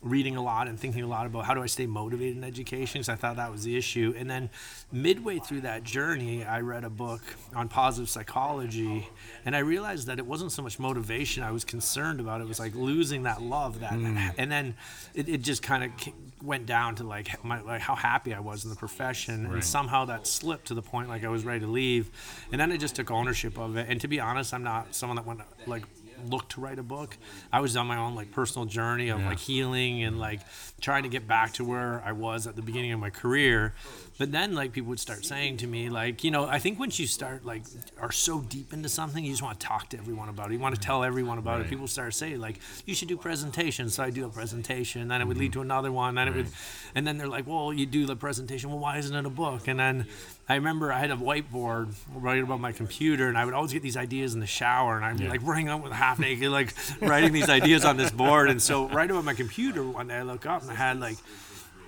reading 0.05 0.37
a 0.37 0.43
lot 0.43 0.69
and 0.69 0.79
thinking 0.79 1.03
a 1.03 1.07
lot 1.07 1.25
about 1.27 1.47
how 1.47 1.55
do 1.55 1.63
I 1.63 1.67
stay 1.67 1.87
motivated 1.87 2.37
in 2.37 2.45
education 2.45 3.01
because 3.01 3.09
I 3.09 3.17
thought 3.17 3.37
that 3.37 3.51
was 3.51 3.65
the 3.65 3.77
issue. 3.77 4.15
And 4.17 4.29
then 4.29 4.51
midway 4.93 5.39
through 5.39 5.63
that 5.63 5.83
journey, 5.83 6.45
I 6.45 6.61
read 6.61 6.85
a 6.85 6.91
book 6.91 7.23
on 7.55 7.69
positive 7.69 8.11
psychology, 8.11 9.09
and 9.45 9.57
I 9.57 9.61
realized 9.61 10.07
that 10.09 10.19
it 10.19 10.27
wasn't 10.27 10.53
so 10.53 10.63
much 10.63 10.79
motivation 10.79 11.43
I 11.43 11.53
was 11.53 11.65
concerned 11.65 12.21
about. 12.21 12.41
It 12.41 12.49
was 12.49 12.59
like 12.59 12.75
losing 12.75 13.23
that 13.25 13.43
love 13.43 13.81
that, 13.81 13.93
mm. 13.93 14.35
and 14.39 14.53
then 14.53 14.75
it, 15.15 15.29
it 15.29 15.43
just 15.43 15.63
kind 15.63 15.85
of 15.85 16.13
went 16.45 16.67
down 16.67 16.95
to 16.97 17.05
like, 17.05 17.43
my, 17.45 17.61
like 17.63 17.81
how 17.81 17.95
happy 17.95 18.35
I 18.35 18.41
was 18.41 18.65
in 18.65 18.71
the 18.71 18.77
profession, 18.77 19.47
and 19.47 19.65
somehow 19.65 20.05
that 20.07 20.27
slipped 20.27 20.67
to 20.67 20.75
the 20.75 20.83
point 20.83 21.09
like 21.09 21.25
I 21.25 21.29
was 21.29 21.45
ready 21.45 21.61
to 21.61 21.67
leave, 21.67 22.11
and 22.53 22.61
then 22.61 22.71
I 22.71 22.77
just 22.77 22.95
took 22.97 23.11
ownership 23.11 23.59
of 23.59 23.77
it. 23.77 23.87
And 23.89 24.01
to 24.03 24.09
be 24.09 24.21
honest, 24.21 24.53
I'm 24.53 24.63
not 24.63 24.95
someone 24.95 25.17
that 25.17 25.27
went 25.27 25.41
like 25.67 25.85
look 26.31 26.49
to 26.51 26.61
write 26.61 26.79
a 26.79 26.83
book. 26.83 27.17
I 27.53 27.61
was 27.61 27.77
on 27.77 27.87
my 27.87 27.97
own 27.97 28.15
like 28.15 28.33
personal 28.33 28.67
journey 28.67 29.09
of 29.09 29.21
like 29.21 29.39
healing 29.39 30.03
and 30.03 30.19
like 30.19 30.41
trying 30.81 31.05
to 31.05 31.09
get 31.09 31.27
back 31.27 31.53
to 31.55 31.65
where 31.65 32.03
I 32.05 32.13
was 32.13 32.47
at 32.47 32.57
the 32.57 32.63
beginning 32.63 32.93
of 32.93 33.01
my 33.01 33.11
career. 33.11 33.75
But 34.19 34.31
then 34.31 34.55
like 34.55 34.73
people 34.73 34.91
would 34.91 35.01
start 35.01 35.25
saying 35.25 35.57
to 35.59 35.67
me 35.67 35.89
like, 35.89 36.23
you 36.23 36.31
know, 36.31 36.47
I 36.47 36.59
think 36.59 36.79
once 36.79 36.99
you 36.99 37.07
start 37.07 37.45
like 37.45 37.63
are 38.01 38.13
so 38.13 38.41
deep 38.41 38.73
into 38.73 38.89
something, 38.89 39.25
you 39.25 39.33
just 39.33 39.43
want 39.43 39.59
to 39.59 39.67
talk 39.67 39.89
to 39.91 39.99
everyone 39.99 40.29
about 40.29 40.51
it. 40.51 40.55
You 40.55 40.61
want 40.61 40.75
to 40.75 40.81
tell 40.81 41.03
everyone 41.03 41.39
about 41.39 41.61
it. 41.61 41.69
People 41.69 41.87
start 41.89 42.15
saying 42.15 42.41
like, 42.41 42.61
you 42.87 42.95
should 42.95 43.09
do 43.09 43.17
presentations. 43.17 43.95
So 43.95 44.05
I 44.05 44.11
do 44.11 44.25
a 44.25 44.29
presentation, 44.29 45.03
and 45.03 45.11
then 45.11 45.21
it 45.21 45.27
would 45.27 45.37
lead 45.37 45.53
mm-hmm. 45.53 45.61
to 45.61 45.63
another 45.63 45.93
one, 45.93 46.15
then 46.15 46.29
it 46.29 46.35
would, 46.35 46.47
and 46.95 47.07
then 47.07 47.19
they're 47.19 47.29
like, 47.29 47.47
well, 47.47 47.73
you 47.73 47.87
do 47.87 48.07
the 48.07 48.17
presentation. 48.17 48.71
Well, 48.71 48.79
why 48.79 48.99
isn't 48.99 49.15
it 49.15 49.27
a 49.27 49.31
book? 49.31 49.69
And 49.69 49.79
then 49.79 50.07
I 50.49 50.57
remember 50.57 50.93
I 50.93 50.99
had 50.99 51.11
a 51.11 51.17
whiteboard 51.17 51.95
right 52.15 52.43
above 52.43 52.61
my 52.61 52.73
computer, 52.73 53.29
and 53.29 53.39
I 53.39 53.45
would 53.47 53.55
always 53.55 53.73
get 53.73 53.83
these 53.83 53.97
ideas 53.97 54.35
in 54.35 54.41
the 54.41 54.47
shower, 54.47 54.97
and 54.97 55.05
I'd 55.05 55.17
be 55.17 55.25
Yeah. 55.25 55.31
like 55.31 55.41
running 55.43 55.69
up 55.71 55.83
with 55.83 55.93
half 55.93 56.19
naked, 56.29 56.51
like 56.51 56.75
writing 57.01 57.33
these 57.33 57.49
ideas 57.49 57.85
on 57.85 57.97
this 57.97 58.11
board. 58.11 58.51
And 58.51 58.61
so, 58.61 58.89
right 58.89 59.11
above 59.11 59.25
my 59.25 59.33
computer, 59.35 59.83
one 59.83 60.09
day 60.09 60.17
I 60.17 60.23
look 60.23 60.45
up 60.45 60.61
and 60.63 60.71
I 60.71 60.75
had 60.75 61.01
like 61.01 61.17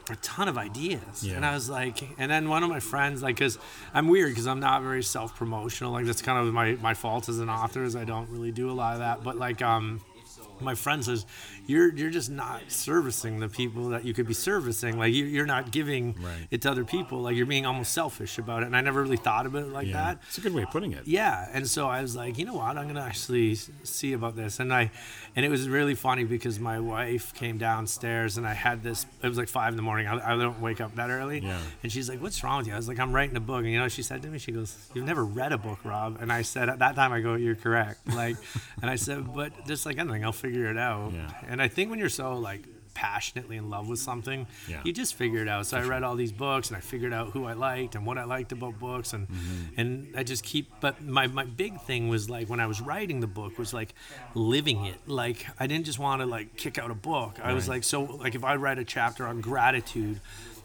a 0.09 0.17
ton 0.17 0.49
of 0.49 0.57
ideas, 0.57 1.23
Yeah. 1.23 1.35
and 1.35 1.45
I 1.45 1.53
was 1.53 1.69
like, 1.69 1.99
and 2.17 2.31
then 2.31 2.49
one 2.49 2.63
of 2.63 2.71
my 2.71 2.81
friends, 2.81 3.23
like, 3.23 3.37
cause 3.37 3.59
I'm 3.93 4.09
weird, 4.09 4.35
cause 4.37 4.47
I'm 4.47 4.61
not 4.61 4.81
very 4.83 5.03
self 5.03 5.37
promotional. 5.37 5.93
Like 5.93 6.07
that's 6.07 6.23
kind 6.23 6.39
of 6.47 6.55
my 6.55 6.77
my 6.81 6.95
fault 6.95 7.29
as 7.29 7.39
an 7.41 7.51
author, 7.51 7.83
is 7.85 7.95
I 7.97 8.05
don't 8.05 8.31
really 8.31 8.53
do 8.53 8.71
a 8.71 8.73
lot 8.73 8.95
of 8.95 9.01
that. 9.01 9.23
But 9.23 9.37
like, 9.37 9.61
um, 9.63 10.01
my 10.61 10.75
friend 10.75 11.05
says 11.05 11.27
you're 11.67 11.95
you're 11.95 12.11
just 12.11 12.31
not 12.31 12.63
servicing 12.69 13.41
the 13.41 13.49
people 13.49 13.89
that 13.91 14.05
you 14.05 14.15
could 14.15 14.27
be 14.27 14.35
servicing. 14.35 14.99
Like 14.99 15.13
you, 15.13 15.25
you're 15.25 15.47
not 15.47 15.71
giving 15.71 16.15
Right. 16.15 16.47
it 16.51 16.63
to 16.63 16.71
other 16.71 16.85
people. 16.85 17.21
Like 17.23 17.37
you're 17.37 17.47
being 17.47 17.67
almost 17.67 17.93
selfish 17.93 18.39
about 18.39 18.63
it. 18.63 18.67
And 18.67 18.77
i 18.77 18.81
never 18.81 19.03
really 19.03 19.17
thought 19.17 19.47
of 19.47 19.55
it 19.55 19.69
like 19.69 19.87
Yeah. 19.89 19.93
that. 19.95 20.19
It's 20.29 20.39
a 20.39 20.41
good 20.41 20.55
way 20.55 20.63
of 20.63 20.71
putting 20.71 20.93
it. 20.93 21.07
yeah. 21.07 21.49
And 21.53 21.69
so 21.69 21.89
i 21.89 22.01
was 22.03 22.15
like 22.17 22.39
you 22.39 22.45
know 22.47 22.55
what? 22.55 22.77
I'm 22.79 22.87
gonna 22.87 23.01
actually 23.01 23.57
see 23.85 24.13
about 24.13 24.37
this. 24.37 24.61
And 24.61 24.73
i 24.73 24.91
and 25.35 25.45
it 25.45 25.49
was 25.51 25.69
really 25.69 25.95
funny 25.95 26.25
because 26.25 26.59
my 26.61 26.79
wife 26.81 27.35
came 27.35 27.59
downstairs 27.59 28.39
and 28.39 28.47
i 28.47 28.55
had 28.55 28.83
this 28.83 29.07
it 29.23 29.29
was 29.29 29.39
like 29.39 29.49
five 29.49 29.73
in 29.73 29.77
the 29.77 29.83
morning. 29.83 30.07
I, 30.07 30.33
I 30.35 30.37
don't 30.37 30.61
wake 30.61 30.81
up 30.81 30.95
that 30.97 31.11
early. 31.11 31.41
Yeah. 31.41 31.59
and 31.83 31.91
she's 31.93 32.09
like 32.09 32.21
what's 32.23 32.43
wrong 32.45 32.59
with 32.59 32.67
you? 32.69 32.73
I 32.73 32.77
was 32.77 32.89
like 32.89 32.99
i'm 32.99 33.13
writing 33.13 33.37
a 33.37 33.41
book. 33.41 33.59
And 33.65 33.71
you 33.71 33.79
know 33.79 33.89
she 33.89 34.03
said 34.03 34.23
to 34.23 34.29
me? 34.29 34.39
She 34.39 34.53
goes 34.53 34.77
you've 34.95 35.05
never 35.05 35.25
read 35.25 35.53
a 35.53 35.59
book 35.59 35.85
rob. 35.85 36.19
And 36.21 36.33
i 36.33 36.43
said 36.43 36.69
at 36.69 36.79
that 36.79 36.95
time 36.97 37.13
i 37.13 37.21
go 37.21 37.35
you're 37.35 37.55
correct. 37.57 38.07
Like 38.09 38.37
and 38.83 38.91
i 38.91 38.97
said 38.97 39.35
but 39.35 39.53
just 39.67 39.85
like 39.87 39.99
anything 39.99 40.25
i'll 40.25 40.33
figure 40.47 40.71
it 40.71 40.79
out 40.79 41.13
Yeah. 41.13 41.31
and 41.51 41.61
i 41.61 41.69
think 41.69 41.91
when 41.91 41.99
you're 41.99 42.09
so 42.23 42.35
like 42.51 42.63
passionately 42.95 43.57
in 43.59 43.69
love 43.69 43.89
with 43.89 43.99
something 43.99 44.47
Yeah. 44.67 44.81
you 44.83 44.91
just 45.03 45.13
figure 45.15 45.43
it 45.43 45.49
out 45.49 45.67
so 45.67 45.77
i 45.77 45.83
read 45.83 46.03
all 46.03 46.17
these 46.17 46.33
books 46.33 46.69
and 46.69 46.77
i 46.79 46.81
figured 46.81 47.13
out 47.13 47.27
who 47.33 47.45
i 47.45 47.53
liked 47.53 47.95
and 47.95 48.07
what 48.07 48.17
i 48.17 48.25
liked 48.25 48.53
about 48.53 48.79
books 48.79 49.13
and 49.13 49.29
Mm-hmm. 49.29 49.81
and 49.81 49.89
i 50.17 50.23
just 50.23 50.43
keep 50.43 50.67
but 50.81 51.03
my, 51.03 51.27
my 51.27 51.45
big 51.45 51.79
thing 51.83 52.09
was 52.09 52.31
like 52.31 52.49
when 52.49 52.59
i 52.59 52.67
was 52.67 52.81
writing 52.81 53.21
the 53.21 53.27
book 53.41 53.59
was 53.59 53.75
like 53.75 53.93
living 54.35 54.87
it 54.87 54.97
like 55.07 55.47
i 55.61 55.67
didn't 55.67 55.85
just 55.85 55.99
want 55.99 56.23
to 56.23 56.27
like 56.27 56.57
kick 56.57 56.79
out 56.79 56.91
a 56.91 56.95
book 56.95 57.39
i 57.43 57.53
was 57.53 57.69
like 57.69 57.85
so 57.85 58.03
like 58.03 58.35
if 58.35 58.45
i 58.45 58.55
write 58.57 58.79
a 58.79 58.85
chapter 58.85 59.27
on 59.27 59.41
gratitude 59.43 60.21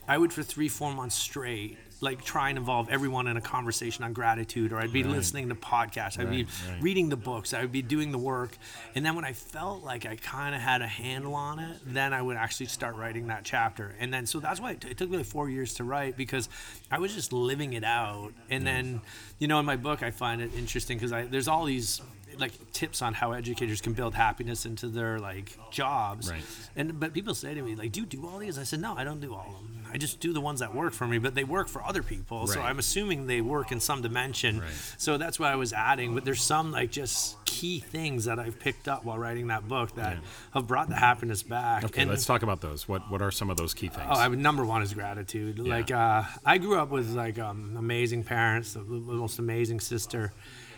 i 0.07 0.17
would 0.17 0.31
for 0.31 0.43
three 0.43 0.69
four 0.69 0.93
months 0.93 1.15
straight 1.15 1.77
like 2.01 2.23
try 2.25 2.49
and 2.49 2.57
involve 2.57 2.89
everyone 2.89 3.27
in 3.27 3.37
a 3.37 3.41
conversation 3.41 4.03
on 4.03 4.11
gratitude 4.13 4.73
or 4.73 4.79
i'd 4.79 4.91
be 4.91 5.03
Right. 5.03 5.11
listening 5.11 5.49
to 5.49 5.55
podcasts 5.55 6.19
i'd 6.19 6.29
be 6.29 6.43
Right, 6.43 6.47
right. 6.69 6.81
reading 6.81 7.09
the 7.09 7.15
books 7.15 7.53
i 7.53 7.61
would 7.61 7.71
be 7.71 7.81
doing 7.81 8.11
the 8.11 8.17
work 8.17 8.57
and 8.95 9.05
then 9.05 9.15
when 9.15 9.23
i 9.25 9.33
felt 9.33 9.83
like 9.83 10.05
i 10.05 10.15
kind 10.15 10.55
of 10.55 10.61
had 10.61 10.81
a 10.81 10.87
handle 10.87 11.35
on 11.35 11.59
it 11.59 11.77
then 11.85 12.11
i 12.13 12.21
would 12.21 12.37
actually 12.37 12.65
start 12.65 12.95
writing 12.95 13.27
that 13.27 13.43
chapter 13.43 13.95
and 13.99 14.13
then 14.13 14.25
so 14.25 14.39
that's 14.39 14.59
why 14.59 14.71
it, 14.71 14.81
t- 14.81 14.89
it 14.89 14.97
took 14.97 15.09
me 15.09 15.17
like 15.17 15.25
four 15.25 15.49
years 15.49 15.75
to 15.75 15.83
write 15.83 16.17
because 16.17 16.49
i 16.91 16.97
was 16.97 17.13
just 17.13 17.31
living 17.31 17.73
it 17.73 17.83
out 17.83 18.31
and 18.49 18.65
then 18.65 19.01
you 19.39 19.47
know 19.47 19.59
in 19.59 19.65
my 19.65 19.75
book 19.77 20.01
i 20.01 20.09
find 20.11 20.41
it 20.41 20.51
interesting 20.57 20.97
because 20.97 21.11
i 21.13 21.23
there's 21.23 21.47
all 21.47 21.65
these 21.65 22.01
like 22.39 22.53
tips 22.71 23.01
on 23.01 23.13
how 23.13 23.31
educators 23.33 23.81
can 23.81 23.93
build 23.93 24.13
happiness 24.13 24.65
into 24.65 24.87
their 24.87 25.19
like 25.19 25.57
jobs 25.71 26.29
Right. 26.31 26.43
and 26.75 26.99
but 26.99 27.13
people 27.13 27.33
say 27.35 27.53
to 27.53 27.61
me 27.61 27.75
like 27.75 27.91
do 27.91 28.01
you 28.01 28.05
do 28.05 28.25
all 28.27 28.37
these 28.39 28.57
i 28.57 28.63
said 28.63 28.79
no 28.81 28.95
i 28.97 29.03
don't 29.03 29.19
do 29.21 29.33
all 29.33 29.47
of 29.59 29.67
them 29.67 29.83
i 29.93 29.97
just 29.97 30.19
do 30.19 30.33
the 30.33 30.41
ones 30.41 30.59
that 30.61 30.73
work 30.73 30.93
for 30.93 31.05
me 31.07 31.17
but 31.17 31.35
they 31.35 31.43
work 31.43 31.67
for 31.67 31.83
other 31.83 32.01
people 32.03 32.47
so 32.47 32.61
i'm 32.61 32.79
assuming 32.79 33.27
they 33.27 33.41
work 33.41 33.71
in 33.71 33.79
some 33.79 34.01
dimension 34.01 34.59
Right. 34.61 34.69
so 34.97 35.17
that's 35.17 35.39
what 35.39 35.49
I 35.51 35.55
was 35.55 35.73
adding. 35.73 36.13
But 36.13 36.23
there's 36.25 36.41
some 36.41 36.71
like 36.71 36.91
just 36.91 37.43
key 37.45 37.79
things 37.79 38.25
that 38.25 38.39
I've 38.39 38.59
picked 38.59 38.87
up 38.87 39.03
while 39.03 39.17
writing 39.17 39.47
that 39.47 39.67
book 39.67 39.95
that 39.95 40.13
Yeah. 40.17 40.19
have 40.53 40.67
brought 40.67 40.87
the 40.89 40.95
happiness 40.95 41.43
back. 41.43 41.83
Okay, 41.83 42.01
And- 42.03 42.09
let's 42.11 42.25
talk 42.25 42.43
about 42.43 42.61
those. 42.61 42.87
What 42.87 43.09
What 43.11 43.21
are 43.21 43.31
some 43.31 43.49
of 43.49 43.57
those 43.57 43.73
key 43.73 43.87
things? 43.89 44.07
Oh, 44.09 44.13
I 44.19 44.27
would, 44.27 44.39
number 44.39 44.63
one 44.65 44.81
is 44.81 44.93
gratitude. 44.93 45.59
Like 45.59 45.91
uh, 45.91 46.23
I 46.45 46.57
grew 46.59 46.77
up 46.79 46.89
with 46.89 47.09
like 47.11 47.39
um, 47.39 47.75
amazing 47.77 48.23
parents, 48.23 48.73
the, 48.73 48.79
the 48.81 48.85
most 49.23 49.39
amazing 49.39 49.79
sister, 49.79 50.31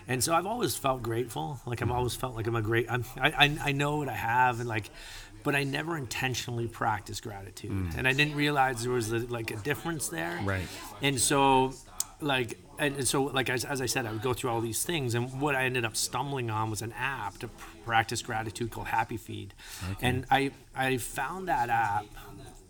and 0.07 0.23
so 0.23 0.33
I've 0.33 0.45
always 0.45 0.75
felt 0.75 1.03
grateful. 1.03 1.59
Like 1.65 1.81
I've 1.81 1.87
mm. 1.87 1.93
always 1.95 2.15
felt 2.15 2.35
like 2.35 2.47
I'm 2.47 2.55
a 2.55 2.61
great. 2.61 2.87
I'm, 2.89 3.05
I, 3.19 3.29
I 3.29 3.57
I 3.69 3.71
know 3.71 3.97
what 3.97 4.09
I 4.09 4.13
have, 4.13 4.59
and 4.59 4.69
like, 4.69 4.89
but 5.43 5.55
I 5.55 5.63
never 5.63 5.97
intentionally 5.97 6.67
practiced 6.67 7.23
gratitude, 7.23 7.71
mm. 7.71 7.97
and 7.97 8.07
I 8.07 8.13
didn't 8.13 8.35
realize 8.35 8.83
there 8.83 8.91
was 8.91 9.11
a, 9.11 9.19
like 9.19 9.51
a 9.51 9.57
difference 9.57 10.09
there. 10.09 10.39
Right. 10.43 10.67
And 11.01 11.19
so, 11.19 11.73
like, 12.21 12.59
and, 12.79 12.95
and 12.95 13.07
so, 13.07 13.23
like 13.23 13.49
as, 13.49 13.65
as 13.65 13.81
I 13.81 13.85
said, 13.85 14.05
I 14.05 14.11
would 14.11 14.21
go 14.21 14.33
through 14.33 14.49
all 14.49 14.61
these 14.61 14.83
things, 14.83 15.15
and 15.15 15.41
what 15.41 15.55
I 15.55 15.65
ended 15.65 15.85
up 15.85 15.95
stumbling 15.95 16.49
on 16.49 16.69
was 16.69 16.81
an 16.81 16.93
app 16.97 17.37
to 17.39 17.49
practice 17.85 18.21
gratitude 18.21 18.71
called 18.71 18.87
Happy 18.87 19.17
Feed, 19.17 19.53
okay. 19.91 20.07
and 20.07 20.25
I 20.31 20.51
I 20.75 20.97
found 20.97 21.47
that 21.47 21.69
app 21.69 22.05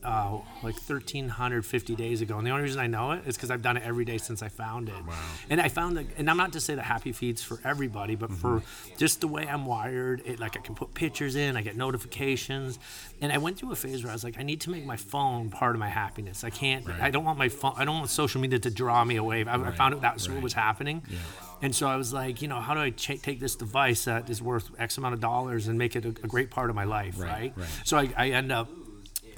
uh, 0.03 0.37
like 0.63 0.75
1,350 0.75 1.95
days 1.95 2.21
ago. 2.21 2.37
And 2.37 2.45
the 2.45 2.51
only 2.51 2.63
reason 2.63 2.79
I 2.79 2.87
know 2.87 3.11
it 3.11 3.23
is 3.27 3.35
because 3.35 3.51
I've 3.51 3.61
done 3.61 3.77
it 3.77 3.83
every 3.83 4.05
day 4.05 4.17
since 4.17 4.41
I 4.41 4.47
found 4.49 4.89
it. 4.89 4.95
Wow. 5.05 5.13
And 5.49 5.59
I 5.61 5.69
found 5.69 5.97
that, 5.97 6.05
and 6.17 6.29
I'm 6.29 6.37
not 6.37 6.53
to 6.53 6.61
say 6.61 6.75
that 6.75 6.83
Happy 6.83 7.11
Feed's 7.11 7.41
for 7.43 7.59
everybody, 7.63 8.15
but 8.15 8.31
for 8.31 8.53
Mm-hmm. 8.53 8.97
just 8.97 9.21
the 9.21 9.27
way 9.27 9.47
I'm 9.47 9.65
wired, 9.65 10.21
it 10.25 10.39
like 10.39 10.57
I 10.57 10.59
can 10.61 10.75
put 10.75 10.93
pictures 10.93 11.35
in, 11.35 11.57
I 11.57 11.61
get 11.61 11.75
notifications. 11.75 12.77
And 13.21 13.31
I 13.31 13.37
went 13.37 13.57
through 13.57 13.71
a 13.71 13.75
phase 13.75 14.03
where 14.03 14.11
I 14.11 14.13
was 14.13 14.23
like, 14.23 14.39
I 14.39 14.43
need 14.43 14.61
to 14.61 14.69
make 14.69 14.85
my 14.85 14.97
phone 14.97 15.49
part 15.49 15.75
of 15.75 15.79
my 15.79 15.89
happiness. 15.89 16.43
I 16.43 16.49
can't, 16.49 16.85
Right. 16.87 17.01
I 17.01 17.09
don't 17.09 17.23
want 17.23 17.37
my 17.39 17.49
phone, 17.49 17.73
I 17.77 17.85
don't 17.85 17.97
want 17.97 18.09
social 18.09 18.41
media 18.41 18.59
to 18.59 18.69
draw 18.69 19.03
me 19.03 19.15
away. 19.15 19.43
I, 19.45 19.55
I 19.55 19.71
found 19.71 19.93
out 19.95 20.01
that's 20.01 20.27
right. 20.27 20.35
what 20.35 20.43
was 20.43 20.53
happening. 20.53 21.01
Yeah. 21.09 21.17
And 21.61 21.73
so 21.73 21.87
I 21.87 21.95
was 21.95 22.11
like, 22.13 22.41
you 22.41 22.47
know, 22.49 22.59
how 22.59 22.73
do 22.73 22.81
I 22.81 22.89
ch- 22.89 23.21
take 23.21 23.39
this 23.39 23.55
device 23.55 24.03
that 24.05 24.29
is 24.29 24.41
worth 24.41 24.69
X 24.77 24.97
amount 24.97 25.13
of 25.13 25.21
dollars 25.21 25.67
and 25.67 25.77
make 25.77 25.95
it 25.95 26.03
a, 26.05 26.09
a 26.09 26.27
great 26.27 26.49
part 26.51 26.69
of 26.69 26.75
my 26.75 26.83
life, 26.83 27.17
Right, 27.19 27.29
right? 27.31 27.53
right. 27.55 27.69
So 27.85 27.97
I, 27.97 28.13
I 28.17 28.29
end 28.31 28.51
up 28.51 28.69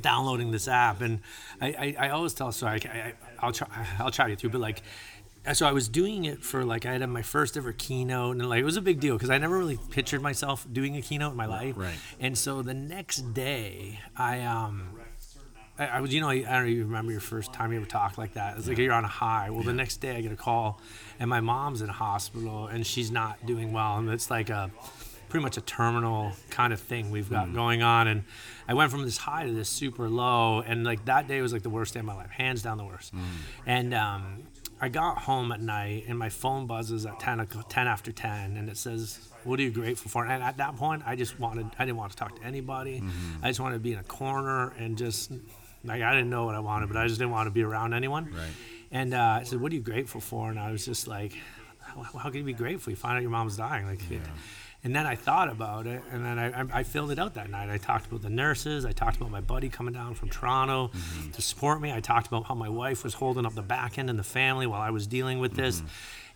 downloading 0.05 0.51
this 0.51 0.67
app, 0.67 1.01
and 1.01 1.19
I, 1.59 1.67
I, 1.67 1.95
I 2.07 2.09
always 2.09 2.35
tell 2.35 2.51
so 2.51 2.67
I, 2.67 2.75
I 2.75 3.13
I'll 3.39 3.51
try 3.51 3.67
I'll 3.99 4.11
try 4.11 4.25
to 4.25 4.31
get 4.33 4.39
through, 4.39 4.51
but 4.51 4.61
like. 4.61 4.81
So 5.53 5.67
I 5.67 5.73
was 5.73 5.87
doing 5.87 6.25
it 6.25 6.41
for 6.41 6.65
like 6.65 6.87
I 6.87 6.93
had 6.93 7.07
my 7.07 7.21
first 7.21 7.55
ever 7.55 7.71
keynote 7.71 8.37
and 8.37 8.49
like 8.49 8.61
it 8.61 8.65
was 8.65 8.77
a 8.77 8.81
big 8.81 8.99
deal 8.99 9.13
because 9.13 9.29
I 9.29 9.37
never 9.37 9.55
really 9.55 9.77
pictured 9.91 10.19
myself 10.19 10.65
doing 10.73 10.97
a 10.97 11.03
keynote 11.03 11.33
in 11.33 11.37
my 11.37 11.45
life. 11.45 11.75
right. 11.77 11.93
And 12.19 12.35
so 12.35 12.63
the 12.63 12.73
next 12.73 13.31
day 13.35 13.99
I 14.17 14.41
um 14.41 14.89
I, 15.77 15.85
I 15.85 16.01
was 16.01 16.11
you 16.11 16.19
know 16.19 16.29
I 16.29 16.41
don't 16.41 16.67
even 16.67 16.87
remember 16.87 17.11
your 17.11 17.21
first 17.21 17.53
time 17.53 17.71
you 17.71 17.77
ever 17.77 17.85
talked 17.85 18.17
like 18.17 18.33
that. 18.33 18.57
It's 18.57 18.67
like 18.67 18.79
you're 18.79 18.91
on 18.91 19.05
a 19.05 19.07
high. 19.07 19.51
Well 19.51 19.61
the 19.61 19.71
next 19.71 19.97
day 19.97 20.15
I 20.15 20.21
get 20.21 20.31
a 20.31 20.35
call 20.35 20.81
and 21.19 21.29
my 21.29 21.41
mom's 21.41 21.83
in 21.83 21.89
hospital 21.89 22.65
and 22.65 22.83
she's 22.83 23.11
not 23.11 23.45
doing 23.45 23.71
well 23.71 23.97
and 23.99 24.09
it's 24.09 24.31
like 24.31 24.49
a 24.49 24.71
pretty 25.35 25.43
much 25.43 25.57
a 25.57 25.61
terminal 25.61 26.31
kind 26.49 26.71
of 26.71 26.79
thing 26.79 27.11
we've 27.11 27.29
got 27.29 27.53
going 27.53 27.81
on. 27.83 28.07
And 28.07 28.23
I 28.69 28.73
went 28.73 28.89
from 28.89 29.03
this 29.03 29.17
high 29.17 29.45
to 29.45 29.51
this 29.51 29.67
super 29.67 30.07
low. 30.07 30.61
And 30.61 30.85
like 30.85 31.03
that 31.05 31.27
day 31.27 31.41
was 31.41 31.51
like 31.51 31.61
the 31.61 31.69
worst 31.69 31.93
day 31.93 31.99
of 31.99 32.05
my 32.05 32.15
life 32.15 32.29
hands 32.29 32.61
down 32.61 32.77
the 32.77 32.85
worst. 32.85 33.11
And 33.65 33.93
um, 33.93 34.43
I 34.79 34.87
got 34.87 35.17
home 35.17 35.51
at 35.51 35.59
night 35.59 36.05
and 36.07 36.17
my 36.17 36.29
phone 36.29 36.67
buzzes 36.67 37.05
at 37.05 37.19
10, 37.19 37.45
10 37.67 37.85
after 37.87 38.13
10 38.13 38.55
and 38.55 38.69
it 38.69 38.77
says 38.77 39.19
what 39.43 39.59
are 39.59 39.63
you 39.63 39.71
grateful 39.71 40.09
for? 40.09 40.25
And 40.25 40.41
at 40.41 40.55
that 40.55 40.77
point 40.77 41.03
I 41.05 41.17
just 41.17 41.37
wanted 41.37 41.65
I 41.77 41.83
didn't 41.83 41.97
want 41.97 42.11
to 42.13 42.17
talk 42.17 42.39
to 42.39 42.45
anybody. 42.45 43.03
I 43.43 43.49
just 43.49 43.59
wanted 43.59 43.75
to 43.75 43.81
be 43.81 43.91
in 43.91 43.99
a 43.99 44.03
corner 44.03 44.69
and 44.79 44.97
just 44.97 45.33
like 45.83 46.01
I 46.01 46.13
didn't 46.13 46.29
know 46.29 46.45
what 46.45 46.55
I 46.55 46.59
wanted 46.61 46.87
but 46.87 46.95
I 46.97 47.07
just 47.07 47.19
didn't 47.19 47.31
want 47.33 47.47
to 47.47 47.51
be 47.51 47.63
around 47.63 47.93
anyone. 47.93 48.25
Right. 48.33 48.55
and 48.89 49.13
uh, 49.13 49.39
I 49.41 49.43
said 49.43 49.59
what 49.59 49.73
are 49.73 49.75
you 49.75 49.81
grateful 49.81 50.21
for? 50.21 50.49
And 50.49 50.57
I 50.57 50.71
was 50.71 50.85
just 50.85 51.09
like 51.09 51.33
how, 51.81 52.03
how 52.19 52.29
can 52.29 52.35
you 52.39 52.45
be 52.45 52.53
grateful? 52.53 52.91
You 52.91 52.95
find 52.95 53.17
out 53.17 53.21
your 53.21 53.31
mom's 53.31 53.57
dying. 53.57 53.85
Like 53.85 54.01
and 54.85 54.95
then 54.95 55.07
I 55.07 55.15
thought 55.15 55.49
about 55.49 55.87
it, 55.87 56.03
and 56.11 56.23
then 56.23 56.37
I, 56.37 56.61
I, 56.61 56.65
I 56.71 56.83
filled 56.83 57.09
it 57.09 57.17
out 57.17 57.33
that 57.33 57.49
night. 57.49 57.71
I 57.71 57.77
talked 57.77 58.05
about 58.05 58.21
the 58.21 58.29
nurses. 58.29 58.85
I 58.85 58.91
talked 58.91 59.17
about 59.17 59.31
my 59.31 59.41
buddy 59.41 59.67
coming 59.67 59.95
down 59.95 60.13
from 60.13 60.29
Toronto 60.29 60.91
to 61.33 61.41
support 61.41 61.81
me. 61.81 61.91
I 61.91 62.01
talked 62.01 62.27
about 62.27 62.45
how 62.45 62.53
my 62.53 62.69
wife 62.69 63.03
was 63.03 63.15
holding 63.15 63.47
up 63.47 63.55
the 63.55 63.63
back 63.63 63.97
end 63.97 64.11
in 64.11 64.15
the 64.15 64.23
family 64.23 64.67
while 64.67 64.81
I 64.81 64.91
was 64.91 65.07
dealing 65.07 65.39
with 65.39 65.55
this. 65.55 65.81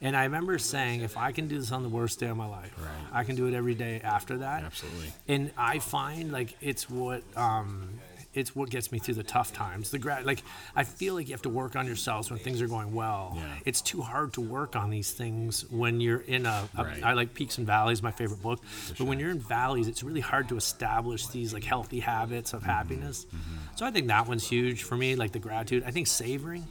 And 0.02 0.18
I 0.18 0.24
remember 0.24 0.58
saying, 0.58 1.02
if 1.02 1.16
I 1.16 1.32
can 1.32 1.48
do 1.48 1.60
this 1.60 1.72
on 1.72 1.84
the 1.84 1.90
worst 1.90 2.20
day 2.20 2.26
of 2.26 2.38
my 2.38 2.48
life, 2.48 2.74
I 3.12 3.24
can 3.24 3.36
do 3.36 3.46
it 3.46 3.54
every 3.54 3.76
day 3.76 4.02
after 4.04 4.40
that. 4.40 4.64
Absolutely. 4.64 5.14
And 5.28 5.52
I 5.56 5.78
find 5.78 6.32
like 6.32 6.56
it's 6.60 6.90
what 6.90 7.22
um, 7.38 8.00
it's 8.34 8.56
what 8.56 8.70
gets 8.70 8.92
me 8.92 9.00
through 9.00 9.16
the 9.16 9.24
tough 9.24 9.54
times. 9.54 9.92
The 9.92 10.00
gra- 10.00 10.22
like 10.24 10.44
I 10.76 10.84
feel 10.84 11.16
like 11.16 11.28
you 11.28 11.34
have 11.34 11.42
to 11.44 11.50
work 11.50 11.76
on 11.76 11.88
yourselves 11.88 12.30
when 12.30 12.40
things 12.40 12.62
are 12.62 12.68
going 12.68 12.94
well. 12.94 13.34
Yeah. 13.36 13.56
It's 13.66 13.82
too 13.82 14.02
hard 14.02 14.34
to 14.34 14.42
work 14.42 14.76
on 14.76 14.90
these 14.90 15.12
things 15.12 15.70
when 15.70 16.00
you're 16.00 16.22
in 16.22 16.46
a. 16.46 16.68
a 16.78 16.84
Right. 16.84 17.04
I 17.04 17.14
like 17.14 17.34
Peaks 17.34 17.58
and 17.58 17.68
Valleys, 17.68 18.02
my 18.02 18.12
favorite 18.12 18.42
book. 18.42 18.62
But 18.98 19.06
when 19.06 19.20
you're 19.20 19.32
in 19.32 19.40
valleys, 19.40 19.88
it's 19.88 20.02
really 20.02 20.22
hard 20.22 20.50
to 20.50 20.58
establish 20.58 21.28
these 21.28 21.54
like 21.54 21.64
healthy 21.64 22.00
habits 22.00 22.54
of 22.54 22.62
mm-hmm. 22.62 22.70
happiness. 22.70 23.26
Mm-hmm. 23.26 23.76
So 23.76 23.86
I 23.86 23.92
think 23.92 24.08
that 24.08 24.28
one's 24.28 24.48
huge 24.48 24.84
for 24.84 24.96
me. 24.96 25.16
Like 25.16 25.32
the 25.32 25.40
gratitude. 25.40 25.84
I 25.86 25.92
think 25.92 26.08
savoring. 26.08 26.68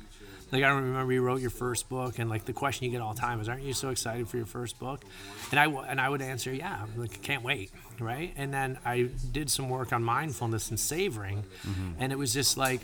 Like 0.50 0.62
I 0.62 0.68
remember 0.68 1.12
you 1.12 1.22
wrote 1.22 1.40
your 1.40 1.50
first 1.50 1.88
book, 1.88 2.18
and 2.18 2.30
like 2.30 2.44
the 2.44 2.52
question 2.52 2.84
you 2.84 2.90
get 2.90 3.00
all 3.00 3.14
the 3.14 3.20
time 3.20 3.40
is, 3.40 3.48
"Aren't 3.48 3.62
you 3.62 3.74
so 3.74 3.90
excited 3.90 4.28
for 4.28 4.38
your 4.38 4.46
first 4.46 4.78
book?" 4.78 5.02
And 5.50 5.60
I 5.60 5.64
w- 5.64 5.84
and 5.86 6.00
I 6.00 6.08
would 6.08 6.22
answer, 6.22 6.52
"Yeah, 6.52 6.82
I'm 6.82 7.00
like 7.00 7.20
can't 7.22 7.42
wait." 7.42 7.70
Right? 8.00 8.32
And 8.36 8.52
then 8.52 8.78
I 8.84 9.10
did 9.32 9.50
some 9.50 9.68
work 9.68 9.92
on 9.92 10.02
mindfulness 10.02 10.70
and 10.70 10.80
savoring, 10.80 11.44
mm-hmm. 11.66 11.92
and 11.98 12.12
it 12.12 12.16
was 12.18 12.32
just 12.32 12.56
like 12.56 12.80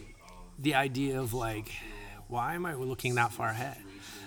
the 0.59 0.75
idea 0.75 1.21
of 1.21 1.33
like, 1.33 1.73
why 2.29 2.55
am 2.55 2.67
I 2.67 2.75
looking 2.75 3.15
that 3.15 3.33
far 3.33 3.49
ahead? 3.49 3.79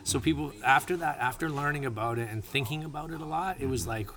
So 0.03 0.19
people 0.19 0.53
after 0.63 0.97
that, 0.97 1.19
after 1.19 1.49
learning 1.49 1.85
about 1.85 2.17
it 2.17 2.29
and 2.31 2.43
thinking 2.43 2.83
about 2.83 3.11
it 3.11 3.21
a 3.21 3.25
lot, 3.25 3.57
it 3.59 3.67
was 3.67 3.81
mm-hmm. 3.81 3.91
like 3.91 4.07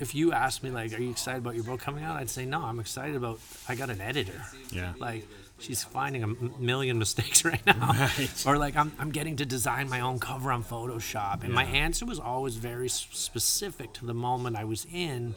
if 0.00 0.16
you 0.16 0.32
asked 0.32 0.64
me 0.64 0.70
like, 0.70 0.92
"Are 0.92 1.00
you 1.00 1.10
excited 1.10 1.38
about 1.38 1.54
your 1.54 1.64
book 1.64 1.80
coming 1.80 2.02
out?" 2.02 2.16
I'd 2.16 2.30
say, 2.30 2.44
"No, 2.44 2.62
I'm 2.62 2.80
excited 2.80 3.14
about. 3.14 3.38
I 3.68 3.76
got 3.76 3.88
an 3.90 4.00
editor. 4.00 4.42
Yeah. 4.70 4.94
Like 4.98 5.28
she's 5.62 5.82
finding 5.84 6.22
a 6.22 6.26
million 6.60 6.98
mistakes 6.98 7.44
right 7.50 7.64
now. 7.64 8.08
Or 8.46 8.58
like 8.58 8.76
I'm, 8.76 8.92
I'm 8.98 9.10
getting 9.10 9.36
to 9.36 9.46
design 9.46 9.88
my 9.88 10.00
own 10.00 10.18
cover 10.18 10.50
on 10.52 10.64
Photoshop. 10.64 11.44
And 11.44 11.52
my 11.54 11.64
answer 11.64 12.04
was 12.04 12.18
always 12.18 12.56
very 12.56 12.88
specific 12.88 13.92
to 13.94 14.06
the 14.06 14.14
moment 14.14 14.56
I 14.56 14.64
was 14.64 14.86
in. 14.92 15.34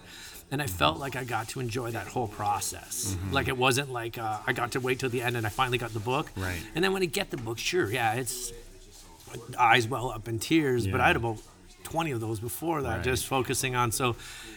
And 0.52 0.62
I 0.62 0.68
felt 0.68 1.00
like 1.00 1.16
I 1.16 1.24
got 1.24 1.50
to 1.50 1.60
enjoy 1.60 1.92
that 1.92 2.08
whole 2.08 2.28
process. 2.28 3.18
Like 3.32 3.48
it 3.48 3.58
wasn't 3.58 3.92
like 3.92 4.18
uh, 4.18 4.40
I 4.46 4.54
got 4.54 4.72
to 4.74 4.80
wait 4.80 5.00
till 5.00 5.10
the 5.10 5.22
end 5.22 5.36
and 5.38 5.46
I 5.46 5.50
finally 5.50 5.78
got 5.78 5.92
the 5.94 6.00
book. 6.00 6.32
Right. 6.36 6.62
And 6.76 6.84
then 6.84 6.94
when 6.94 7.02
I 7.02 7.08
get 7.08 7.32
the 7.32 7.38
book, 7.38 7.58
sure, 7.58 7.92
yeah, 7.92 8.14
it's 8.14 8.52
eyes 9.58 9.88
well 9.88 10.12
up 10.12 10.28
in 10.28 10.40
tears. 10.40 10.88
But 10.88 11.02
I 11.02 11.08
had 11.08 11.16
about 11.16 11.38
20 11.84 12.12
of 12.12 12.20
those 12.22 12.40
before 12.40 12.82
that, 12.84 12.96
Right. 12.98 13.04
just 13.04 13.26
focusing 13.28 13.76
on. 13.76 13.92
So 13.92 14.16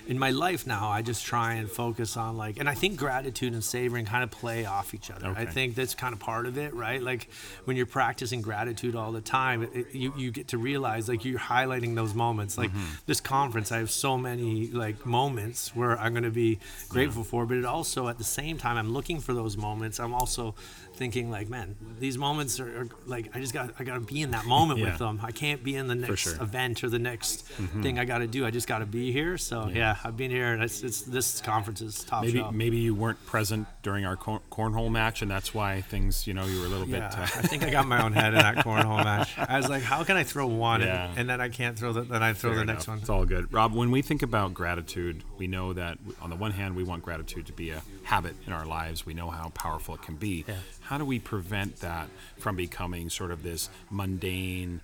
in 0.08 0.18
my 0.18 0.30
life 0.30 0.66
now, 0.66 0.88
I 0.88 1.02
just 1.02 1.24
try 1.24 1.54
and 1.54 1.70
focus 1.70 2.16
on 2.16 2.36
like, 2.36 2.58
and 2.58 2.68
I 2.68 2.74
think 2.74 2.96
gratitude 2.98 3.52
and 3.52 3.62
savoring 3.62 4.06
kind 4.06 4.24
of 4.24 4.30
play 4.30 4.64
off 4.64 4.94
each 4.94 5.10
other. 5.10 5.32
I 5.36 5.44
think 5.44 5.74
that's 5.74 5.94
kind 5.94 6.12
of 6.14 6.18
part 6.18 6.46
of 6.46 6.56
it, 6.58 6.72
right? 6.74 7.00
Like 7.02 7.28
when 7.66 7.76
you're 7.76 7.86
practicing 7.86 8.40
gratitude 8.42 8.96
all 8.96 9.12
the 9.12 9.20
time, 9.20 9.62
it, 9.74 9.94
you, 9.94 10.12
you 10.16 10.30
get 10.30 10.48
to 10.48 10.58
realize 10.58 11.08
like 11.08 11.24
you're 11.24 11.38
highlighting 11.38 11.94
those 11.94 12.14
moments. 12.14 12.56
Like 12.58 12.70
Mm-hmm. 12.70 12.94
this 13.06 13.20
conference, 13.20 13.70
I 13.70 13.78
have 13.78 13.90
so 13.90 14.16
many 14.18 14.68
like 14.68 15.04
moments 15.06 15.74
where 15.76 15.98
I'm 15.98 16.12
going 16.12 16.24
to 16.24 16.30
be 16.30 16.58
grateful 16.88 17.22
for, 17.24 17.44
but 17.46 17.56
it 17.58 17.64
also 17.64 18.08
at 18.08 18.18
the 18.18 18.24
same 18.24 18.56
time, 18.58 18.76
I'm 18.78 18.92
looking 18.92 19.20
for 19.20 19.34
those 19.34 19.56
moments. 19.56 20.00
I'm 20.00 20.14
also 20.14 20.54
thinking 20.94 21.30
like, 21.30 21.48
man, 21.48 21.76
these 22.00 22.18
moments 22.18 22.58
are, 22.60 22.80
are 22.82 22.88
like, 23.06 23.30
I 23.34 23.40
just 23.40 23.52
got, 23.54 23.72
I 23.78 23.84
got 23.84 23.94
to 23.94 24.00
be 24.00 24.20
in 24.22 24.30
that 24.32 24.46
moment 24.46 24.80
Yeah. 24.80 24.86
with 24.86 24.98
them. 24.98 25.20
I 25.22 25.30
can't 25.32 25.62
be 25.62 25.76
in 25.76 25.86
the 25.86 25.94
next 25.94 26.20
sure. 26.22 26.42
event 26.42 26.82
or 26.82 26.88
the 26.88 26.98
next 26.98 27.46
thing 27.82 27.98
I 27.98 28.04
got 28.04 28.18
to 28.18 28.26
do. 28.26 28.44
I 28.44 28.50
just 28.50 28.66
got 28.66 28.78
to 28.80 28.86
be 28.86 29.12
here. 29.12 29.38
So 29.38 29.68
yeah, 29.72 29.96
I've 30.04 30.16
been 30.16 30.30
here. 30.30 30.52
And 30.52 30.62
it's, 30.62 30.82
it's 30.82 31.02
this 31.02 31.40
conference 31.40 31.80
is 31.80 32.04
top 32.04 32.22
Maybe 32.24 32.38
shelf. 32.38 32.54
maybe 32.54 32.76
you 32.78 32.94
weren't 32.94 33.24
present 33.26 33.66
during 33.82 34.04
our 34.04 34.16
cor- 34.16 34.40
cornhole 34.50 34.90
match, 34.90 35.22
and 35.22 35.30
that's 35.30 35.52
why 35.54 35.80
things, 35.82 36.26
you 36.26 36.34
know, 36.34 36.44
you 36.46 36.60
were 36.60 36.66
a 36.66 36.68
little 36.68 36.88
Yeah, 36.88 37.08
bit. 37.08 37.18
Uh, 37.18 37.22
I 37.22 37.26
think 37.42 37.62
I 37.64 37.70
got 37.70 37.86
my 37.86 38.02
own 38.04 38.12
head 38.12 38.34
in 38.34 38.38
that 38.40 38.56
cornhole 38.64 39.02
match. 39.04 39.36
I 39.38 39.56
was 39.56 39.68
like, 39.68 39.82
how 39.82 40.04
can 40.04 40.16
I 40.16 40.22
throw 40.24 40.46
one 40.46 40.80
Yeah. 40.82 41.08
and, 41.10 41.18
and 41.20 41.30
then 41.30 41.40
I 41.40 41.48
can't 41.48 41.78
throw 41.78 41.92
the 41.92 42.02
then 42.02 42.22
I 42.22 42.32
throw 42.32 42.50
Fair 42.50 42.60
the 42.60 42.64
next 42.66 42.84
enough. 42.86 42.88
one. 42.88 42.98
It's 43.00 43.10
all 43.10 43.24
good. 43.24 43.52
Rob, 43.52 43.72
when 43.74 43.90
we 43.90 44.02
think 44.02 44.22
about 44.22 44.54
gratitude, 44.54 45.22
we 45.36 45.46
know 45.46 45.72
that 45.72 45.98
on 46.20 46.30
the 46.30 46.36
one 46.36 46.52
hand, 46.52 46.76
we 46.76 46.84
want 46.84 47.02
gratitude 47.02 47.46
to 47.46 47.52
be 47.52 47.70
a 47.70 47.82
habit 48.04 48.34
in 48.46 48.52
our 48.52 48.66
lives. 48.66 49.04
We 49.06 49.14
know 49.14 49.30
how 49.30 49.48
powerful 49.50 49.94
it 49.94 50.02
can 50.02 50.16
be. 50.16 50.44
How 50.82 50.98
do 50.98 51.04
we 51.04 51.18
prevent 51.18 51.76
that 51.80 52.08
from 52.38 52.56
becoming 52.56 53.10
sort 53.10 53.30
of 53.30 53.42
this 53.42 53.68
mundane, 53.90 54.80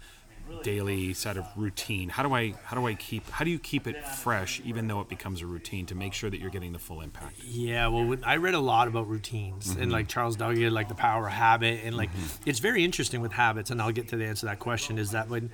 daily 0.62 1.12
set 1.14 1.36
of 1.36 1.46
routine? 1.56 2.08
How 2.08 2.22
do 2.22 2.34
I 2.34 2.54
how 2.64 2.76
do 2.76 2.86
I 2.86 2.94
keep 2.94 3.28
how 3.30 3.44
do 3.44 3.50
you 3.50 3.58
keep 3.58 3.86
it 3.86 4.06
fresh 4.06 4.60
even 4.64 4.88
though 4.88 5.00
it 5.00 5.08
becomes 5.08 5.42
a 5.42 5.46
routine 5.46 5.86
to 5.86 5.94
make 5.94 6.12
sure 6.14 6.30
that 6.30 6.40
you're 6.40 6.50
getting 6.50 6.72
the 6.72 6.78
full 6.78 7.00
impact? 7.00 7.36
Yeah, 7.44 7.88
well, 7.88 8.04
when, 8.04 8.24
I 8.24 8.36
read 8.36 8.54
a 8.54 8.60
lot 8.60 8.88
about 8.88 9.08
routines 9.08 9.68
Mm-hmm. 9.68 9.82
and 9.82 9.92
like 9.92 10.08
Charles 10.08 10.36
Duhigg, 10.36 10.70
like 10.72 10.88
the 10.88 10.94
power 10.94 11.26
of 11.26 11.32
habit, 11.32 11.80
and 11.84 11.96
like 11.96 12.10
it's 12.46 12.58
very 12.58 12.84
interesting 12.84 13.20
with 13.20 13.32
habits. 13.32 13.70
And 13.70 13.80
I'll 13.80 13.92
get 13.92 14.08
to 14.08 14.16
the 14.16 14.24
answer 14.24 14.40
to 14.40 14.46
that 14.46 14.58
question. 14.58 14.98
Is 14.98 15.10
that 15.12 15.28
when, 15.28 15.50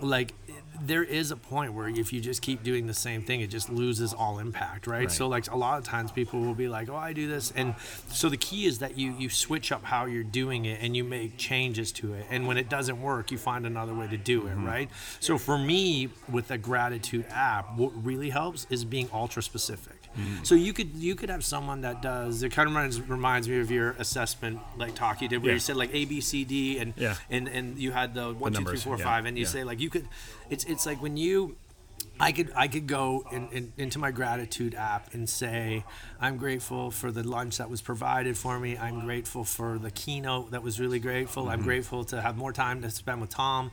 like, 0.00 0.32
there 0.80 1.04
is 1.04 1.30
a 1.30 1.36
point 1.36 1.72
where 1.72 1.88
if 1.88 2.12
you 2.12 2.20
just 2.20 2.42
keep 2.42 2.62
doing 2.62 2.86
the 2.86 2.94
same 2.94 3.22
thing, 3.22 3.40
it 3.40 3.46
just 3.46 3.70
loses 3.70 4.12
all 4.12 4.38
impact, 4.38 4.86
right? 4.86 5.00
Right. 5.00 5.12
So 5.12 5.28
like 5.28 5.50
a 5.50 5.56
lot 5.56 5.78
of 5.78 5.84
times 5.84 6.10
people 6.10 6.40
will 6.40 6.54
be 6.54 6.68
like, 6.68 6.88
oh, 6.90 6.96
I 6.96 7.12
do 7.12 7.28
this, 7.28 7.52
and 7.54 7.74
so 8.08 8.28
the 8.28 8.36
key 8.36 8.66
is 8.66 8.80
that 8.80 8.98
you 8.98 9.14
you 9.18 9.30
switch 9.30 9.72
up 9.72 9.84
how 9.84 10.06
you're 10.06 10.24
doing 10.24 10.64
it 10.64 10.80
and 10.82 10.96
you 10.96 11.04
make 11.04 11.36
changes 11.36 11.92
to 11.92 12.14
it. 12.14 12.26
And 12.30 12.46
when 12.46 12.56
it 12.56 12.68
doesn't 12.68 13.00
work, 13.00 13.30
you 13.30 13.38
find 13.38 13.66
another 13.66 13.94
way 13.94 14.08
to 14.08 14.16
do 14.16 14.46
it, 14.46 14.50
mm-hmm. 14.50 14.66
right? 14.66 14.90
So 15.20 15.38
for 15.38 15.56
me, 15.56 16.08
with 16.28 16.48
the 16.48 16.58
gratitude 16.58 17.26
app, 17.30 17.76
what 17.76 17.92
really 18.04 18.30
helps 18.30 18.66
is 18.70 18.84
being 18.84 19.08
ultra 19.12 19.42
specific. 19.42 20.03
So 20.42 20.54
you 20.54 20.72
could 20.72 20.94
you 20.94 21.14
could 21.14 21.28
have 21.30 21.44
someone 21.44 21.80
that 21.82 22.02
does 22.02 22.42
it 22.42 22.50
kind 22.52 22.68
of 22.68 22.74
reminds, 22.74 23.00
reminds 23.00 23.48
me 23.48 23.58
of 23.60 23.70
your 23.70 23.90
assessment 23.98 24.60
like 24.76 24.94
talk 24.94 25.20
you 25.22 25.28
did 25.28 25.38
where 25.42 25.48
Yeah. 25.50 25.54
you 25.54 25.60
said 25.60 25.76
like 25.76 25.90
A 25.94 26.04
B 26.04 26.20
C 26.20 26.44
D 26.44 26.78
and 26.78 26.94
Yeah. 26.96 27.14
and 27.30 27.48
and 27.48 27.78
you 27.78 27.92
had 27.92 28.14
the 28.14 28.32
one 28.32 28.52
two 28.52 28.58
three 28.58 28.64
numbers, 28.64 28.82
four 28.84 28.98
yeah, 28.98 29.04
five 29.04 29.24
and 29.26 29.38
you 29.38 29.46
say 29.46 29.64
like 29.64 29.80
you 29.80 29.90
could 29.90 30.06
it's 30.50 30.64
it's 30.64 30.86
like 30.86 31.02
when 31.02 31.16
you 31.16 31.56
I 32.20 32.30
could 32.32 32.52
I 32.54 32.68
could 32.68 32.86
go 32.86 33.24
in, 33.32 33.48
in, 33.50 33.72
into 33.76 33.98
my 33.98 34.10
gratitude 34.12 34.74
app 34.74 35.14
and 35.14 35.28
say 35.28 35.84
I'm 36.20 36.36
grateful 36.36 36.90
for 36.92 37.10
the 37.10 37.22
lunch 37.24 37.58
that 37.58 37.68
was 37.68 37.80
provided 37.82 38.36
for 38.36 38.60
me. 38.60 38.76
I'm 38.78 39.00
grateful 39.00 39.42
for 39.42 39.78
the 39.78 39.90
keynote 39.90 40.52
that 40.52 40.62
was 40.62 40.78
really 40.78 41.00
grateful. 41.00 41.44
Mm-hmm. 41.44 41.52
I'm 41.52 41.62
grateful 41.62 42.04
to 42.06 42.20
have 42.20 42.36
more 42.36 42.52
time 42.52 42.82
to 42.82 42.90
spend 42.90 43.20
with 43.20 43.30
Tom. 43.30 43.72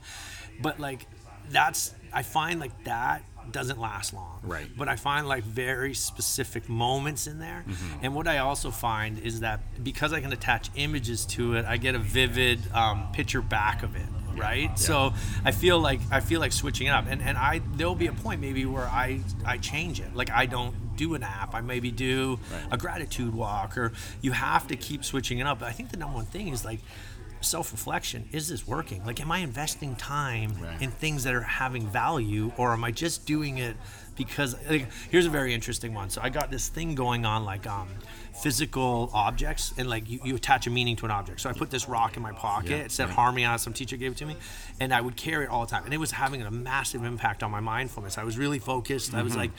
But 0.60 0.80
like 0.80 1.06
that's 1.50 1.94
I 2.12 2.22
find 2.22 2.58
like 2.58 2.84
that 2.84 3.22
doesn't 3.50 3.80
last 3.80 4.12
long. 4.14 4.38
Right. 4.42 4.66
But 4.76 4.88
I 4.88 4.96
find 4.96 5.26
like 5.26 5.42
very 5.44 5.94
specific 5.94 6.68
moments 6.68 7.26
in 7.26 7.38
there. 7.38 7.64
Mm-hmm. 7.68 8.04
And 8.04 8.14
what 8.14 8.28
I 8.28 8.38
also 8.38 8.70
find 8.70 9.18
is 9.18 9.40
that 9.40 9.82
because 9.82 10.12
I 10.12 10.20
can 10.20 10.32
attach 10.32 10.70
images 10.76 11.24
to 11.26 11.54
it, 11.54 11.64
I 11.64 11.76
get 11.78 11.94
a 11.94 11.98
vivid 11.98 12.60
um, 12.72 13.08
picture 13.12 13.42
back 13.42 13.82
of 13.82 13.96
it. 13.96 14.06
Right. 14.34 14.78
So 14.78 15.12
I 15.44 15.50
feel 15.50 15.78
like 15.78 16.00
I 16.10 16.20
feel 16.20 16.40
like 16.40 16.52
switching 16.52 16.86
it 16.86 16.90
up. 16.90 17.04
And 17.08 17.20
and 17.20 17.36
I 17.36 17.60
there'll 17.76 17.94
be 17.94 18.06
a 18.06 18.12
point 18.14 18.40
maybe 18.40 18.64
where 18.64 18.86
I 18.86 19.20
I 19.44 19.58
change 19.58 20.00
it. 20.00 20.16
Like 20.16 20.30
I 20.30 20.46
don't 20.46 20.96
do 20.96 21.14
an 21.14 21.22
app. 21.22 21.54
I 21.54 21.60
maybe 21.60 21.90
do 21.90 22.38
Right. 22.50 22.62
a 22.70 22.76
gratitude 22.78 23.34
walk 23.34 23.76
or 23.76 23.92
you 24.22 24.32
have 24.32 24.66
to 24.68 24.76
keep 24.76 25.04
switching 25.04 25.38
it 25.38 25.46
up. 25.46 25.58
But 25.60 25.68
I 25.68 25.72
think 25.72 25.90
the 25.90 25.98
number 25.98 26.16
one 26.16 26.24
thing 26.26 26.48
is 26.48 26.64
like 26.64 26.80
self-reflection 27.42 28.28
is 28.32 28.48
this 28.48 28.66
working 28.66 29.04
like 29.04 29.20
am 29.20 29.30
i 29.32 29.38
investing 29.38 29.94
time 29.96 30.52
Right. 30.60 30.80
in 30.82 30.90
things 30.90 31.24
that 31.24 31.34
are 31.34 31.42
having 31.42 31.86
value 31.86 32.52
or 32.56 32.72
am 32.72 32.84
i 32.84 32.90
just 32.90 33.26
doing 33.26 33.58
it 33.58 33.76
because 34.16 34.54
like, 34.68 34.88
here's 35.10 35.26
a 35.26 35.30
very 35.30 35.54
interesting 35.54 35.94
one 35.94 36.10
so 36.10 36.20
i 36.22 36.28
got 36.28 36.50
this 36.50 36.68
thing 36.68 36.94
going 36.94 37.24
on 37.26 37.44
like 37.44 37.66
um 37.66 37.88
physical 38.42 39.10
objects 39.12 39.72
and 39.78 39.88
like 39.88 40.08
you, 40.08 40.18
you 40.24 40.34
attach 40.34 40.66
a 40.66 40.70
meaning 40.70 40.96
to 40.96 41.04
an 41.04 41.10
object 41.10 41.40
so 41.40 41.48
i 41.50 41.52
put 41.52 41.70
this 41.70 41.88
rock 41.88 42.16
in 42.16 42.22
my 42.22 42.32
pocket 42.32 42.70
Yeah, 42.70 42.76
it 42.78 42.90
said 42.92 43.06
right. 43.06 43.14
harmony 43.14 43.44
on 43.44 43.54
it 43.54 43.58
some 43.58 43.72
teacher 43.72 43.96
gave 43.96 44.12
it 44.12 44.18
to 44.18 44.26
me 44.26 44.36
and 44.80 44.92
i 44.92 45.00
would 45.00 45.16
carry 45.16 45.44
it 45.44 45.50
all 45.50 45.64
the 45.64 45.70
time 45.70 45.84
and 45.84 45.92
it 45.94 45.98
was 45.98 46.12
having 46.12 46.42
a 46.42 46.50
massive 46.50 47.04
impact 47.04 47.42
on 47.42 47.50
my 47.50 47.60
mindfulness 47.60 48.18
i 48.18 48.24
was 48.24 48.38
really 48.38 48.58
focused 48.58 49.14
i 49.14 49.22
was 49.22 49.32
Mm-hmm. 49.32 49.40
like 49.42 49.50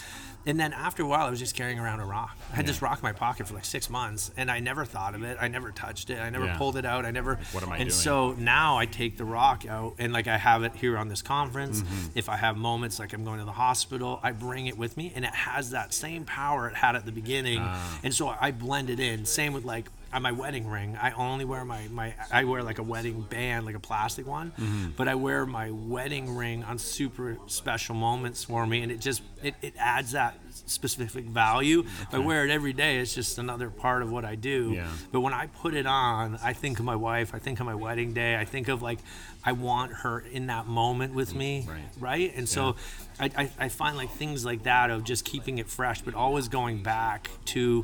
and 0.45 0.59
then 0.59 0.73
after 0.73 1.03
a 1.03 1.05
while 1.05 1.25
i 1.25 1.29
was 1.29 1.39
just 1.39 1.55
carrying 1.55 1.79
around 1.79 1.99
a 1.99 2.05
rock 2.05 2.37
i 2.51 2.55
had 2.55 2.65
this 2.67 2.81
rock 2.81 2.99
in 2.99 3.03
my 3.03 3.13
pocket 3.13 3.47
for 3.47 3.53
like 3.53 3.65
six 3.65 3.89
months 3.89 4.31
and 4.37 4.49
i 4.51 4.59
never 4.59 4.83
thought 4.85 5.15
of 5.15 5.23
it 5.23 5.37
i 5.39 5.47
never 5.47 5.71
touched 5.71 6.09
it 6.09 6.19
i 6.19 6.29
never 6.29 6.45
Yeah. 6.45 6.57
pulled 6.57 6.77
it 6.77 6.85
out 6.85 7.05
i 7.05 7.11
never 7.11 7.39
what 7.51 7.63
am 7.63 7.69
I 7.71 7.77
and 7.77 7.85
doing? 7.89 7.91
so 7.91 8.33
now 8.33 8.77
I 8.77 8.85
take 8.85 9.17
the 9.17 9.25
rock 9.25 9.65
out 9.67 9.95
and 9.99 10.11
like 10.13 10.27
I 10.27 10.37
have 10.37 10.63
it 10.63 10.75
here 10.75 10.97
on 10.97 11.07
this 11.07 11.21
conference. 11.21 11.81
Mm-hmm. 11.81 12.07
If 12.15 12.27
I 12.29 12.37
have 12.37 12.57
moments 12.57 12.99
like 12.99 13.13
I'm 13.13 13.23
going 13.23 13.39
to 13.39 13.45
the 13.45 13.51
hospital, 13.51 14.19
I 14.23 14.31
bring 14.31 14.67
it 14.67 14.77
with 14.77 14.97
me 14.97 15.11
and 15.15 15.23
it 15.25 15.33
has 15.33 15.69
that 15.71 15.93
same 15.93 16.25
power 16.25 16.67
it 16.67 16.75
had 16.75 16.95
at 16.95 17.05
the 17.05 17.11
beginning. 17.11 17.59
Ah. 17.61 17.99
And 18.03 18.13
so 18.13 18.33
I 18.39 18.51
blend 18.51 18.89
it 18.89 18.99
in. 18.99 19.25
Same 19.25 19.53
with 19.53 19.63
like 19.65 19.89
on 20.13 20.21
my 20.21 20.31
wedding 20.31 20.67
ring. 20.67 20.97
I 21.01 21.11
only 21.11 21.43
wear 21.45 21.65
my, 21.65 21.87
my 21.89 22.13
I 22.31 22.43
wear 22.43 22.63
like 22.63 22.79
a 22.79 22.83
wedding 22.83 23.21
band, 23.21 23.65
like 23.65 23.75
a 23.75 23.79
plastic 23.79 24.27
one, 24.27 24.51
Mm-hmm. 24.51 24.91
but 24.95 25.07
I 25.07 25.15
wear 25.15 25.45
my 25.45 25.71
wedding 25.71 26.35
ring 26.35 26.63
on 26.63 26.77
super 26.77 27.37
special 27.47 27.95
moments 27.95 28.43
for 28.43 28.65
me 28.67 28.81
and 28.81 28.91
it 28.91 28.99
just 28.99 29.21
it, 29.41 29.55
it 29.61 29.73
adds 29.77 30.11
that 30.13 30.35
specific 30.67 31.25
value. 31.25 31.79
If 32.01 32.13
I 32.13 32.19
wear 32.19 32.45
it 32.45 32.51
every 32.51 32.73
day, 32.73 32.97
it's 32.99 33.13
just 33.15 33.37
another 33.37 33.69
part 33.69 34.01
of 34.03 34.11
what 34.11 34.23
I 34.23 34.35
do. 34.35 34.71
Yeah. 34.75 34.87
But 35.11 35.21
when 35.21 35.33
I 35.33 35.47
put 35.47 35.73
it 35.73 35.85
on, 35.85 36.37
I 36.43 36.53
think 36.53 36.79
of 36.79 36.85
my 36.85 36.95
wife. 36.95 37.33
I 37.33 37.39
think 37.39 37.59
of 37.59 37.65
my 37.65 37.75
wedding 37.75 38.13
day. 38.13 38.37
I 38.37 38.45
think 38.45 38.67
of 38.69 38.81
like 38.81 38.99
I 39.45 39.51
want 39.51 39.91
her 39.91 40.19
in 40.19 40.47
that 40.47 40.67
moment 40.67 41.13
with 41.13 41.35
me, 41.35 41.65
Right. 41.67 41.81
right? 41.99 42.33
And 42.35 42.47
so 42.47 42.77
I, 43.19 43.29
I, 43.37 43.51
I 43.59 43.69
find 43.69 43.97
like 43.97 44.11
things 44.11 44.45
like 44.45 44.63
that 44.63 44.89
of 44.89 45.03
just 45.03 45.25
keeping 45.25 45.57
it 45.57 45.67
fresh, 45.67 46.01
but 46.01 46.13
always 46.13 46.47
going 46.47 46.81
back 46.83 47.29
to 47.45 47.83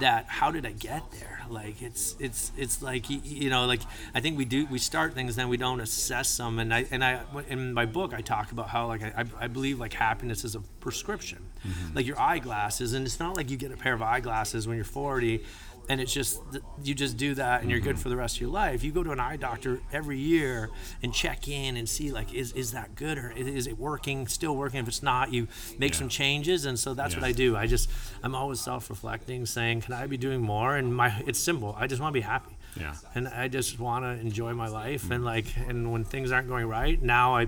that. 0.00 0.24
How 0.28 0.50
did 0.50 0.64
I 0.64 0.72
get 0.72 1.02
there? 1.12 1.33
Like 1.50 1.82
it's 1.82 2.16
it's 2.18 2.52
it's 2.56 2.82
like 2.82 3.08
you 3.08 3.50
know 3.50 3.66
like 3.66 3.80
I 4.14 4.20
think 4.20 4.38
we 4.38 4.44
do 4.44 4.66
we 4.66 4.78
start 4.78 5.14
things 5.14 5.36
then 5.36 5.48
we 5.48 5.56
don't 5.56 5.80
assess 5.80 6.36
them. 6.36 6.58
And 6.58 6.72
I 6.72 6.86
and 6.90 7.04
I 7.04 7.22
in 7.48 7.72
my 7.72 7.86
book 7.86 8.14
I 8.14 8.20
talk 8.20 8.52
about 8.52 8.68
how 8.68 8.86
like 8.86 9.02
I, 9.02 9.24
I 9.38 9.48
believe 9.48 9.78
like 9.80 9.92
happiness 9.92 10.44
is 10.44 10.54
a 10.54 10.60
prescription. 10.80 11.38
Mm-hmm. 11.66 11.96
Like 11.96 12.06
your 12.06 12.20
eyeglasses 12.20 12.92
and 12.94 13.06
it's 13.06 13.20
not 13.20 13.36
like 13.36 13.50
you 13.50 13.56
get 13.56 13.72
a 13.72 13.76
pair 13.76 13.94
of 13.94 14.02
eyeglasses 14.02 14.66
when 14.68 14.76
you're 14.76 14.84
40 14.84 15.44
and 15.88 16.00
it's 16.00 16.12
just 16.12 16.40
you 16.82 16.94
just 16.94 17.16
do 17.16 17.34
that 17.34 17.62
and 17.62 17.70
you're 17.70 17.80
good 17.80 17.98
for 17.98 18.08
the 18.08 18.16
rest 18.16 18.36
of 18.36 18.40
your 18.40 18.50
life. 18.50 18.82
You 18.82 18.92
go 18.92 19.02
to 19.02 19.10
an 19.10 19.20
eye 19.20 19.36
doctor 19.36 19.80
every 19.92 20.18
year 20.18 20.70
and 21.02 21.12
check 21.12 21.48
in 21.48 21.76
and 21.76 21.88
see 21.88 22.10
like 22.10 22.32
is, 22.32 22.52
is 22.52 22.72
that 22.72 22.94
good 22.94 23.18
or 23.18 23.32
is, 23.32 23.66
it 23.66 23.78
working 23.78 24.26
still 24.26 24.56
working? 24.56 24.80
If 24.80 24.88
it's 24.88 25.02
not 25.02 25.32
you 25.32 25.48
make 25.78 25.94
some 25.94 26.08
changes 26.08 26.64
and 26.64 26.78
so 26.78 26.94
that's 26.94 27.14
what 27.14 27.24
i 27.24 27.32
do. 27.32 27.56
I 27.56 27.66
just 27.66 27.90
i'm 28.22 28.34
always 28.34 28.60
self-reflecting 28.60 29.46
saying 29.46 29.82
can 29.82 29.94
i 29.94 30.06
be 30.06 30.16
doing 30.16 30.40
more? 30.40 30.76
And 30.76 30.94
my 30.94 31.22
it's 31.26 31.38
simple. 31.38 31.74
I 31.78 31.86
just 31.86 32.00
want 32.00 32.14
to 32.14 32.18
be 32.18 32.24
happy. 32.24 32.56
Yeah. 32.76 32.94
and 33.14 33.28
i 33.28 33.46
just 33.46 33.78
want 33.78 34.04
to 34.04 34.20
enjoy 34.20 34.52
my 34.52 34.66
life 34.66 35.08
and 35.12 35.22
mm. 35.22 35.26
like 35.26 35.46
and 35.68 35.92
when 35.92 36.02
things 36.02 36.32
aren't 36.32 36.48
going 36.48 36.66
right 36.66 37.00
now 37.00 37.36
i 37.36 37.46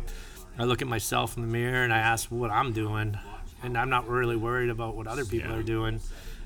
i 0.56 0.62
look 0.62 0.82
at 0.82 0.86
myself 0.86 1.36
in 1.36 1.42
the 1.42 1.48
mirror 1.48 1.82
and 1.82 1.92
i 1.92 1.98
ask 1.98 2.30
what 2.30 2.52
i'm 2.52 2.72
doing. 2.72 3.18
And 3.62 3.76
i'm 3.76 3.90
not 3.90 4.06
really 4.06 4.36
worried 4.36 4.70
about 4.70 4.94
what 4.94 5.08
other 5.08 5.24
people 5.24 5.50
Yeah. 5.50 5.56
are 5.56 5.62
doing 5.64 6.00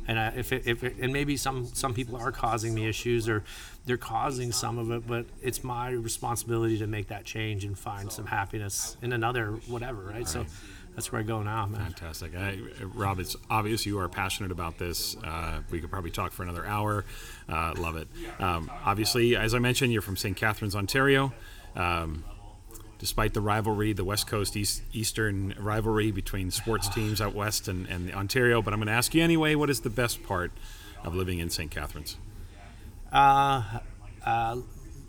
and 0.09 0.19
I, 0.19 0.29
if 0.37 0.53
it, 0.53 0.67
if 0.67 0.83
it, 0.85 0.97
and 1.01 1.13
maybe 1.13 1.37
some 1.37 1.67
some 1.67 1.95
people 1.95 2.17
are 2.17 2.33
causing 2.33 2.75
me 2.75 2.89
issues 2.89 3.29
or 3.29 3.45
they're 3.87 3.97
causing 3.97 4.53
some 4.53 4.79
of 4.79 4.91
it, 4.91 5.07
but 5.07 5.27
it's 5.43 5.65
my 5.65 5.91
responsibility 5.91 6.79
to 6.79 6.87
make 6.87 7.09
that 7.09 7.25
change 7.25 7.65
and 7.65 7.79
find 7.79 8.11
some 8.11 8.27
happiness 8.27 8.97
in 9.03 9.13
another 9.13 9.53
whatever, 9.69 10.03
right? 10.03 10.29
So 10.29 10.45
that's 10.95 11.13
where 11.13 11.21
I 11.21 11.25
go 11.25 11.43
now, 11.43 11.67
man. 11.67 11.81
Fantastic. 11.81 12.35
I, 12.37 12.59
Rob, 12.95 13.21
it's 13.21 13.37
obvious 13.49 13.87
you 13.87 13.99
are 14.01 14.09
passionate 14.09 14.53
about 14.53 14.79
this. 14.79 15.17
Uh, 15.25 15.61
we 15.71 15.81
could 15.81 15.91
probably 15.91 16.11
talk 16.11 16.33
for 16.33 16.43
another 16.43 16.67
hour. 16.67 17.05
Uh, 17.49 17.75
love 17.79 17.97
it. 17.97 18.09
Um, 18.39 18.71
obviously, 18.85 19.37
as 19.37 19.55
I 19.55 19.61
mentioned, 19.61 19.93
you're 19.93 20.03
from 20.03 20.17
St. 20.17 20.37
Catharines, 20.37 20.75
Ontario. 20.75 21.33
Um, 21.77 22.25
despite 23.01 23.33
the 23.35 23.41
rivalry, 23.41 23.93
the 23.93 24.05
West 24.05 24.27
Coast 24.27 24.57
East, 24.57 24.83
Eastern 24.93 25.55
rivalry 25.59 26.13
between 26.13 26.51
sports 26.51 26.89
teams 26.89 27.21
out 27.21 27.35
west 27.35 27.67
and, 27.67 27.89
and 27.89 28.13
Ontario, 28.13 28.63
but 28.63 28.73
I'm 28.73 28.79
going 28.79 28.87
to 28.87 28.93
ask 28.93 29.15
you 29.15 29.25
anyway 29.25 29.55
what 29.55 29.71
is 29.71 29.81
the 29.81 29.91
best 29.91 30.23
part 30.23 30.53
of 31.03 31.15
living 31.15 31.39
in 31.39 31.49
St. 31.49 31.71
Catharines? 31.71 32.19
Uh, 33.11 33.81
uh, 34.25 34.59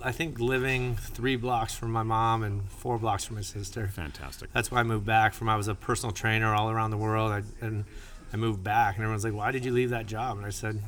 I 0.02 0.12
think 0.14 0.40
living 0.40 0.96
three 0.96 1.36
blocks 1.36 1.76
from 1.76 1.92
my 1.92 2.04
mom 2.04 2.44
and 2.44 2.68
four 2.72 2.98
blocks 2.98 3.26
from 3.26 3.36
my 3.36 3.42
sister. 3.42 3.88
Fantastic. 3.88 4.52
That's 4.54 4.72
why 4.72 4.80
I 4.80 4.84
moved 4.84 5.06
back 5.06 5.34
from. 5.34 5.50
I 5.50 5.58
was 5.58 5.68
a 5.68 5.76
personal 5.76 6.14
trainer 6.14 6.56
all 6.56 6.72
around 6.72 6.92
the 6.92 6.98
world, 6.98 7.32
I, 7.32 7.44
and 7.64 7.84
I 8.32 8.38
moved 8.38 8.64
back, 8.64 8.96
and 8.96 9.04
everyone's 9.04 9.26
like, 9.26 9.34
"Why 9.34 9.52
did 9.52 9.66
you 9.66 9.72
leave 9.72 9.90
that 9.90 10.06
job?" 10.06 10.38
And 10.38 10.46
I 10.46 10.50
said, 10.50 10.82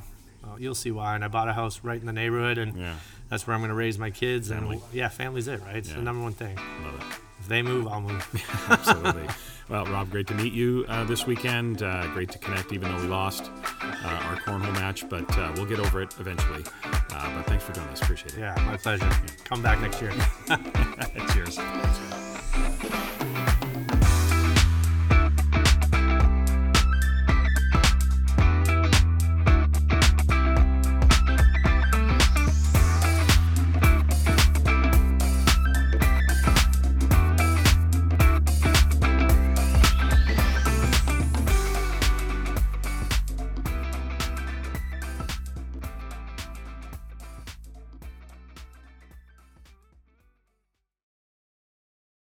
well, 0.44 0.60
"You'll 0.60 0.76
see 0.76 0.92
why." 0.92 1.16
And 1.16 1.24
I 1.24 1.28
bought 1.28 1.48
a 1.48 1.54
house 1.54 1.80
right 1.84 2.00
in 2.00 2.06
the 2.06 2.14
neighborhood, 2.14 2.58
and 2.58 2.78
Yeah. 2.78 2.96
that's 3.30 3.46
where 3.48 3.54
I'm 3.56 3.62
going 3.62 3.70
to 3.70 3.76
raise 3.76 3.98
my 3.98 4.10
kids. 4.12 4.50
Family. 4.50 4.76
And 4.78 4.84
yeah, 4.94 5.10
family's 5.10 5.48
it, 5.48 5.62
right? 5.62 5.76
It's 5.78 5.90
Yeah. 5.90 5.96
the 5.96 6.02
number 6.04 6.22
one 6.24 6.34
thing. 6.34 6.56
Love 6.84 6.96
it. 6.96 7.04
If 7.40 7.48
they 7.50 7.62
move, 7.62 7.88
I'll 7.88 8.00
move. 8.02 8.26
Absolutely. 8.70 9.28
well, 9.68 9.86
Rob, 9.88 10.10
great 10.10 10.28
to 10.28 10.34
meet 10.34 10.54
you 10.54 10.86
uh, 10.88 11.04
this 11.04 11.26
weekend. 11.28 11.84
Uh, 11.84 12.08
great 12.14 12.30
to 12.32 12.38
connect, 12.38 12.72
even 12.72 12.90
though 12.90 13.02
we 13.02 13.08
lost 13.08 13.52
uh, 13.82 13.86
our 14.08 14.38
cornhole 14.38 14.72
match, 14.76 15.08
but 15.10 15.30
uh, 15.38 15.52
we'll 15.56 15.66
get 15.66 15.80
over 15.80 16.02
it 16.02 16.16
eventually. 16.20 16.64
Uh, 16.86 17.36
but 17.36 17.46
thanks 17.46 17.64
for 17.66 17.74
doing 17.74 17.88
this. 17.90 18.02
Appreciate 18.02 18.34
it. 18.36 18.40
yeah, 18.40 18.56
my 18.66 18.78
pleasure. 18.78 19.10
Come 19.44 19.62
back 19.62 19.82
next 19.82 20.02
year. 20.02 20.14
Cheers. 21.34 21.60